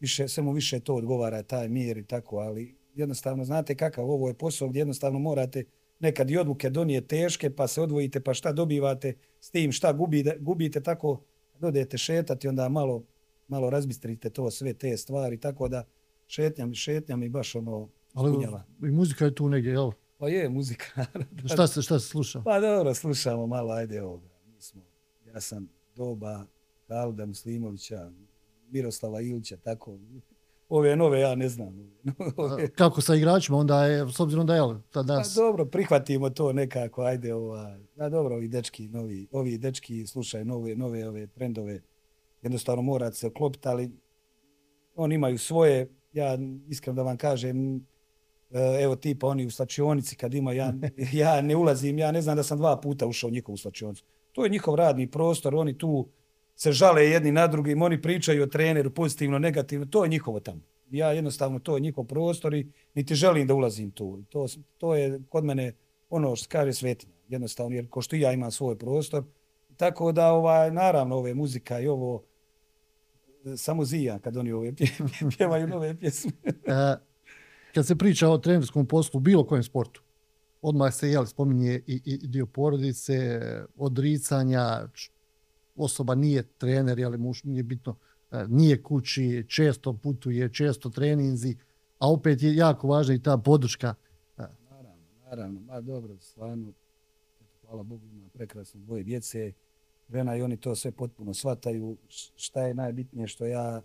više, 0.00 0.26
mu 0.42 0.52
više 0.52 0.80
to 0.80 0.94
odgovara, 0.94 1.42
taj 1.42 1.68
mir 1.68 1.98
i 1.98 2.04
tako, 2.04 2.36
ali 2.36 2.76
jednostavno 2.94 3.44
znate 3.44 3.74
kakav 3.74 4.10
ovo 4.10 4.28
je 4.28 4.34
posao 4.34 4.68
gdje 4.68 4.80
jednostavno 4.80 5.18
morate 5.18 5.64
nekad 5.98 6.30
i 6.30 6.36
odluke 6.36 6.70
donije 6.70 7.00
teške, 7.00 7.50
pa 7.50 7.68
se 7.68 7.80
odvojite, 7.80 8.20
pa 8.20 8.34
šta 8.34 8.52
dobivate 8.52 9.14
s 9.40 9.50
tim, 9.50 9.72
šta 9.72 9.92
gubite, 9.92 10.36
gubite 10.40 10.82
tako, 10.82 11.20
dodete 11.58 11.98
šetati, 11.98 12.48
onda 12.48 12.68
malo, 12.68 13.04
malo 13.48 13.70
razbistrite 13.70 14.30
to, 14.30 14.50
sve 14.50 14.74
te 14.74 14.96
stvari, 14.96 15.40
tako 15.40 15.68
da 15.68 15.84
šetnjam, 16.26 16.74
šetnjam 16.74 17.22
i 17.22 17.28
baš 17.28 17.54
ono, 17.54 17.88
Ali 18.14 18.46
i 18.82 18.90
muzika 18.90 19.24
je 19.24 19.34
tu 19.34 19.48
negdje, 19.48 19.70
jel? 19.70 19.90
Pa 20.18 20.28
je, 20.28 20.48
muzika. 20.48 21.06
šta, 21.52 21.66
se, 21.66 21.82
šta 21.82 21.98
se 21.98 22.06
sluša? 22.06 22.42
Pa 22.44 22.60
dobro, 22.60 22.94
slušamo 22.94 23.46
malo, 23.46 23.72
ajde 23.72 24.02
ovoga. 24.02 24.28
Mi 24.46 24.60
smo, 24.60 24.82
ja 25.26 25.40
sam 25.40 25.68
doba 26.00 26.46
Halda 26.88 27.26
Muslimovića, 27.26 28.10
Miroslava 28.70 29.20
Ilića, 29.20 29.56
tako. 29.56 29.98
Ove 30.68 30.96
nove 30.96 31.20
ja 31.20 31.34
ne 31.34 31.48
znam. 31.48 31.74
Kako 32.78 33.00
sa 33.00 33.14
igračima, 33.14 33.58
onda 33.58 33.84
je, 33.84 34.12
s 34.12 34.20
obzirom 34.20 34.46
da 34.46 34.54
je, 34.54 34.62
ta 34.90 35.02
das... 35.02 35.34
Pa 35.34 35.40
dobro, 35.40 35.64
prihvatimo 35.64 36.30
to 36.30 36.52
nekako, 36.52 37.02
ajde, 37.02 37.34
ova, 37.34 37.78
da 37.96 38.08
dobro, 38.08 38.34
ovi 38.34 38.48
dečki, 38.48 38.88
novi, 38.88 39.28
ovi 39.32 39.58
dečki 39.58 40.06
slušaju 40.06 40.44
nove, 40.44 40.76
nove 40.76 41.08
ove 41.08 41.26
trendove, 41.26 41.80
jednostavno 42.42 42.82
morate 42.82 43.16
se 43.16 43.26
oklopiti, 43.26 43.68
ali 43.68 43.90
oni 44.94 45.14
imaju 45.14 45.38
svoje, 45.38 45.90
ja 46.12 46.38
iskreno 46.68 46.96
da 46.96 47.02
vam 47.02 47.16
kažem, 47.16 47.76
e, 47.76 47.80
evo 48.82 48.96
tipa 48.96 49.26
oni 49.26 49.46
u 49.46 49.50
slačionici 49.50 50.16
kad 50.16 50.34
ima, 50.34 50.52
ja, 50.52 50.74
ja 51.22 51.40
ne 51.40 51.56
ulazim, 51.56 51.98
ja 51.98 52.12
ne 52.12 52.22
znam 52.22 52.36
da 52.36 52.42
sam 52.42 52.58
dva 52.58 52.80
puta 52.80 53.06
ušao 53.06 53.28
u 53.28 53.32
njihovu 53.32 53.56
slačionicu. 53.56 54.04
To 54.32 54.44
je 54.44 54.50
njihov 54.50 54.74
radni 54.74 55.10
prostor, 55.10 55.54
oni 55.54 55.78
tu 55.78 56.08
se 56.56 56.72
žale 56.72 57.04
jedni 57.04 57.32
na 57.32 57.46
drugim, 57.46 57.82
oni 57.82 58.02
pričaju 58.02 58.42
o 58.42 58.46
treneru 58.46 58.90
pozitivno, 58.90 59.38
negativno, 59.38 59.86
to 59.86 60.04
je 60.04 60.08
njihovo 60.08 60.40
tamo. 60.40 60.60
Ja 60.90 61.12
jednostavno, 61.12 61.58
to 61.58 61.76
je 61.76 61.80
njihov 61.80 62.04
prostor 62.04 62.54
i 62.54 62.72
niti 62.94 63.14
želim 63.14 63.46
da 63.46 63.54
ulazim 63.54 63.90
tu. 63.90 64.22
To, 64.28 64.46
to 64.78 64.94
je 64.94 65.20
kod 65.28 65.44
mene 65.44 65.72
ono 66.10 66.36
što 66.36 66.48
kaže 66.48 66.72
svetinja, 66.72 67.14
jednostavno, 67.28 67.76
jer 67.76 67.88
ko 67.88 68.02
što 68.02 68.16
ja 68.16 68.32
imam 68.32 68.50
svoj 68.50 68.78
prostor. 68.78 69.24
Tako 69.76 70.12
da, 70.12 70.32
ovaj, 70.32 70.70
naravno, 70.70 71.16
ove 71.16 71.34
muzika 71.34 71.80
i 71.80 71.88
ovo, 71.88 72.22
e, 73.44 73.56
samo 73.56 73.84
zija 73.84 74.18
kad 74.18 74.36
oni 74.36 74.52
ove 74.52 74.72
pjevaju 75.36 75.66
nove 75.66 75.96
pjesme. 75.96 76.32
E, 76.44 76.96
kad 77.74 77.86
se 77.86 77.96
priča 77.96 78.28
o 78.28 78.38
trenerskom 78.38 78.86
poslu, 78.86 79.20
bilo 79.20 79.46
kojem 79.46 79.62
sportu, 79.62 80.02
odmah 80.62 80.94
se 80.94 81.10
jel, 81.10 81.26
spominje 81.26 81.82
i, 81.86 82.02
i 82.04 82.26
dio 82.26 82.46
porodice, 82.46 83.40
odricanja, 83.76 84.88
osoba 85.76 86.14
nije 86.14 86.42
trener, 86.42 86.98
jel, 86.98 87.18
muš, 87.18 87.44
nije 87.44 87.62
bitno, 87.62 87.96
e, 88.30 88.46
nije 88.48 88.82
kući, 88.82 89.44
često 89.48 89.92
putuje, 89.92 90.52
često 90.52 90.90
treninzi, 90.90 91.56
a 91.98 92.10
opet 92.12 92.42
je 92.42 92.56
jako 92.56 92.88
važna 92.88 93.14
i 93.14 93.22
ta 93.22 93.38
podrška. 93.38 93.94
E. 94.38 94.42
Naravno, 94.70 95.06
naravno, 95.24 95.60
ma 95.60 95.80
dobro, 95.80 96.18
stvarno, 96.20 96.72
hvala 97.60 97.82
Bogu, 97.82 98.06
ima 98.06 98.28
prekrasno 98.28 98.80
dvoje 98.80 99.04
djece, 99.04 99.52
žena 100.08 100.36
i 100.36 100.42
oni 100.42 100.56
to 100.56 100.74
sve 100.74 100.92
potpuno 100.92 101.34
shvataju. 101.34 101.96
Šta 102.36 102.66
je 102.66 102.74
najbitnije 102.74 103.26
što 103.26 103.46
ja 103.46 103.82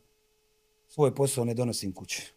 svoj 0.88 1.16
posao 1.16 1.46
ne 1.46 1.54
donosim 1.54 1.94
kući. 1.94 2.34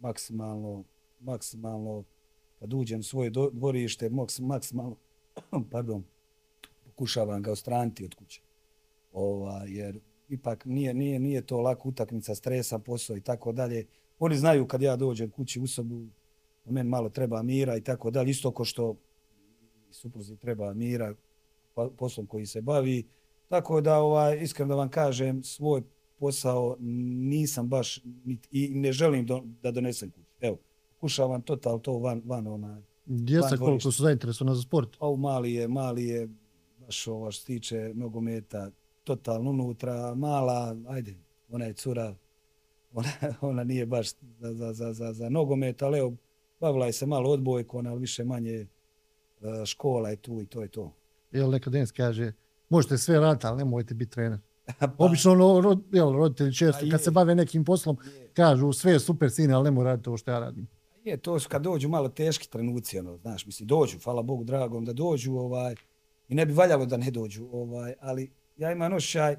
Maksimalno, 0.00 0.84
maksimalno, 1.20 2.04
Pa 2.58 2.66
kad 2.66 2.72
uđem 2.74 3.00
u 3.00 3.02
svoje 3.02 3.30
dvorište, 3.52 4.10
maksimalno, 4.40 4.96
pardon, 5.72 6.04
pokušavam 6.84 7.42
ga 7.42 7.52
ostraniti 7.52 8.04
od 8.04 8.14
kuće. 8.14 8.42
Ova, 9.12 9.64
jer 9.66 10.00
ipak 10.28 10.64
nije, 10.64 10.94
nije, 10.94 11.18
nije 11.18 11.46
to 11.46 11.60
lako 11.60 11.88
utakmica, 11.88 12.34
stresa, 12.34 12.78
posao 12.78 13.16
i 13.16 13.20
tako 13.20 13.52
dalje. 13.52 13.86
Oni 14.18 14.36
znaju 14.36 14.66
kad 14.66 14.82
ja 14.82 14.96
dođem 14.96 15.30
kući 15.30 15.60
u 15.60 15.66
sobu, 15.66 16.06
meni 16.64 16.88
malo 16.88 17.08
treba 17.08 17.42
mira 17.42 17.76
i 17.76 17.80
tako 17.80 18.10
dalje. 18.10 18.30
Isto 18.30 18.50
ko 18.50 18.64
što 18.64 18.96
supruzi 19.90 20.36
treba 20.36 20.74
mira, 20.74 21.14
poslom 21.96 22.26
koji 22.26 22.46
se 22.46 22.60
bavi. 22.60 23.08
Tako 23.48 23.80
da, 23.80 23.98
ovaj, 23.98 24.42
iskreno 24.42 24.68
da 24.68 24.74
vam 24.74 24.88
kažem, 24.88 25.42
svoj 25.42 25.82
posao 26.18 26.76
nisam 26.80 27.68
baš 27.68 28.04
i 28.50 28.68
ne 28.74 28.92
želim 28.92 29.26
do, 29.26 29.42
da 29.62 29.70
donesem 29.70 30.10
kuću. 30.10 30.27
Kušavam 31.00 31.42
total 31.42 31.80
to 31.80 31.98
van, 31.98 32.22
van 32.24 32.46
onaj. 32.46 32.82
Djeca 33.04 33.56
koliko 33.56 33.90
su 33.90 34.02
zainteresovani 34.02 34.56
za 34.56 34.62
sport? 34.62 34.96
O, 35.00 35.16
mali 35.16 35.54
je, 35.54 35.68
mali 35.68 36.06
je, 36.06 36.28
baš 36.78 37.06
ovo 37.06 37.30
što 37.30 37.46
tiče 37.46 37.92
nogometa, 37.94 38.70
totalno 39.04 39.50
unutra, 39.50 40.14
mala, 40.14 40.76
ajde, 40.88 41.14
ona 41.48 41.64
je 41.64 41.72
cura, 41.72 42.14
ona, 42.92 43.08
ona 43.40 43.64
nije 43.64 43.86
baš 43.86 44.10
za, 44.38 44.54
za, 44.54 44.72
za, 44.72 44.92
za, 44.92 45.12
za 45.12 45.28
nogomet, 45.28 45.82
ali 45.82 45.98
evo, 45.98 46.16
bavila 46.60 46.86
je 46.86 46.92
se 46.92 47.06
malo 47.06 47.30
odbojko, 47.30 47.78
ona 47.78 47.94
više 47.94 48.24
manje 48.24 48.54
e, 48.54 48.66
škola 49.66 50.10
je 50.10 50.16
tu 50.16 50.40
i 50.42 50.46
to 50.46 50.62
je 50.62 50.68
to 50.68 50.98
jel, 51.30 51.50
neka 51.50 51.70
Denis 51.70 51.92
kaže, 51.92 52.32
možete 52.68 52.98
sve 52.98 53.20
raditi, 53.20 53.46
ali 53.46 53.58
nemojte 53.58 53.94
biti 53.94 54.10
trener. 54.10 54.38
pa, 54.78 54.90
Obično 54.98 55.32
ono, 55.32 55.60
rod, 55.60 55.82
jel, 55.92 56.12
roditelji 56.12 56.54
često, 56.54 56.86
kad 56.90 57.02
se 57.02 57.10
bave 57.10 57.34
nekim 57.34 57.64
poslom, 57.64 57.96
kažu, 58.32 58.72
sve 58.72 58.92
je 58.92 59.00
super 59.00 59.30
sine, 59.30 59.54
ali 59.54 59.64
nemoj 59.64 59.84
raditi 59.84 60.08
ovo 60.08 60.16
što 60.16 60.30
ja 60.30 60.38
radim. 60.38 60.66
Je, 61.08 61.16
to 61.16 61.40
su 61.40 61.48
kad 61.48 61.62
dođu 61.62 61.88
malo 61.88 62.08
teški 62.08 62.50
trenuci, 62.50 62.98
ono, 62.98 63.16
znaš, 63.16 63.46
mislim, 63.46 63.66
dođu, 63.66 63.98
hvala 64.04 64.22
Bogu 64.22 64.44
dragom, 64.44 64.84
da 64.84 64.92
dođu, 64.92 65.34
ovaj, 65.34 65.74
i 66.28 66.34
ne 66.34 66.46
bi 66.46 66.52
valjalo 66.52 66.86
da 66.86 66.96
ne 66.96 67.10
dođu, 67.10 67.48
ovaj, 67.52 67.94
ali 68.00 68.32
ja 68.56 68.72
imam 68.72 68.92
ošćaj, 68.92 69.36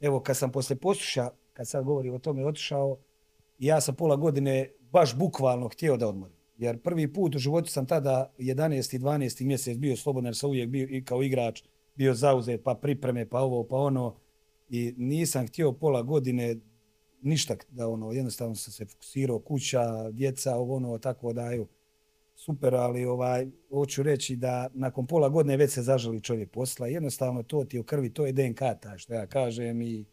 evo, 0.00 0.20
kad 0.20 0.36
sam 0.36 0.52
posle 0.52 0.76
posluša, 0.76 1.30
kad 1.52 1.68
sad 1.68 1.84
govori 1.84 2.10
o 2.10 2.18
tome, 2.18 2.46
otišao, 2.46 2.98
ja 3.58 3.80
sam 3.80 3.94
pola 3.94 4.16
godine 4.16 4.70
baš 4.80 5.16
bukvalno 5.16 5.68
htio 5.68 5.96
da 5.96 6.08
odmorim. 6.08 6.36
Jer 6.56 6.82
prvi 6.82 7.12
put 7.12 7.34
u 7.34 7.38
životu 7.38 7.70
sam 7.70 7.86
tada 7.86 8.32
11. 8.38 8.94
i 8.94 8.98
12. 8.98 9.44
mjesec 9.44 9.78
bio 9.78 9.96
slobodan, 9.96 10.26
jer 10.26 10.36
sam 10.36 10.50
uvijek 10.50 10.68
bio 10.68 10.88
i 10.90 11.04
kao 11.04 11.22
igrač 11.22 11.62
bio 11.94 12.14
zauzet, 12.14 12.60
pa 12.64 12.74
pripreme, 12.74 13.28
pa 13.28 13.40
ovo, 13.40 13.64
pa 13.64 13.76
ono. 13.76 14.16
I 14.68 14.94
nisam 14.96 15.46
htio 15.46 15.72
pola 15.72 16.02
godine 16.02 16.56
ništa 17.22 17.56
da 17.70 17.88
ono, 17.88 18.12
jednostavno 18.12 18.54
sam 18.54 18.72
se 18.72 18.84
fokusirao 18.84 19.38
kuća, 19.38 20.10
djeca, 20.10 20.56
ovo 20.56 20.76
ono, 20.76 20.98
tako 20.98 21.32
da, 21.32 21.50
super, 22.34 22.74
ali 22.74 23.04
ovaj, 23.04 23.46
hoću 23.70 24.02
reći 24.02 24.36
da 24.36 24.68
nakon 24.74 25.06
pola 25.06 25.28
godine 25.28 25.56
već 25.56 25.70
se 25.70 25.82
zaželi 25.82 26.20
čovjek 26.20 26.50
posla. 26.50 26.86
Jednostavno 26.86 27.42
to 27.42 27.64
ti 27.64 27.78
u 27.78 27.84
krvi, 27.84 28.12
to 28.12 28.26
je 28.26 28.32
DNK, 28.32 28.58
ta 28.58 28.98
što 28.98 29.14
ja 29.14 29.26
kažem 29.26 29.82
i 29.82 30.04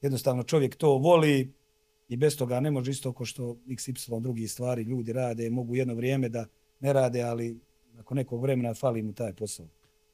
jednostavno 0.00 0.42
čovjek 0.42 0.76
to 0.76 0.98
voli, 0.98 1.52
i 2.08 2.16
bez 2.16 2.36
toga 2.36 2.60
ne 2.60 2.70
može 2.70 2.90
isto 2.90 3.12
kao 3.12 3.26
što 3.26 3.56
XY 3.66 4.20
drugi 4.20 4.48
stvari 4.48 4.82
ljudi 4.82 5.12
rade, 5.12 5.50
mogu 5.50 5.76
jedno 5.76 5.94
vrijeme 5.94 6.28
da 6.28 6.46
ne 6.80 6.92
rade, 6.92 7.22
ali 7.22 7.60
nakon 7.92 8.16
nekog 8.16 8.42
vremena 8.42 8.74
fali 8.74 9.02
mu 9.02 9.12
taj 9.12 9.32
posao. 9.32 9.66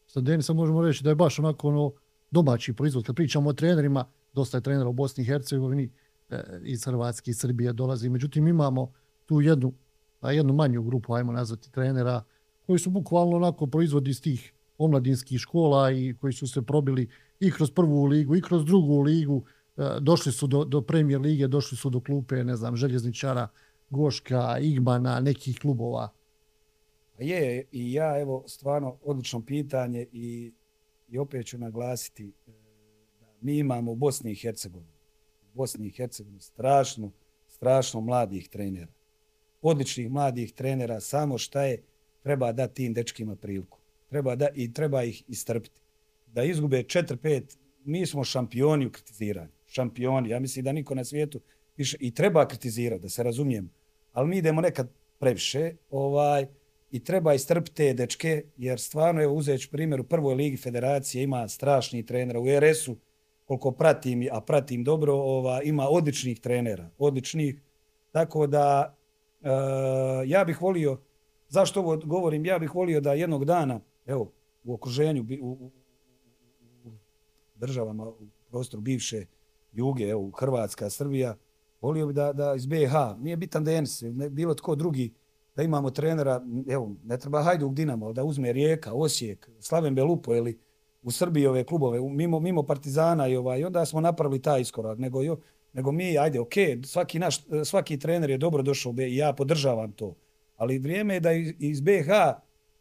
Sa 0.07 0.21
Denisom 0.21 0.57
možemo 0.57 0.83
reći 0.83 1.05
da 1.05 1.11
je 1.11 1.15
baš 1.15 1.39
onako 1.39 1.69
ono 1.69 1.93
domaći 2.31 2.73
proizvod. 2.73 3.05
Kad 3.05 3.17
pričamo 3.17 3.51
o 3.51 3.53
trenerima, 3.53 4.05
dosta 4.33 4.57
je 4.57 4.63
trenera 4.63 4.89
u 4.89 4.93
Bosni 4.93 5.23
i 5.23 5.27
Hercegovini, 5.27 5.91
E, 6.31 6.61
iz 6.65 6.85
Hrvatske 6.85 7.31
i 7.31 7.35
Srbije 7.35 7.73
dolazi. 7.73 8.09
Međutim, 8.09 8.49
imamo 8.49 8.93
tu 9.27 9.41
jednu, 9.41 9.73
a 10.21 10.33
jednu 10.33 10.53
manju 10.53 10.83
grupu, 10.83 11.15
ajmo 11.15 11.33
nazvati 11.33 11.73
trenera, 11.73 12.25
koji 12.67 12.79
su 12.79 12.91
bukvalno 12.91 13.37
onako 13.37 13.67
proizvodi 13.67 14.11
iz 14.11 14.23
tih 14.23 14.53
omladinskih 14.79 15.39
škola 15.39 15.91
i 15.91 16.15
koji 16.21 16.33
su 16.33 16.47
se 16.47 16.63
probili 16.63 17.09
i 17.41 17.51
kroz 17.51 17.71
prvu 17.71 18.05
ligu 18.05 18.37
i 18.37 18.43
kroz 18.43 18.65
drugu 18.65 19.01
ligu, 19.01 19.45
e, 19.77 19.83
došli 20.01 20.33
su 20.33 20.47
do, 20.47 20.65
do 20.65 20.83
premijer 20.83 21.21
lige, 21.21 21.49
došli 21.49 21.77
su 21.77 21.91
do 21.91 22.01
klupe, 22.01 22.45
ne 22.45 22.57
znam, 22.57 22.77
Željezničara, 22.77 23.49
Goška, 23.91 24.59
Igmana, 24.59 25.21
nekih 25.21 25.59
klubova. 25.59 26.09
Je, 27.19 27.65
i 27.73 27.93
ja, 27.93 28.21
evo, 28.21 28.45
stvarno, 28.47 28.97
odlično 29.03 29.45
pitanje 29.45 30.07
i, 30.13 30.53
i 31.09 31.19
opet 31.19 31.47
ću 31.47 31.59
naglasiti 31.59 32.33
e, 32.47 32.51
da 33.21 33.27
mi 33.41 33.59
imamo 33.59 33.93
u 33.93 33.97
Bosni 33.97 34.33
i 34.33 34.35
Hercegovini, 34.35 35.02
Bosni 35.55 35.87
i 35.87 35.91
Hercegovini 35.91 36.41
strašno, 36.41 37.13
strašno 37.49 38.01
mladih 38.01 38.49
trenera. 38.49 38.93
Odličnih 39.63 40.11
mladih 40.11 40.53
trenera, 40.53 41.01
samo 41.01 41.39
šta 41.39 41.63
je, 41.63 41.83
treba 42.23 42.53
da 42.53 42.67
tim 42.67 42.95
dečkima 42.95 43.37
priliku. 43.37 43.79
Treba 44.09 44.37
da, 44.37 44.49
I 44.55 44.73
treba 44.73 45.03
ih 45.03 45.23
istrpiti. 45.29 45.81
Da 46.27 46.45
izgube 46.45 46.83
4-5, 46.83 47.57
mi 47.85 48.07
smo 48.07 48.25
šampioni 48.25 48.87
u 48.87 48.93
kritiziranju 48.93 49.53
šampioni. 49.73 50.29
Ja 50.29 50.41
mislim 50.41 50.65
da 50.65 50.73
niko 50.73 50.95
na 50.95 51.05
svijetu 51.05 51.41
više 51.77 51.97
i 52.01 52.15
treba 52.15 52.49
kritizirati, 52.49 53.03
da 53.03 53.09
se 53.09 53.23
razumijem. 53.23 53.71
Ali 54.13 54.29
mi 54.29 54.39
idemo 54.39 54.61
nekad 54.61 54.91
previše 55.19 55.73
ovaj, 55.91 56.47
i 56.91 57.05
treba 57.05 57.35
istrpiti 57.35 57.75
te 57.75 57.95
dečke, 57.95 58.45
jer 58.57 58.81
stvarno, 58.81 59.23
evo 59.23 59.35
uzet 59.35 59.69
primjer, 59.71 60.01
u 60.01 60.05
prvoj 60.05 60.35
ligi 60.35 60.57
federacije 60.57 61.23
ima 61.23 61.49
strašni 61.49 62.07
trenera, 62.07 62.41
u 62.41 62.47
RS-u, 62.61 62.97
koliko 63.59 63.79
pratim, 63.79 64.29
a 64.33 64.41
pratim 64.41 64.85
dobro, 64.85 65.15
ova, 65.15 65.63
ima 65.63 65.89
odličnih 65.89 66.41
trenera, 66.41 66.91
odličnih. 66.99 67.63
Tako 68.11 68.47
da, 68.47 68.97
e, 69.41 69.49
ja 70.27 70.45
bih 70.45 70.63
volio, 70.63 71.01
zašto 71.49 71.81
ovo 71.81 71.97
govorim, 72.05 72.47
ja 72.47 72.59
bih 72.59 72.75
volio 72.75 73.01
da 73.01 73.13
jednog 73.13 73.45
dana, 73.45 73.81
evo, 74.07 74.33
u 74.65 74.75
okruženju, 74.75 75.27
u, 75.43 75.49
u, 75.49 75.73
u 76.85 76.93
državama, 77.55 78.09
u 78.09 78.27
prostoru 78.51 78.81
bivše 78.81 79.27
juge, 79.73 80.05
evo, 80.05 80.31
Hrvatska, 80.31 80.91
Srbija, 80.91 81.37
volio 81.81 82.07
bi 82.07 82.13
da, 82.13 82.33
da 82.33 82.55
iz 82.57 82.67
BiH, 82.67 82.93
nije 83.19 83.37
bitan 83.37 83.65
DNS, 83.65 84.03
ne, 84.03 84.31
bilo 84.31 84.55
tko 84.55 84.75
drugi, 84.75 85.15
da 85.57 85.63
imamo 85.63 85.91
trenera, 85.91 86.41
evo, 86.69 86.95
ne 87.05 87.19
treba 87.19 87.43
Hajduk 87.43 87.73
Dinamo, 87.73 88.13
da 88.13 88.25
uzme 88.25 88.53
Rijeka, 88.53 88.93
Osijek, 88.93 89.51
Slaven 89.61 89.95
Belupo 89.95 90.35
ili 90.35 90.59
u 91.03 91.11
Srbiji 91.11 91.47
ove 91.47 91.65
klubove, 91.65 92.01
mimo, 92.01 92.41
mimo 92.41 92.63
Partizana 92.63 93.29
i 93.29 93.37
ovaj, 93.37 93.65
onda 93.65 93.85
smo 93.87 94.01
napravili 94.01 94.43
taj 94.43 94.61
iskorak, 94.61 94.99
nego, 94.99 95.23
jo, 95.23 95.37
nego 95.73 95.93
mi, 95.93 96.19
ajde, 96.19 96.41
ok, 96.41 96.53
svaki, 96.85 97.19
naš, 97.19 97.37
svaki 97.65 97.99
trener 97.99 98.31
je 98.31 98.39
dobro 98.39 98.63
došao 98.63 98.95
i 98.99 99.17
ja 99.17 99.33
podržavam 99.33 99.93
to, 99.93 100.15
ali 100.57 100.79
vrijeme 100.79 101.15
je 101.15 101.21
da 101.21 101.33
iz 101.59 101.81
BH 101.81 102.09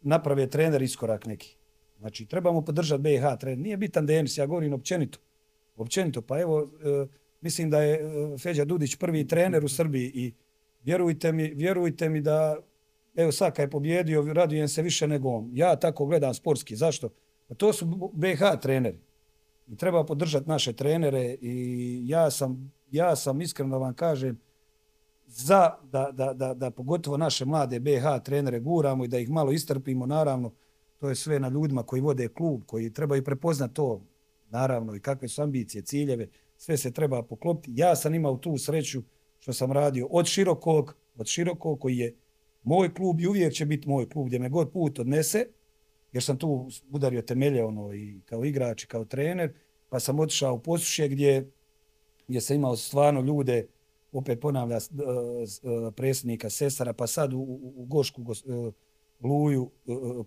naprave 0.00 0.46
trener 0.46 0.82
iskorak 0.82 1.26
neki. 1.26 1.56
Znači, 1.98 2.26
trebamo 2.26 2.64
podržati 2.64 3.02
BH 3.02 3.38
trener. 3.40 3.58
Nije 3.58 3.76
bitan 3.76 4.06
Denis, 4.06 4.38
ja 4.38 4.46
govorim 4.46 4.72
općenito. 4.72 5.18
Općenito, 5.76 6.22
pa 6.22 6.40
evo, 6.40 6.62
e, 6.62 7.06
mislim 7.40 7.70
da 7.70 7.82
je 7.82 7.94
e, 7.94 8.38
Feđa 8.38 8.64
Dudić 8.64 8.96
prvi 8.96 9.26
trener 9.28 9.64
u 9.64 9.68
Srbiji 9.68 10.10
i 10.14 10.34
vjerujte 10.84 11.32
mi, 11.32 11.54
vjerujte 11.54 12.08
mi 12.08 12.20
da, 12.20 12.56
evo 13.14 13.32
Saka 13.32 13.62
je 13.62 13.70
pobjedio, 13.70 14.32
radujem 14.32 14.68
se 14.68 14.82
više 14.82 15.08
nego 15.08 15.28
on. 15.28 15.50
Ja 15.52 15.76
tako 15.76 16.06
gledam 16.06 16.34
sportski. 16.34 16.76
Zašto? 16.76 17.08
Pa 17.52 17.56
to 17.56 17.72
su 17.72 17.86
BH 18.12 18.60
treneri. 18.62 18.98
I 19.68 19.76
treba 19.76 20.04
podržati 20.04 20.48
naše 20.48 20.72
trenere 20.72 21.36
i 21.40 22.02
ja 22.08 22.30
sam, 22.30 22.72
ja 22.90 23.16
sam 23.16 23.40
iskreno 23.40 23.78
vam 23.78 23.94
kažem, 23.94 24.40
za 25.26 25.70
da, 25.90 26.10
da, 26.12 26.32
da, 26.32 26.54
da 26.54 26.70
pogotovo 26.70 27.16
naše 27.16 27.44
mlade 27.44 27.80
BH 27.80 28.24
trenere 28.24 28.60
guramo 28.60 29.04
i 29.04 29.08
da 29.08 29.18
ih 29.18 29.30
malo 29.30 29.52
istrpimo, 29.52 30.06
naravno, 30.06 30.52
to 30.98 31.08
je 31.08 31.14
sve 31.14 31.40
na 31.40 31.48
ljudima 31.48 31.82
koji 31.82 32.02
vode 32.02 32.28
klub, 32.28 32.62
koji 32.66 32.92
trebaju 32.92 33.24
prepoznati 33.24 33.74
to, 33.74 34.02
naravno, 34.50 34.94
i 34.94 35.00
kakve 35.00 35.28
su 35.28 35.42
ambicije, 35.42 35.82
ciljeve, 35.82 36.28
sve 36.56 36.76
se 36.76 36.90
treba 36.90 37.22
poklopiti. 37.22 37.72
Ja 37.74 37.96
sam 37.96 38.14
imao 38.14 38.36
tu 38.36 38.58
sreću 38.58 39.02
što 39.38 39.52
sam 39.52 39.72
radio 39.72 40.06
od 40.10 40.26
širokog, 40.26 40.96
od 41.16 41.26
širokog 41.26 41.80
koji 41.80 41.98
je 41.98 42.14
moj 42.62 42.94
klub 42.94 43.20
i 43.20 43.26
uvijek 43.26 43.52
će 43.52 43.66
biti 43.66 43.88
moj 43.88 44.08
klub 44.08 44.26
gdje 44.26 44.38
me 44.38 44.48
god 44.48 44.72
put 44.72 44.98
odnese, 44.98 45.46
jer 46.12 46.22
sam 46.22 46.38
tu 46.38 46.68
udario 46.90 47.22
temelje 47.22 47.64
ono, 47.64 47.94
i 47.94 48.20
kao 48.24 48.44
igrač 48.44 48.84
i 48.84 48.86
kao 48.86 49.04
trener, 49.04 49.52
pa 49.88 50.00
sam 50.00 50.20
otišao 50.20 50.54
u 50.54 50.58
posušje 50.58 51.08
gdje, 51.08 51.50
gdje 52.28 52.40
sam 52.40 52.56
imao 52.56 52.76
stvarno 52.76 53.20
ljude, 53.20 53.66
opet 54.12 54.40
ponavlja 54.40 54.76
e, 54.76 54.80
e, 54.80 55.90
predsjednika 55.96 56.50
Sesara, 56.50 56.92
pa 56.92 57.06
sad 57.06 57.32
u, 57.32 57.38
u, 57.76 57.84
Gošku 57.86 58.22
uh, 58.22 58.74
Luju, 59.20 59.70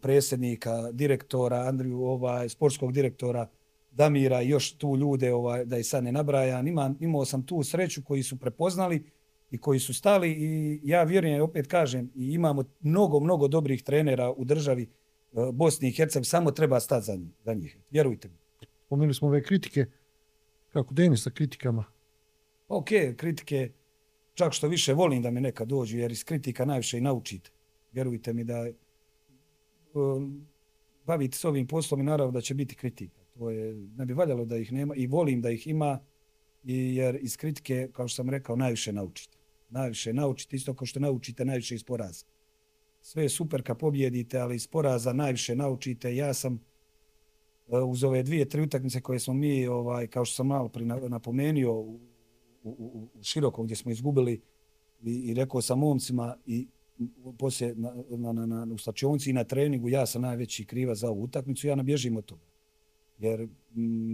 predsjednika, 0.01 0.91
direktora, 0.91 1.57
Andriju, 1.57 2.03
ovaj, 2.03 2.49
sportskog 2.49 2.91
direktora, 2.91 3.47
Damira 3.91 4.41
i 4.41 4.49
još 4.49 4.77
tu 4.77 4.97
ljude, 4.97 5.33
ovaj, 5.33 5.65
da 5.65 5.77
i 5.77 5.83
sad 5.83 6.03
ne 6.03 6.11
nabrajam, 6.11 6.67
Ima, 6.67 6.95
imao 6.99 7.25
sam 7.25 7.45
tu 7.45 7.63
sreću 7.63 8.03
koji 8.03 8.23
su 8.23 8.39
prepoznali 8.39 9.11
i 9.51 9.57
koji 9.57 9.79
su 9.79 9.93
stali 9.93 10.31
i 10.31 10.79
ja 10.83 11.03
vjerujem, 11.03 11.41
opet 11.41 11.67
kažem, 11.67 12.11
i 12.15 12.33
imamo 12.33 12.63
mnogo, 12.81 13.19
mnogo 13.19 13.47
dobrih 13.47 13.83
trenera 13.83 14.31
u 14.31 14.45
državi 14.45 14.89
Bosni 15.53 15.88
i 15.88 15.91
Hercegovini, 15.91 16.25
samo 16.25 16.51
treba 16.51 16.79
stati 16.79 17.05
za 17.05 17.15
njih, 17.15 17.31
za 17.43 17.53
njih. 17.53 17.77
Vjerujte 17.91 18.29
mi. 18.29 18.38
Pomenuli 18.89 19.13
smo 19.13 19.27
ove 19.27 19.43
kritike, 19.43 19.86
kako 20.69 20.93
Denis 20.93 21.23
sa 21.23 21.29
kritikama? 21.29 21.86
Ok, 22.67 22.88
kritike, 23.17 23.71
čak 24.33 24.53
što 24.53 24.67
više 24.67 24.93
volim 24.93 25.21
da 25.21 25.31
me 25.31 25.41
neka 25.41 25.65
dođu, 25.65 25.97
jer 25.97 26.11
iz 26.11 26.23
kritika 26.23 26.65
najviše 26.65 26.97
i 26.97 27.01
naučite. 27.01 27.49
Vjerujte 27.91 28.33
mi 28.33 28.43
da 28.43 28.67
um, 29.93 30.47
bavite 31.05 31.38
se 31.38 31.47
ovim 31.47 31.67
poslom 31.67 31.99
i 31.99 32.03
naravno 32.03 32.31
da 32.31 32.41
će 32.41 32.53
biti 32.53 32.75
kritika. 32.75 33.21
To 33.33 33.49
je, 33.49 33.75
ne 33.97 34.05
bi 34.05 34.13
valjalo 34.13 34.45
da 34.45 34.57
ih 34.57 34.71
nema 34.71 34.95
i 34.95 35.07
volim 35.07 35.41
da 35.41 35.49
ih 35.49 35.67
ima, 35.67 35.99
i 36.63 36.95
jer 36.95 37.17
iz 37.21 37.38
kritike, 37.38 37.89
kao 37.93 38.07
što 38.07 38.15
sam 38.15 38.29
rekao, 38.29 38.55
najviše 38.55 38.93
naučite. 38.93 39.38
Najviše 39.69 40.13
naučite, 40.13 40.55
isto 40.55 40.73
kao 40.73 40.86
što 40.86 40.99
naučite 40.99 41.45
najviše 41.45 41.75
iz 41.75 41.83
poraza. 41.83 42.25
Sve 43.06 43.24
je 43.24 43.30
super 43.30 43.64
kad 43.64 43.78
pobjedite, 43.78 44.39
ali 44.39 44.56
iz 44.56 44.68
poraza 44.68 45.14
najviše 45.14 45.56
naučite. 45.56 46.16
Ja 46.16 46.34
sam 46.34 46.60
e, 47.68 47.78
uz 47.78 48.03
ove 48.03 48.24
dvije, 48.24 48.49
tri 48.49 48.62
utakmice 48.62 49.01
koje 49.01 49.20
smo 49.20 49.34
mi, 49.34 49.68
ovaj, 49.68 50.08
kao 50.08 50.26
što 50.26 50.36
sam 50.36 50.47
malo 50.47 50.72
napomenio, 51.10 51.74
u, 51.74 51.99
u, 52.64 52.70
u, 52.70 53.10
u 53.14 53.24
široko 53.24 53.64
gdje 53.64 53.76
smo 53.76 53.91
izgubili 53.91 54.41
i, 55.03 55.12
i 55.12 55.34
rekao 55.34 55.62
sam 55.62 55.80
momcima 55.80 56.38
i 56.45 56.68
poslije 57.38 57.76
na, 57.76 57.93
na, 58.10 58.45
na, 58.45 58.66
na, 58.66 58.74
u 58.74 58.78
stačionci 58.78 59.30
i 59.30 59.34
na 59.34 59.43
treningu, 59.43 59.89
ja 59.89 60.06
sam 60.06 60.22
najveći 60.22 60.66
kriva 60.66 60.95
za 60.95 61.10
ovu 61.10 61.24
utakmicu, 61.24 61.68
ja 61.68 61.76
nabježim 61.76 62.18
od 62.18 62.26
toga. 62.26 62.45
Jer 63.18 63.47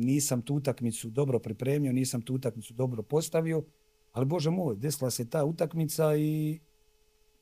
nisam 0.06 0.42
tu 0.42 0.56
utakmicu 0.56 1.10
dobro 1.10 1.40
pripremio, 1.40 1.94
nisam 1.94 2.22
tu 2.22 2.36
utakmicu 2.36 2.74
dobro 2.74 3.04
postavio, 3.04 3.64
ali 4.12 4.26
Bože 4.26 4.50
moj, 4.50 4.76
desila 4.76 5.12
se 5.12 5.30
ta 5.30 5.46
utakmica 5.46 6.16
i 6.18 6.60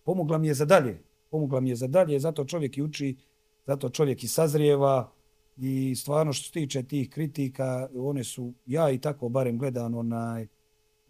pomogla 0.04 0.38
mi 0.38 0.47
je 0.47 0.54
za 0.54 0.66
dalje. 0.66 1.09
Pomogla 1.30 1.59
mi 1.59 1.69
je 1.69 1.75
za 1.75 1.88
dalje, 1.88 2.19
zato 2.19 2.45
čovjek 2.45 2.77
i 2.77 2.82
uči, 2.82 3.17
zato 3.65 3.89
čovjek 3.89 4.23
i 4.23 4.27
sazrijeva 4.27 5.11
i 5.57 5.95
stvarno 5.95 6.34
što 6.34 6.45
se 6.45 6.51
tiče 6.51 6.84
tih 6.84 7.09
kritika, 7.09 7.89
one 7.95 8.23
su, 8.23 8.53
ja 8.65 8.91
i 8.91 8.97
tako 8.97 9.30
barem 9.30 9.57
gledam 9.57 9.95
onaj, 9.95 10.47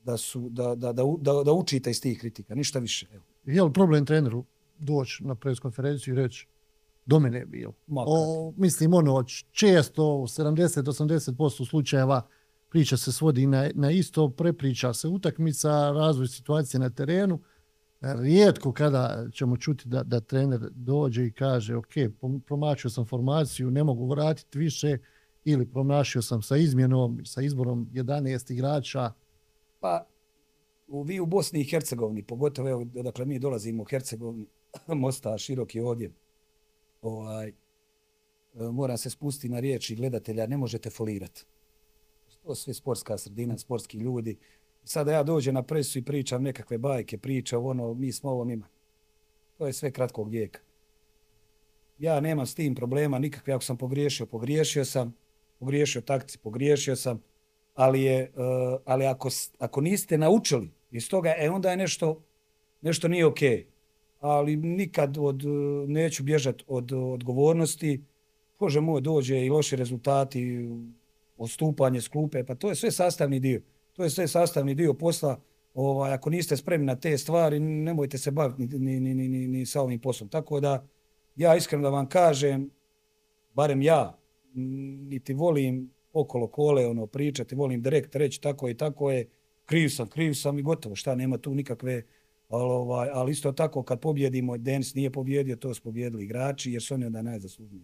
da, 0.03 0.17
su, 0.17 0.49
da, 0.49 0.75
da, 0.75 0.93
da, 0.93 1.03
da, 1.19 1.43
da 1.43 1.53
učite 1.53 1.91
iz 1.91 2.01
tih 2.01 2.19
kritika, 2.19 2.55
ništa 2.55 2.79
više. 2.79 3.07
Evo. 3.13 3.23
Je 3.45 3.63
li 3.63 3.73
problem 3.73 4.05
treneru 4.05 4.45
doći 4.79 5.23
na 5.23 5.35
preskonferenciju 5.35 6.13
i 6.13 6.17
reći 6.17 6.47
do 7.05 7.19
mene 7.19 7.37
je 7.37 7.45
bilo? 7.45 7.73
O, 7.87 8.53
mislim, 8.57 8.93
ono, 8.93 9.23
često, 9.51 10.03
70-80% 10.03 11.69
slučajeva 11.69 12.27
priča 12.69 12.97
se 12.97 13.11
svodi 13.11 13.47
na, 13.47 13.69
na 13.75 13.91
isto, 13.91 14.29
prepriča 14.29 14.93
se 14.93 15.07
utakmica, 15.07 15.91
razvoj 15.91 16.27
situacije 16.27 16.79
na 16.79 16.89
terenu. 16.89 17.39
Rijetko 18.01 18.71
kada 18.71 19.27
ćemo 19.33 19.57
čuti 19.57 19.89
da, 19.89 20.03
da 20.03 20.19
trener 20.19 20.69
dođe 20.71 21.25
i 21.25 21.31
kaže 21.31 21.75
ok, 21.75 21.93
promačio 22.45 22.89
sam 22.89 23.05
formaciju, 23.05 23.71
ne 23.71 23.83
mogu 23.83 24.07
vratiti 24.07 24.57
više 24.57 24.97
ili 25.43 25.71
promašio 25.71 26.21
sam 26.21 26.41
sa 26.41 26.57
izmjenom, 26.57 27.21
sa 27.25 27.41
izborom 27.41 27.89
11 27.93 28.53
igrača, 28.53 29.13
Pa, 29.79 30.07
u, 30.87 31.03
vi 31.03 31.19
u 31.19 31.25
Bosni 31.25 31.61
i 31.61 31.69
Hercegovini, 31.69 32.23
pogotovo, 32.23 32.69
evo, 32.69 32.85
dakle, 32.85 33.25
mi 33.25 33.39
dolazimo 33.39 33.83
u 33.83 33.85
Hercegovini, 33.85 34.45
mosta 34.87 35.37
široki 35.37 35.79
ovdje, 35.79 36.11
ovaj, 37.01 37.47
e, 37.47 37.53
moram 38.53 38.75
mora 38.75 38.97
se 38.97 39.09
spustiti 39.09 39.49
na 39.49 39.59
riječi 39.59 39.95
gledatelja, 39.95 40.47
ne 40.47 40.57
možete 40.57 40.89
folirati. 40.89 41.45
To 42.43 42.55
sve 42.55 42.73
sportska 42.73 43.17
sredina, 43.17 43.57
sportski 43.57 43.97
ljudi. 43.97 44.37
Sada 44.91 45.11
ja 45.11 45.23
dođem 45.23 45.53
na 45.53 45.63
presu 45.63 45.99
i 45.99 46.01
pričam 46.01 46.43
nekakve 46.43 46.77
bajke, 46.77 47.17
pričam 47.17 47.65
ono, 47.65 47.93
mi 47.93 48.11
smo 48.11 48.29
ovo 48.29 48.51
imali. 48.51 48.71
To 49.57 49.67
je 49.67 49.73
sve 49.73 49.91
kratkog 49.91 50.29
vijeka. 50.29 50.59
Ja 51.97 52.19
nemam 52.19 52.45
s 52.45 52.55
tim 52.55 52.75
problema 52.75 53.19
nikakve, 53.19 53.53
ako 53.53 53.63
sam 53.63 53.77
pogriješio, 53.77 54.25
pogriješio 54.25 54.85
sam, 54.85 55.15
pogriješio 55.59 56.01
takci, 56.01 56.37
pogriješio 56.37 56.95
sam, 56.95 57.21
ali 57.73 58.01
je 58.01 58.31
uh, 58.35 58.81
ali 58.85 59.05
ako 59.05 59.29
ako 59.59 59.81
niste 59.81 60.17
naučili 60.17 60.71
iz 60.91 61.09
toga 61.09 61.33
e 61.37 61.49
onda 61.49 61.71
je 61.71 61.77
nešto 61.77 62.23
nešto 62.81 63.07
nije 63.07 63.25
okej 63.25 63.57
okay. 63.57 63.65
ali 64.19 64.55
nikad 64.55 65.17
od 65.17 65.43
e, 65.43 65.47
neću 65.87 66.23
bježati 66.23 66.63
od 66.67 66.91
e, 66.91 66.95
odgovornosti 66.95 68.03
bože 68.59 68.81
moj 68.81 69.01
dođe 69.01 69.45
i 69.45 69.49
loši 69.49 69.75
rezultati 69.75 70.69
odstupanje 71.37 72.01
s 72.01 72.07
klupe 72.07 72.43
pa 72.43 72.55
to 72.55 72.69
je 72.69 72.75
sve 72.75 72.91
sastavni 72.91 73.39
dio 73.39 73.61
to 73.99 74.03
je 74.03 74.09
sve 74.09 74.27
sastavni 74.27 74.75
dio 74.75 74.93
posla. 74.93 75.39
Ovaj 75.73 76.13
ako 76.13 76.29
niste 76.29 76.57
spremni 76.57 76.85
na 76.85 76.95
te 76.95 77.17
stvari 77.17 77.59
nemojte 77.59 78.17
se 78.17 78.31
baviti 78.31 78.79
ni, 78.79 78.99
ni, 78.99 79.13
ni, 79.13 79.27
ni, 79.27 79.47
ni 79.47 79.65
sa 79.65 79.81
ovim 79.81 79.99
poslom. 79.99 80.29
Tako 80.29 80.59
da 80.59 80.87
ja 81.35 81.55
iskreno 81.55 81.83
da 81.83 81.89
vam 81.89 82.09
kažem 82.09 82.69
barem 83.53 83.81
ja 83.81 84.17
niti 84.53 85.33
volim 85.33 85.89
okolo 86.13 86.47
kole 86.47 86.87
ono 86.87 87.07
pričati, 87.07 87.55
volim 87.55 87.81
direkt 87.81 88.15
reći 88.15 88.41
tako 88.41 88.69
i 88.69 88.77
tako 88.77 89.11
je, 89.11 89.29
kriv 89.65 89.89
sam, 89.89 90.07
kriv 90.07 90.33
sam 90.33 90.59
i 90.59 90.61
gotovo, 90.61 90.95
šta, 90.95 91.15
nema 91.15 91.37
tu 91.37 91.55
nikakve, 91.55 92.03
ali, 92.49 92.63
ovaj, 92.63 93.09
ali 93.13 93.31
isto 93.31 93.51
tako 93.51 93.83
kad 93.83 93.99
pobjedimo, 93.99 94.57
Denis 94.57 94.95
nije 94.95 95.11
pobjedio, 95.11 95.55
to 95.55 95.73
su 95.73 95.81
pobjedili 95.81 96.23
igrači, 96.23 96.71
jer 96.71 96.81
su 96.81 96.93
oni 96.93 97.05
onda 97.05 97.21
najzaslužniji. 97.21 97.81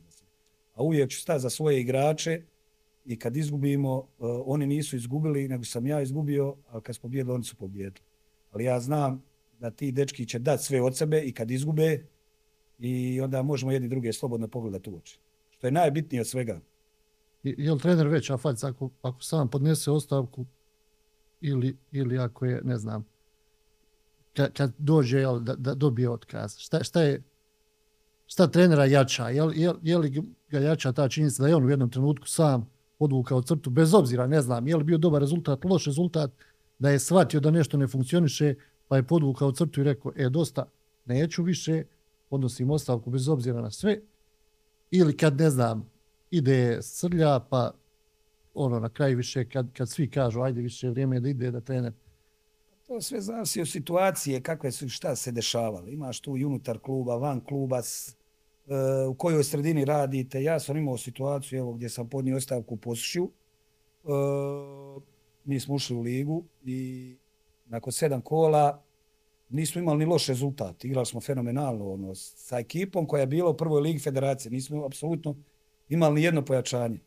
A 0.73 0.83
uvijek 0.83 1.09
ću 1.09 1.21
stati 1.21 1.39
za 1.39 1.49
svoje 1.49 1.81
igrače 1.81 2.41
i 3.05 3.19
kad 3.19 3.37
izgubimo, 3.37 3.97
uh, 3.97 4.07
oni 4.45 4.67
nisu 4.67 4.95
izgubili, 4.95 5.47
nego 5.47 5.63
sam 5.63 5.87
ja 5.87 6.01
izgubio, 6.01 6.55
a 6.69 6.81
kad 6.81 6.95
su 6.95 7.01
pobjedili, 7.01 7.35
oni 7.35 7.43
su 7.43 7.55
pobjedili. 7.55 8.05
Ali 8.51 8.63
ja 8.63 8.79
znam 8.79 9.23
da 9.59 9.71
ti 9.71 9.91
dečki 9.91 10.25
će 10.25 10.39
dati 10.39 10.63
sve 10.63 10.81
od 10.81 10.97
sebe 10.97 11.21
i 11.21 11.31
kad 11.31 11.51
izgube, 11.51 12.05
i 12.79 13.21
onda 13.21 13.41
možemo 13.41 13.71
jedni 13.71 13.87
druge 13.87 14.13
slobodno 14.13 14.47
pogledati 14.47 14.89
u 14.89 14.97
oči. 14.97 15.19
Što 15.49 15.67
je 15.67 15.71
najbitnije 15.71 16.21
od 16.21 16.27
svega 16.27 16.59
je 17.45 17.71
li 17.73 17.79
trener 17.79 18.07
već 18.07 18.29
afac 18.29 18.63
ako, 18.63 18.89
ako 19.01 19.21
sam 19.23 19.49
podnese 19.49 19.91
ostavku 19.91 20.45
ili, 21.41 21.77
ili 21.91 22.17
ako 22.17 22.45
je, 22.45 22.61
ne 22.63 22.77
znam, 22.77 23.05
kad, 24.33 24.53
kad 24.53 24.71
dođe 24.77 25.19
jel, 25.19 25.39
da, 25.39 25.55
da 25.55 25.73
dobije 25.73 26.09
otkaz? 26.09 26.57
Šta, 26.57 26.83
šta 26.83 27.01
je, 27.01 27.23
šta 28.27 28.47
trenera 28.47 28.85
jača? 28.85 29.29
Je, 29.29 29.43
je, 29.55 29.73
je 29.81 29.97
li 29.97 30.23
ga 30.49 30.59
jača 30.59 30.91
ta 30.91 31.09
činjenica 31.09 31.43
da 31.43 31.49
je 31.49 31.55
on 31.55 31.65
u 31.65 31.69
jednom 31.69 31.89
trenutku 31.89 32.27
sam 32.27 32.69
odvukao 32.99 33.41
crtu, 33.41 33.69
bez 33.69 33.93
obzira, 33.93 34.27
ne 34.27 34.41
znam, 34.41 34.67
je 34.67 34.75
li 34.75 34.83
bio 34.83 34.97
dobar 34.97 35.21
rezultat, 35.21 35.65
loš 35.65 35.85
rezultat, 35.85 36.31
da 36.79 36.89
je 36.89 36.99
shvatio 36.99 37.39
da 37.39 37.51
nešto 37.51 37.77
ne 37.77 37.87
funkcioniše, 37.87 38.55
pa 38.87 38.97
je 38.97 39.03
podvukao 39.03 39.51
crtu 39.51 39.81
i 39.81 39.83
rekao, 39.83 40.11
e, 40.15 40.29
dosta, 40.29 40.69
neću 41.05 41.43
više, 41.43 41.83
podnosim 42.29 42.71
ostavku 42.71 43.09
bez 43.09 43.29
obzira 43.29 43.61
na 43.61 43.71
sve, 43.71 43.99
ili 44.91 45.17
kad, 45.17 45.39
ne 45.39 45.49
znam, 45.49 45.89
ide 46.31 46.79
srlja, 46.81 47.39
pa 47.39 47.71
ono, 48.53 48.79
na 48.79 48.89
kraju 48.89 49.17
više, 49.17 49.49
kad, 49.49 49.73
kad 49.73 49.89
svi 49.89 50.09
kažu, 50.09 50.41
ajde 50.41 50.61
više 50.61 50.89
vrijeme 50.89 51.19
da 51.19 51.29
ide, 51.29 51.51
da 51.51 51.61
trener. 51.61 51.93
To 52.87 53.01
sve 53.01 53.21
zavisi 53.21 53.61
od 53.61 53.67
situacije, 53.67 54.41
kakve 54.41 54.71
su, 54.71 54.89
šta 54.89 55.15
se 55.15 55.31
dešavalo. 55.31 55.87
Imaš 55.87 56.19
tu 56.19 56.37
i 56.37 56.45
unutar 56.45 56.79
kluba, 56.79 57.15
van 57.15 57.41
kluba, 57.41 57.81
u 59.09 59.13
kojoj 59.13 59.43
sredini 59.43 59.85
radite. 59.85 60.43
Ja 60.43 60.59
sam 60.59 60.77
imao 60.77 60.97
situaciju, 60.97 61.59
evo, 61.59 61.73
gdje 61.73 61.89
sam 61.89 62.09
podnio 62.09 62.37
ostavku 62.37 62.73
u 62.73 62.77
Posušju. 62.77 63.31
Uh, 64.03 65.03
mi 65.43 65.59
smo 65.59 65.75
ušli 65.75 65.95
u 65.95 66.01
ligu 66.01 66.43
i 66.63 67.17
nakon 67.65 67.93
sedam 67.93 68.21
kola 68.21 68.83
nismo 69.49 69.81
imali 69.81 69.97
ni 69.97 70.05
loš 70.05 70.27
rezultat. 70.27 70.85
Igrali 70.85 71.05
smo 71.05 71.21
fenomenalno 71.21 71.93
ono, 71.93 72.15
sa 72.15 72.59
ekipom 72.59 73.07
koja 73.07 73.21
je 73.21 73.27
bila 73.27 73.49
u 73.49 73.57
prvoj 73.57 73.81
ligi 73.81 73.99
federacije. 73.99 74.51
Nismo 74.51 74.85
apsolutno 74.85 75.35
imali 75.89 76.15
ni 76.15 76.23
jedno 76.23 76.45
pojačanje. 76.45 76.99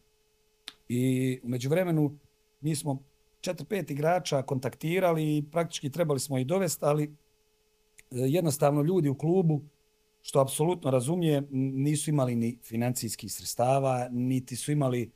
I 0.88 1.40
umeđu 1.42 1.68
vremenu 1.68 2.18
mi 2.60 2.76
smo 2.76 3.02
četiri, 3.40 3.66
pet 3.66 3.90
igrača 3.90 4.42
kontaktirali 4.42 5.36
i 5.36 5.44
praktički 5.52 5.90
trebali 5.90 6.20
smo 6.20 6.38
ih 6.38 6.46
dovesti, 6.46 6.84
ali 6.84 7.04
e, 7.04 7.08
jednostavno 8.10 8.82
ljudi 8.82 9.08
u 9.08 9.18
klubu, 9.18 9.62
što 10.28 10.40
apsolutno 10.40 10.90
razumije, 10.90 11.42
nisu 11.50 12.10
imali 12.10 12.36
ni 12.36 12.58
financijskih 12.62 13.32
sredstava, 13.32 14.08
niti 14.10 14.56
su 14.56 14.72
imali 14.72 15.10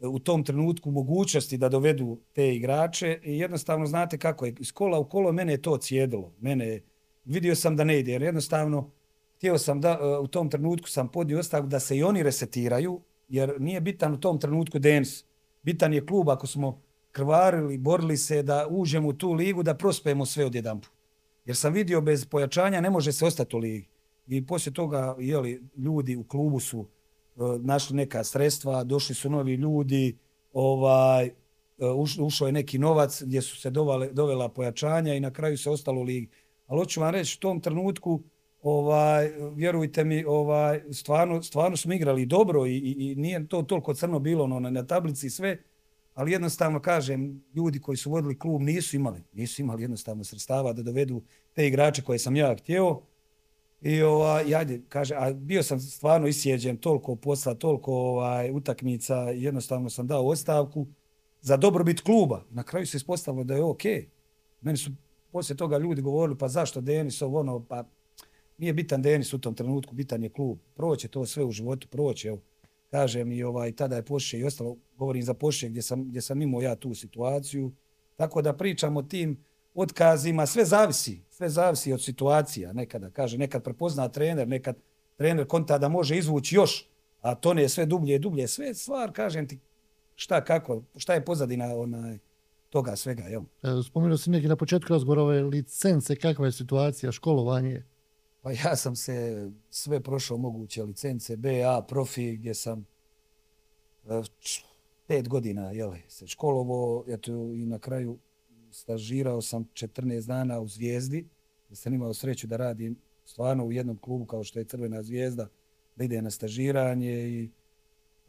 e, 0.00 0.06
u 0.06 0.18
tom 0.18 0.44
trenutku 0.44 0.90
mogućnosti 0.90 1.58
da 1.58 1.68
dovedu 1.68 2.18
te 2.32 2.54
igrače. 2.54 3.20
I 3.24 3.38
jednostavno 3.38 3.86
znate 3.86 4.18
kako 4.18 4.46
je 4.46 4.54
iz 4.60 4.72
kola 4.72 4.98
u 4.98 5.08
kolo 5.08 5.32
mene 5.32 5.52
je 5.52 5.62
to 5.62 5.76
cijedilo 5.76 6.32
mene 6.40 6.80
vidio 7.24 7.54
sam 7.54 7.76
da 7.76 7.84
ne 7.84 8.00
ide 8.00 8.12
jer 8.12 8.22
jednostavno 8.22 8.90
htio 9.36 9.58
sam 9.58 9.80
da 9.80 9.98
e, 10.00 10.18
u 10.18 10.26
tom 10.26 10.50
trenutku 10.50 10.88
sam 10.88 11.08
podio 11.08 11.38
ostav 11.38 11.66
da 11.66 11.80
se 11.80 11.96
i 11.96 12.02
oni 12.02 12.22
resetiraju 12.22 13.00
jer 13.28 13.60
nije 13.60 13.80
bitan 13.80 14.14
u 14.14 14.20
tom 14.20 14.40
trenutku 14.40 14.78
DNS. 14.78 15.24
bitan 15.62 15.94
je 15.94 16.06
klub 16.06 16.28
ako 16.28 16.46
smo 16.46 16.82
krvarili 17.12 17.78
borili 17.78 18.16
se 18.16 18.42
da 18.42 18.66
uđemo 18.70 19.08
u 19.08 19.12
tu 19.12 19.32
ligu 19.32 19.62
da 19.62 19.74
prospemo 19.74 20.26
sve 20.26 20.44
od 20.44 20.54
jedan 20.54 20.80
jer 21.44 21.56
sam 21.56 21.72
vidio 21.72 22.00
bez 22.00 22.26
pojačanja 22.26 22.80
ne 22.80 22.90
može 22.90 23.12
se 23.12 23.26
ostati 23.26 23.56
u 23.56 23.58
ligi 23.58 23.97
i 24.28 24.46
poslije 24.46 24.74
toga 24.74 25.16
jeli, 25.18 25.62
ljudi 25.76 26.16
u 26.16 26.24
klubu 26.24 26.60
su 26.60 26.86
E, 27.38 27.58
našli 27.58 27.96
neka 27.96 28.24
sredstva, 28.24 28.84
došli 28.84 29.14
su 29.14 29.30
novi 29.30 29.54
ljudi, 29.54 30.18
ovaj 30.52 31.26
e, 31.26 31.32
ušao 32.18 32.46
je 32.46 32.52
neki 32.52 32.78
novac 32.78 33.22
gdje 33.22 33.42
su 33.42 33.56
se 33.56 33.70
dovale, 33.70 34.12
dovela 34.12 34.48
pojačanja 34.48 35.14
i 35.14 35.20
na 35.20 35.30
kraju 35.30 35.58
se 35.58 35.70
ostalo 35.70 36.00
u 36.00 36.02
ligi. 36.02 36.28
Ali 36.66 36.78
hoću 36.78 37.00
vam 37.00 37.10
reći, 37.10 37.36
u 37.38 37.40
tom 37.40 37.60
trenutku, 37.60 38.22
ovaj, 38.62 39.30
vjerujte 39.54 40.04
mi, 40.04 40.24
ovaj, 40.24 40.82
stvarno, 40.92 41.42
stvarno 41.42 41.76
smo 41.76 41.94
igrali 41.94 42.26
dobro 42.26 42.66
i, 42.66 42.76
i, 42.76 42.92
i 42.98 43.14
nije 43.14 43.48
to 43.48 43.62
toliko 43.62 43.94
crno 43.94 44.18
bilo 44.18 44.44
ono, 44.44 44.60
na, 44.60 44.70
na 44.70 44.86
tablici 44.86 45.26
i 45.26 45.30
sve, 45.30 45.58
ali 46.14 46.32
jednostavno 46.32 46.80
kažem, 46.80 47.44
ljudi 47.54 47.80
koji 47.80 47.96
su 47.96 48.10
vodili 48.10 48.38
klub 48.38 48.62
nisu 48.62 48.96
imali, 48.96 49.22
nisu 49.32 49.62
imali 49.62 49.82
jednostavno 49.82 50.24
sredstava 50.24 50.72
da 50.72 50.82
dovedu 50.82 51.22
te 51.52 51.66
igrače 51.66 52.02
koje 52.02 52.18
sam 52.18 52.36
ja 52.36 52.56
htjeo 52.56 53.02
I 53.80 54.02
ovaj, 54.02 54.54
ajde, 54.54 54.80
kaže, 54.88 55.14
a 55.14 55.32
bio 55.32 55.62
sam 55.62 55.80
stvarno 55.80 56.26
isjeđen 56.26 56.76
toliko 56.76 57.16
posla, 57.16 57.54
toliko 57.54 57.92
ovaj, 57.94 58.50
utakmica, 58.50 59.14
jednostavno 59.16 59.90
sam 59.90 60.06
dao 60.06 60.26
ostavku 60.26 60.86
za 61.40 61.56
dobrobit 61.56 62.00
kluba. 62.00 62.44
Na 62.50 62.62
kraju 62.62 62.86
se 62.86 62.96
ispostavilo 62.96 63.44
da 63.44 63.54
je 63.54 63.62
ok. 63.62 63.82
Meni 64.60 64.78
su 64.78 64.90
poslije 65.32 65.56
toga 65.56 65.78
ljudi 65.78 66.02
govorili, 66.02 66.38
pa 66.38 66.48
zašto 66.48 66.80
Denis, 66.80 67.22
ono, 67.22 67.64
pa 67.64 67.84
nije 68.58 68.72
bitan 68.72 69.02
Denis 69.02 69.32
u 69.32 69.38
tom 69.38 69.54
trenutku, 69.54 69.94
bitan 69.94 70.22
je 70.22 70.28
klub. 70.28 70.58
Proće 70.74 71.08
to 71.08 71.26
sve 71.26 71.44
u 71.44 71.50
životu, 71.50 71.88
proće, 71.88 72.28
evo. 72.28 72.38
Kažem 72.90 73.32
i 73.32 73.42
ovaj, 73.42 73.72
tada 73.72 73.96
je 73.96 74.04
Poše 74.04 74.38
i 74.38 74.44
ostalo, 74.44 74.76
govorim 74.96 75.22
za 75.22 75.34
Poše 75.34 75.68
gdje 75.68 75.82
sam, 75.82 76.04
gdje 76.04 76.20
sam 76.20 76.42
imao 76.42 76.62
ja 76.62 76.76
tu 76.76 76.94
situaciju. 76.94 77.72
Tako 78.16 78.42
da 78.42 78.52
pričam 78.52 78.96
o 78.96 79.02
tim, 79.02 79.44
otkazima, 79.74 80.46
sve 80.46 80.64
zavisi, 80.64 81.20
sve 81.30 81.48
zavisi 81.48 81.92
od 81.92 82.04
situacija 82.04 82.72
nekada. 82.72 83.10
Kaže, 83.10 83.38
nekad 83.38 83.64
prepozna 83.64 84.08
trener, 84.08 84.48
nekad 84.48 84.76
trener 85.16 85.46
konta 85.46 85.78
da 85.78 85.88
može 85.88 86.16
izvući 86.16 86.54
još, 86.54 86.88
a 87.20 87.34
to 87.34 87.54
ne 87.54 87.62
je 87.62 87.68
sve 87.68 87.86
dublje 87.86 88.14
i 88.14 88.18
dublje. 88.18 88.48
Sve 88.48 88.74
stvar, 88.74 89.12
kažem 89.12 89.48
ti, 89.48 89.58
šta, 90.14 90.44
kako, 90.44 90.82
šta 90.96 91.14
je 91.14 91.24
pozadina 91.24 91.76
onaj, 91.76 92.18
toga 92.70 92.96
svega, 92.96 93.22
jel? 93.22 93.42
E, 93.62 93.82
spomenuo 93.82 94.16
si 94.16 94.30
neki 94.30 94.48
na 94.48 94.56
početku 94.56 94.92
razgovora 94.92 95.22
ove 95.22 95.42
licence, 95.42 96.16
kakva 96.16 96.46
je 96.46 96.52
situacija, 96.52 97.12
školovanje? 97.12 97.84
Pa 98.40 98.52
ja 98.52 98.76
sam 98.76 98.96
se 98.96 99.50
sve 99.70 100.00
prošao 100.00 100.36
moguće 100.36 100.82
licence, 100.82 101.36
BA, 101.36 101.82
profi, 101.88 102.36
gdje 102.36 102.54
sam 102.54 102.86
e, 104.08 104.22
pet 105.06 105.28
godina, 105.28 105.70
jel, 105.70 105.92
se 106.08 106.26
školovo, 106.26 107.04
eto, 107.08 107.32
i 107.32 107.66
na 107.66 107.78
kraju 107.78 108.18
stažirao 108.78 109.42
sam 109.42 109.64
14 109.74 110.26
dana 110.26 110.60
u 110.60 110.68
Zvijezdi, 110.68 111.26
da 111.68 111.74
sam 111.74 111.94
imao 111.94 112.14
sreću 112.14 112.46
da 112.46 112.56
radim 112.56 112.96
stvarno 113.24 113.64
u 113.64 113.72
jednom 113.72 113.96
klubu 113.96 114.24
kao 114.24 114.44
što 114.44 114.58
je 114.58 114.64
Crvena 114.64 115.02
zvijezda, 115.02 115.48
da 115.96 116.04
ide 116.04 116.22
na 116.22 116.30
stažiranje 116.30 117.28
i 117.28 117.50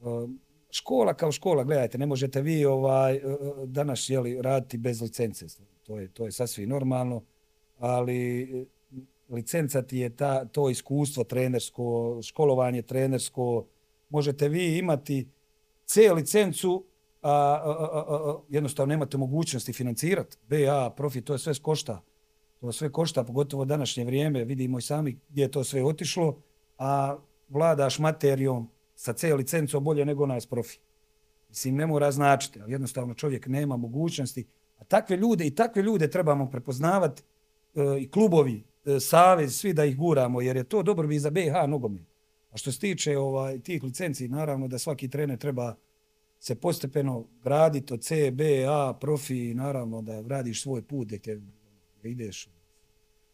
um, 0.01 0.39
škola 0.71 1.13
kao 1.13 1.31
škola, 1.31 1.63
gledajte, 1.63 1.97
ne 1.97 2.05
možete 2.05 2.41
vi 2.41 2.65
ovaj 2.65 3.15
e, 3.15 3.17
e, 3.17 3.25
danas 3.65 4.09
jeli, 4.09 4.41
raditi 4.41 4.77
bez 4.77 5.01
licence, 5.01 5.45
to 5.83 5.99
je, 5.99 6.07
to 6.07 6.25
je 6.25 6.31
sasvim 6.31 6.69
normalno, 6.69 7.23
ali 7.77 8.41
e, 8.41 8.65
licenca 9.29 9.81
ti 9.81 9.97
je 9.97 10.15
ta, 10.15 10.45
to 10.45 10.69
iskustvo 10.69 11.23
trenersko, 11.23 12.19
školovanje 12.23 12.81
trenersko, 12.81 13.65
možete 14.09 14.49
vi 14.49 14.77
imati 14.77 15.27
C 15.85 16.13
licencu, 16.13 16.85
a, 17.21 17.31
a, 17.31 17.89
a, 17.91 18.05
a, 18.09 18.39
jednostavno 18.49 18.89
nemate 18.89 19.17
mogućnosti 19.17 19.73
financirati. 19.73 20.37
BA, 20.49 20.89
profit, 20.97 21.25
to 21.25 21.33
je 21.33 21.39
sve 21.39 21.53
košta. 21.61 22.01
To 22.59 22.71
sve 22.71 22.91
košta, 22.91 23.23
pogotovo 23.23 23.65
današnje 23.65 24.05
vrijeme. 24.05 24.45
Vidimo 24.45 24.79
i 24.79 24.81
sami 24.81 25.19
gdje 25.29 25.41
je 25.41 25.51
to 25.51 25.63
sve 25.63 25.83
otišlo, 25.83 26.41
a 26.77 27.17
vladaš 27.49 27.99
materijom 27.99 28.69
sa 28.95 29.13
C 29.13 29.33
licencom 29.33 29.83
bolje 29.83 30.05
nego 30.05 30.23
onaj 30.23 30.41
s 30.41 30.45
profi. 30.45 30.77
Mislim, 31.49 31.75
ne 31.75 31.87
mora 31.87 32.11
značiti, 32.11 32.61
ali 32.61 32.71
jednostavno 32.71 33.13
čovjek 33.13 33.47
nema 33.47 33.77
mogućnosti. 33.77 34.47
A 34.77 34.83
takve 34.83 35.17
ljude 35.17 35.47
i 35.47 35.55
takve 35.55 35.81
ljude 35.81 36.09
trebamo 36.09 36.49
prepoznavati 36.49 37.23
e, 37.75 37.81
i 37.99 38.11
klubovi, 38.11 38.63
e, 38.85 38.99
savez, 38.99 39.55
svi 39.55 39.73
da 39.73 39.85
ih 39.85 39.97
guramo, 39.97 40.41
jer 40.41 40.55
je 40.55 40.63
to 40.63 40.83
dobro 40.83 41.07
bi 41.07 41.19
za 41.19 41.29
BH 41.29 41.67
nogomet. 41.67 42.03
A 42.51 42.57
što 42.57 42.71
se 42.71 42.79
tiče 42.79 43.17
ovaj, 43.17 43.59
tih 43.59 43.83
licenci, 43.83 44.27
naravno 44.27 44.67
da 44.67 44.77
svaki 44.77 45.09
trener 45.09 45.37
treba 45.37 45.75
se 46.39 46.55
postepeno 46.55 47.27
graditi 47.43 47.93
od 47.93 48.01
C, 48.01 48.31
B, 48.31 48.65
A, 48.67 48.93
profi, 49.01 49.53
naravno 49.53 50.01
da 50.01 50.21
gradiš 50.21 50.61
svoj 50.61 50.81
put 50.81 51.07
gdje 51.07 51.19
te 51.19 51.41
ideš, 52.03 52.49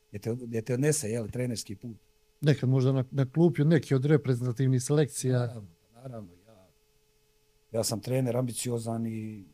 gdje 0.09 0.19
te, 0.19 0.35
gdje 0.35 0.61
te 0.61 0.73
odnese, 0.73 1.09
jel, 1.09 1.27
trenerski 1.27 1.75
put. 1.75 1.97
Nekad 2.41 2.69
možda 2.69 2.91
na, 2.91 3.05
na 3.11 3.31
klupi 3.31 3.61
od 3.61 3.67
neki 3.67 3.95
od 3.95 4.05
reprezentativnih 4.05 4.83
selekcija. 4.83 5.39
Naravno, 5.39 5.69
naravno 5.93 6.29
ja, 6.47 6.67
ja 7.71 7.83
sam 7.83 8.01
trener 8.01 8.37
ambiciozan 8.37 9.05
i 9.07 9.45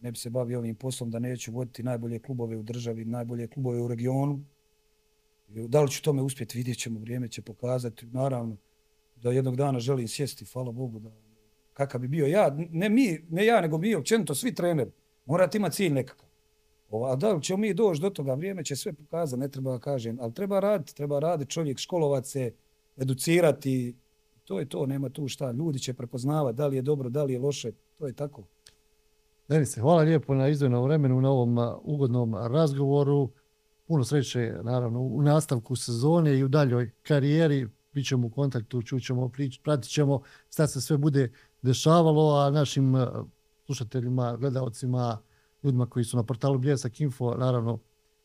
ne 0.00 0.12
bi 0.12 0.18
se 0.18 0.30
bavio 0.30 0.58
ovim 0.58 0.74
poslom 0.74 1.10
da 1.10 1.18
neću 1.18 1.52
voditi 1.52 1.82
najbolje 1.82 2.18
klubove 2.18 2.56
u 2.56 2.62
državi, 2.62 3.04
najbolje 3.04 3.48
klubove 3.48 3.80
u 3.80 3.88
regionu. 3.88 4.44
Da 5.48 5.82
li 5.82 5.90
ću 5.90 6.02
tome 6.02 6.22
uspjeti, 6.22 6.58
vidjet 6.58 6.78
ćemo, 6.78 7.00
vrijeme 7.00 7.28
će 7.28 7.42
pokazati. 7.42 8.06
Naravno, 8.06 8.56
da 9.16 9.32
jednog 9.32 9.56
dana 9.56 9.80
želim 9.80 10.08
sjesti, 10.08 10.44
hvala 10.44 10.72
Bogu, 10.72 10.98
da 10.98 11.10
kakav 11.78 12.00
bi 12.00 12.08
bio 12.08 12.26
ja, 12.26 12.56
ne 12.70 12.88
mi, 12.88 13.18
ne 13.30 13.46
ja, 13.46 13.60
nego 13.60 13.78
mi, 13.78 13.94
općenito 13.94 14.34
svi 14.34 14.54
treneri, 14.54 14.90
morate 15.24 15.58
imati 15.58 15.76
cilj 15.76 15.92
nekakav. 15.92 16.28
A 17.10 17.16
da 17.16 17.32
li 17.32 17.42
ćemo 17.42 17.56
mi 17.56 17.74
doći 17.74 18.00
do 18.00 18.10
toga, 18.10 18.34
vrijeme 18.34 18.64
će 18.64 18.76
sve 18.76 18.92
pokazati, 18.92 19.40
ne 19.40 19.48
treba 19.48 19.72
da 19.72 19.78
kažem, 19.78 20.18
ali 20.20 20.34
treba 20.34 20.60
raditi, 20.60 20.94
treba 20.94 21.18
raditi 21.18 21.50
čovjek, 21.50 21.78
školovati 21.78 22.28
se, 22.28 22.52
educirati, 22.96 23.96
to 24.44 24.58
je 24.58 24.68
to, 24.68 24.86
nema 24.86 25.08
tu 25.08 25.28
šta, 25.28 25.50
ljudi 25.50 25.78
će 25.78 25.94
prepoznavati 25.94 26.56
da 26.56 26.66
li 26.66 26.76
je 26.76 26.82
dobro, 26.82 27.08
da 27.08 27.24
li 27.24 27.32
je 27.32 27.38
loše, 27.38 27.72
to 27.98 28.06
je 28.06 28.12
tako. 28.12 28.44
Denise, 29.48 29.80
hvala 29.80 30.02
lijepo 30.02 30.34
na 30.34 30.48
izdvojnom 30.48 30.84
vremenu, 30.84 31.20
na 31.20 31.30
ovom 31.30 31.58
ugodnom 31.82 32.34
razgovoru. 32.34 33.30
Puno 33.86 34.04
sreće, 34.04 34.54
naravno, 34.62 35.00
u 35.00 35.22
nastavku 35.22 35.76
sezone 35.76 36.38
i 36.38 36.44
u 36.44 36.48
daljoj 36.48 36.90
karijeri. 37.02 37.68
Bićemo 37.92 38.26
u 38.26 38.30
kontaktu, 38.30 38.82
čućemo, 38.82 39.30
pratit 39.62 39.90
ćemo 39.90 40.22
šta 40.50 40.66
se 40.66 40.80
sve 40.80 40.96
bude 40.96 41.32
dešavalo, 41.62 42.36
a 42.36 42.50
našim 42.50 42.96
eh, 42.96 43.06
slušateljima, 43.66 44.36
gledalcima, 44.36 45.18
ljudima 45.62 45.86
koji 45.86 46.04
su 46.04 46.16
na 46.16 46.22
portalu 46.22 46.58
Bljesak 46.58 47.00
Info, 47.00 47.34
naravno, 47.34 47.78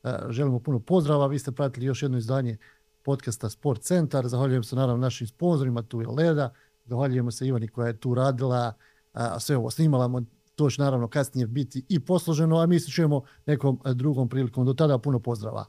eh, 0.03 0.17
želimo 0.29 0.59
puno 0.59 0.79
pozdrava. 0.79 1.27
Vi 1.27 1.39
ste 1.39 1.51
pratili 1.51 1.86
još 1.86 2.01
jedno 2.01 2.17
izdanje 2.17 2.57
podcasta 3.03 3.49
Sport 3.49 3.81
Centar. 3.81 4.27
Zahvaljujem 4.27 4.63
se 4.63 4.75
naravno 4.75 5.01
našim 5.01 5.27
sponsorima, 5.27 5.81
tu 5.81 6.01
je 6.01 6.07
Leda. 6.07 6.53
Zahvaljujemo 6.86 7.31
se 7.31 7.47
Ivani 7.47 7.67
koja 7.67 7.88
je 7.88 7.99
tu 7.99 8.13
radila, 8.13 8.73
eh, 8.77 9.09
a 9.13 9.39
sve 9.39 9.57
ovo 9.57 9.69
snimala. 9.69 10.21
To 10.55 10.69
će 10.69 10.81
naravno 10.81 11.07
kasnije 11.07 11.47
biti 11.47 11.86
i 11.89 11.99
posloženo, 11.99 12.57
a 12.57 12.65
mi 12.65 12.79
se 12.79 12.91
čujemo 12.91 13.21
nekom 13.45 13.79
drugom 13.93 14.29
prilikom. 14.29 14.65
Do 14.65 14.73
tada 14.73 14.97
puno 14.97 15.19
pozdrava. 15.19 15.65